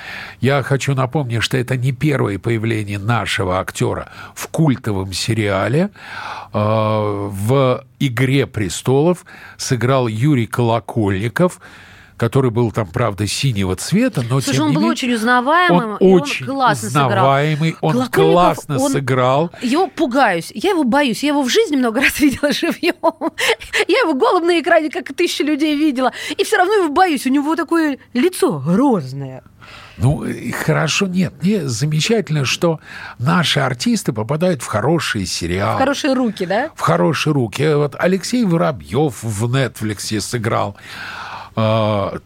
Я 0.40 0.62
хочу 0.62 0.94
напомнить, 0.94 1.42
что 1.42 1.56
это 1.56 1.76
не 1.76 1.92
первое 1.92 2.38
появление 2.38 2.98
нашего 2.98 3.58
актера 3.60 4.08
в 4.34 4.48
культовом 4.48 5.12
сериале. 5.12 5.90
Э, 6.52 7.28
В 7.30 7.84
«Игре 7.98 8.46
престолов» 8.46 9.24
сыграл 9.56 10.06
Юрий 10.06 10.46
Колокольников, 10.46 11.60
который 12.18 12.50
был 12.50 12.70
там, 12.72 12.86
правда, 12.88 13.26
синего 13.26 13.76
цвета, 13.76 14.22
но 14.22 14.40
Слушай, 14.40 14.56
тем 14.56 14.64
он 14.64 14.70
не 14.70 14.74
был 14.74 14.82
менее, 14.82 14.92
очень 14.92 15.12
узнаваемым, 15.14 15.90
он 15.92 15.96
и 15.96 16.04
он 16.12 16.20
очень 16.20 16.46
классно 16.46 16.88
сыграл. 16.90 17.08
узнаваемый, 17.08 17.76
он 17.80 17.92
Колокольников, 17.92 18.32
классно 18.34 18.78
он- 18.78 18.92
сыграл. 18.92 19.50
Его 19.62 19.86
пугаюсь. 19.86 20.50
Я 20.54 20.70
его 20.70 20.84
боюсь. 20.84 21.22
Я 21.22 21.30
его 21.30 21.42
в 21.42 21.48
жизни 21.48 21.76
много 21.76 22.00
раз 22.02 22.20
видела 22.20 22.52
живьем. 22.52 22.94
Я 23.86 23.98
его 24.00 24.14
голым 24.14 24.46
на 24.46 24.60
экране, 24.60 24.90
как 24.90 25.14
тысячи 25.14 25.42
людей 25.42 25.76
видела. 25.76 26.12
И 26.36 26.44
все 26.44 26.56
равно 26.56 26.74
его 26.74 26.92
боюсь. 26.92 27.24
У 27.26 27.30
него 27.30 27.56
такое 27.56 27.98
лицо 28.12 28.58
грозное. 28.58 29.42
Ну, 29.98 30.24
и 30.24 30.52
хорошо, 30.52 31.06
нет, 31.06 31.42
не 31.42 31.68
замечательно, 31.68 32.44
что 32.44 32.78
наши 33.18 33.58
артисты 33.58 34.12
попадают 34.12 34.62
в 34.62 34.66
хорошие 34.66 35.26
сериалы. 35.26 35.78
Хорошие 35.78 36.14
руки, 36.14 36.46
да? 36.46 36.70
в 36.76 36.80
хорошие 36.80 37.32
руки. 37.32 37.74
Вот 37.74 37.96
Алексей 37.98 38.44
Воробьев 38.44 39.22
в 39.22 39.44
Netflix 39.52 40.20
сыграл. 40.20 40.76
Э, 41.58 42.18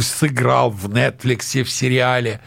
сыграл 0.00 0.70
в 0.70 0.88
Netflix 0.88 1.62
в 1.62 1.70
сериале. 1.70 2.40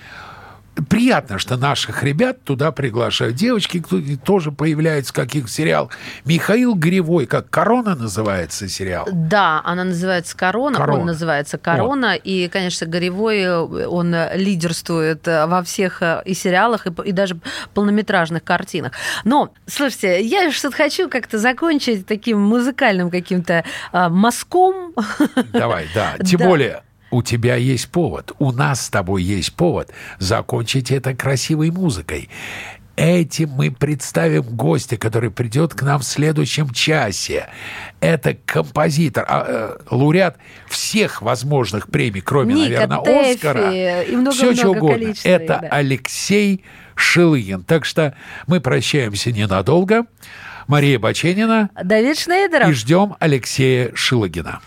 Приятно, 0.90 1.38
что 1.38 1.56
наших 1.56 2.04
ребят 2.04 2.44
туда 2.44 2.72
приглашают. 2.72 3.36
Девочки 3.36 3.80
кто- 3.80 4.02
тоже 4.26 4.52
появляются 4.52 5.14
в 5.14 5.16
каких 5.16 5.48
сериалах. 5.50 5.92
Михаил 6.26 6.74
Гривой, 6.74 7.28
как 7.28 7.50
«Корона» 7.50 7.96
называется 7.96 8.68
сериал. 8.68 9.08
Да, 9.12 9.62
она 9.64 9.84
называется 9.84 10.36
«Корона», 10.36 10.78
«Корона». 10.78 11.00
он 11.02 11.06
называется 11.06 11.58
«Корона», 11.60 12.16
и, 12.16 12.48
конечно, 12.48 12.88
Горевой, 12.88 13.42
э, 13.42 13.56
он 13.88 14.16
лидерствует 14.36 15.28
э, 15.28 15.46
во 15.46 15.62
всех 15.64 16.02
э, 16.02 16.22
и 16.26 16.34
сериалах, 16.34 16.88
и, 16.88 16.92
и 17.06 17.12
даже 17.12 17.38
полнометражных 17.76 18.44
картинах. 18.44 18.94
Но, 19.24 19.54
слушайте, 19.68 20.22
я 20.22 20.52
что-то 20.52 20.76
хочу 20.78 21.08
как-то 21.10 21.38
закончить 21.38 22.08
таким 22.08 22.40
музыкальным 22.42 23.12
каким-то 23.12 23.64
э, 23.92 24.10
мазком. 24.10 24.94
Давай, 25.52 25.88
да. 25.94 26.14
Тем 26.26 26.40
Да. 26.40 26.46
более, 26.48 26.84
у 27.14 27.22
тебя 27.22 27.56
есть 27.56 27.90
повод, 27.90 28.34
у 28.40 28.52
нас 28.52 28.86
с 28.86 28.90
тобой 28.90 29.24
есть 29.24 29.54
повод 29.54 29.92
закончить 30.18 30.92
это 30.92 31.14
красивой 31.14 31.70
музыкой. 31.70 32.30
Этим 32.96 33.50
мы 33.50 33.72
представим 33.72 34.44
гостя, 34.44 34.98
который 34.98 35.32
придет 35.32 35.74
к 35.74 35.82
нам 35.82 36.00
в 36.00 36.04
следующем 36.04 36.70
часе. 36.70 37.50
Это 38.00 38.38
композитор, 38.46 39.26
а, 39.28 39.46
э, 39.48 39.78
лауреат 39.90 40.38
всех 40.68 41.24
возможных 41.24 41.88
премий, 41.88 42.22
кроме, 42.22 42.54
Ника, 42.54 42.88
наверное, 42.88 43.00
Тэфи 43.00 43.36
Оскара. 43.36 43.72
и 44.04 44.16
много-много 44.16 44.32
Все, 44.32 44.56
что 44.56 44.70
угодно. 44.70 45.14
Это 45.24 45.60
да. 45.62 45.68
Алексей 45.70 46.64
Шилыгин. 46.96 47.64
Так 47.64 47.86
что 47.86 48.16
мы 48.46 48.62
прощаемся 48.62 49.32
ненадолго. 49.32 50.06
Мария 50.68 51.00
Баченина. 51.00 51.70
Давид 51.84 52.20
Шнейдеров. 52.20 52.70
И 52.70 52.74
ждем 52.74 53.16
Алексея 53.20 53.92
Шилыгина. 53.96 54.62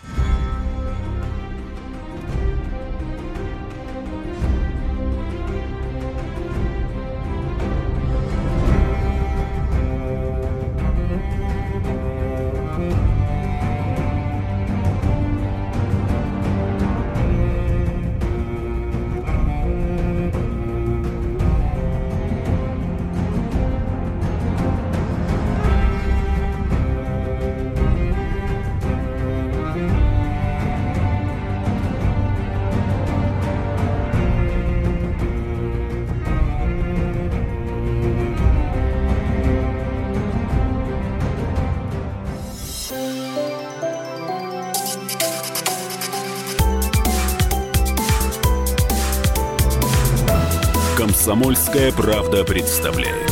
Комсомольская 51.36 51.92
правда 51.92 52.44
представляет. 52.44 53.30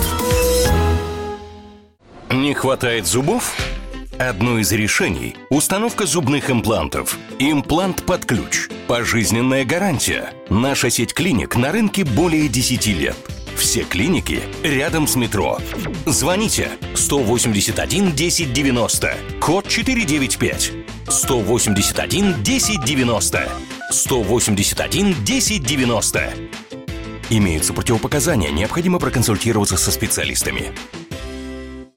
Не 2.30 2.52
хватает 2.52 3.06
зубов? 3.06 3.56
Одно 4.18 4.58
из 4.58 4.70
решений– 4.72 5.36
установка 5.48 6.04
зубных 6.04 6.50
имплантов. 6.50 7.16
Имплант 7.38 8.02
под 8.02 8.26
ключ. 8.26 8.68
Пожизненная 8.88 9.64
гарантия. 9.64 10.34
Наша 10.50 10.90
сеть 10.90 11.14
клиник 11.14 11.56
на 11.56 11.72
рынке 11.72 12.04
более 12.04 12.48
10 12.48 12.86
лет. 12.88 13.16
Все 13.56 13.84
клиники 13.84 14.42
рядом 14.62 15.06
с 15.06 15.16
метро. 15.16 15.58
Звоните 16.04 16.72
181 16.94 18.08
1090, 18.08 19.14
код 19.40 19.66
495. 19.66 20.72
181 21.08 22.30
1090. 22.42 23.48
181 23.90 25.10
1090. 25.12 26.34
Имеются 27.36 27.74
противопоказания, 27.74 28.52
необходимо 28.52 29.00
проконсультироваться 29.00 29.76
со 29.76 29.90
специалистами. 29.90 30.72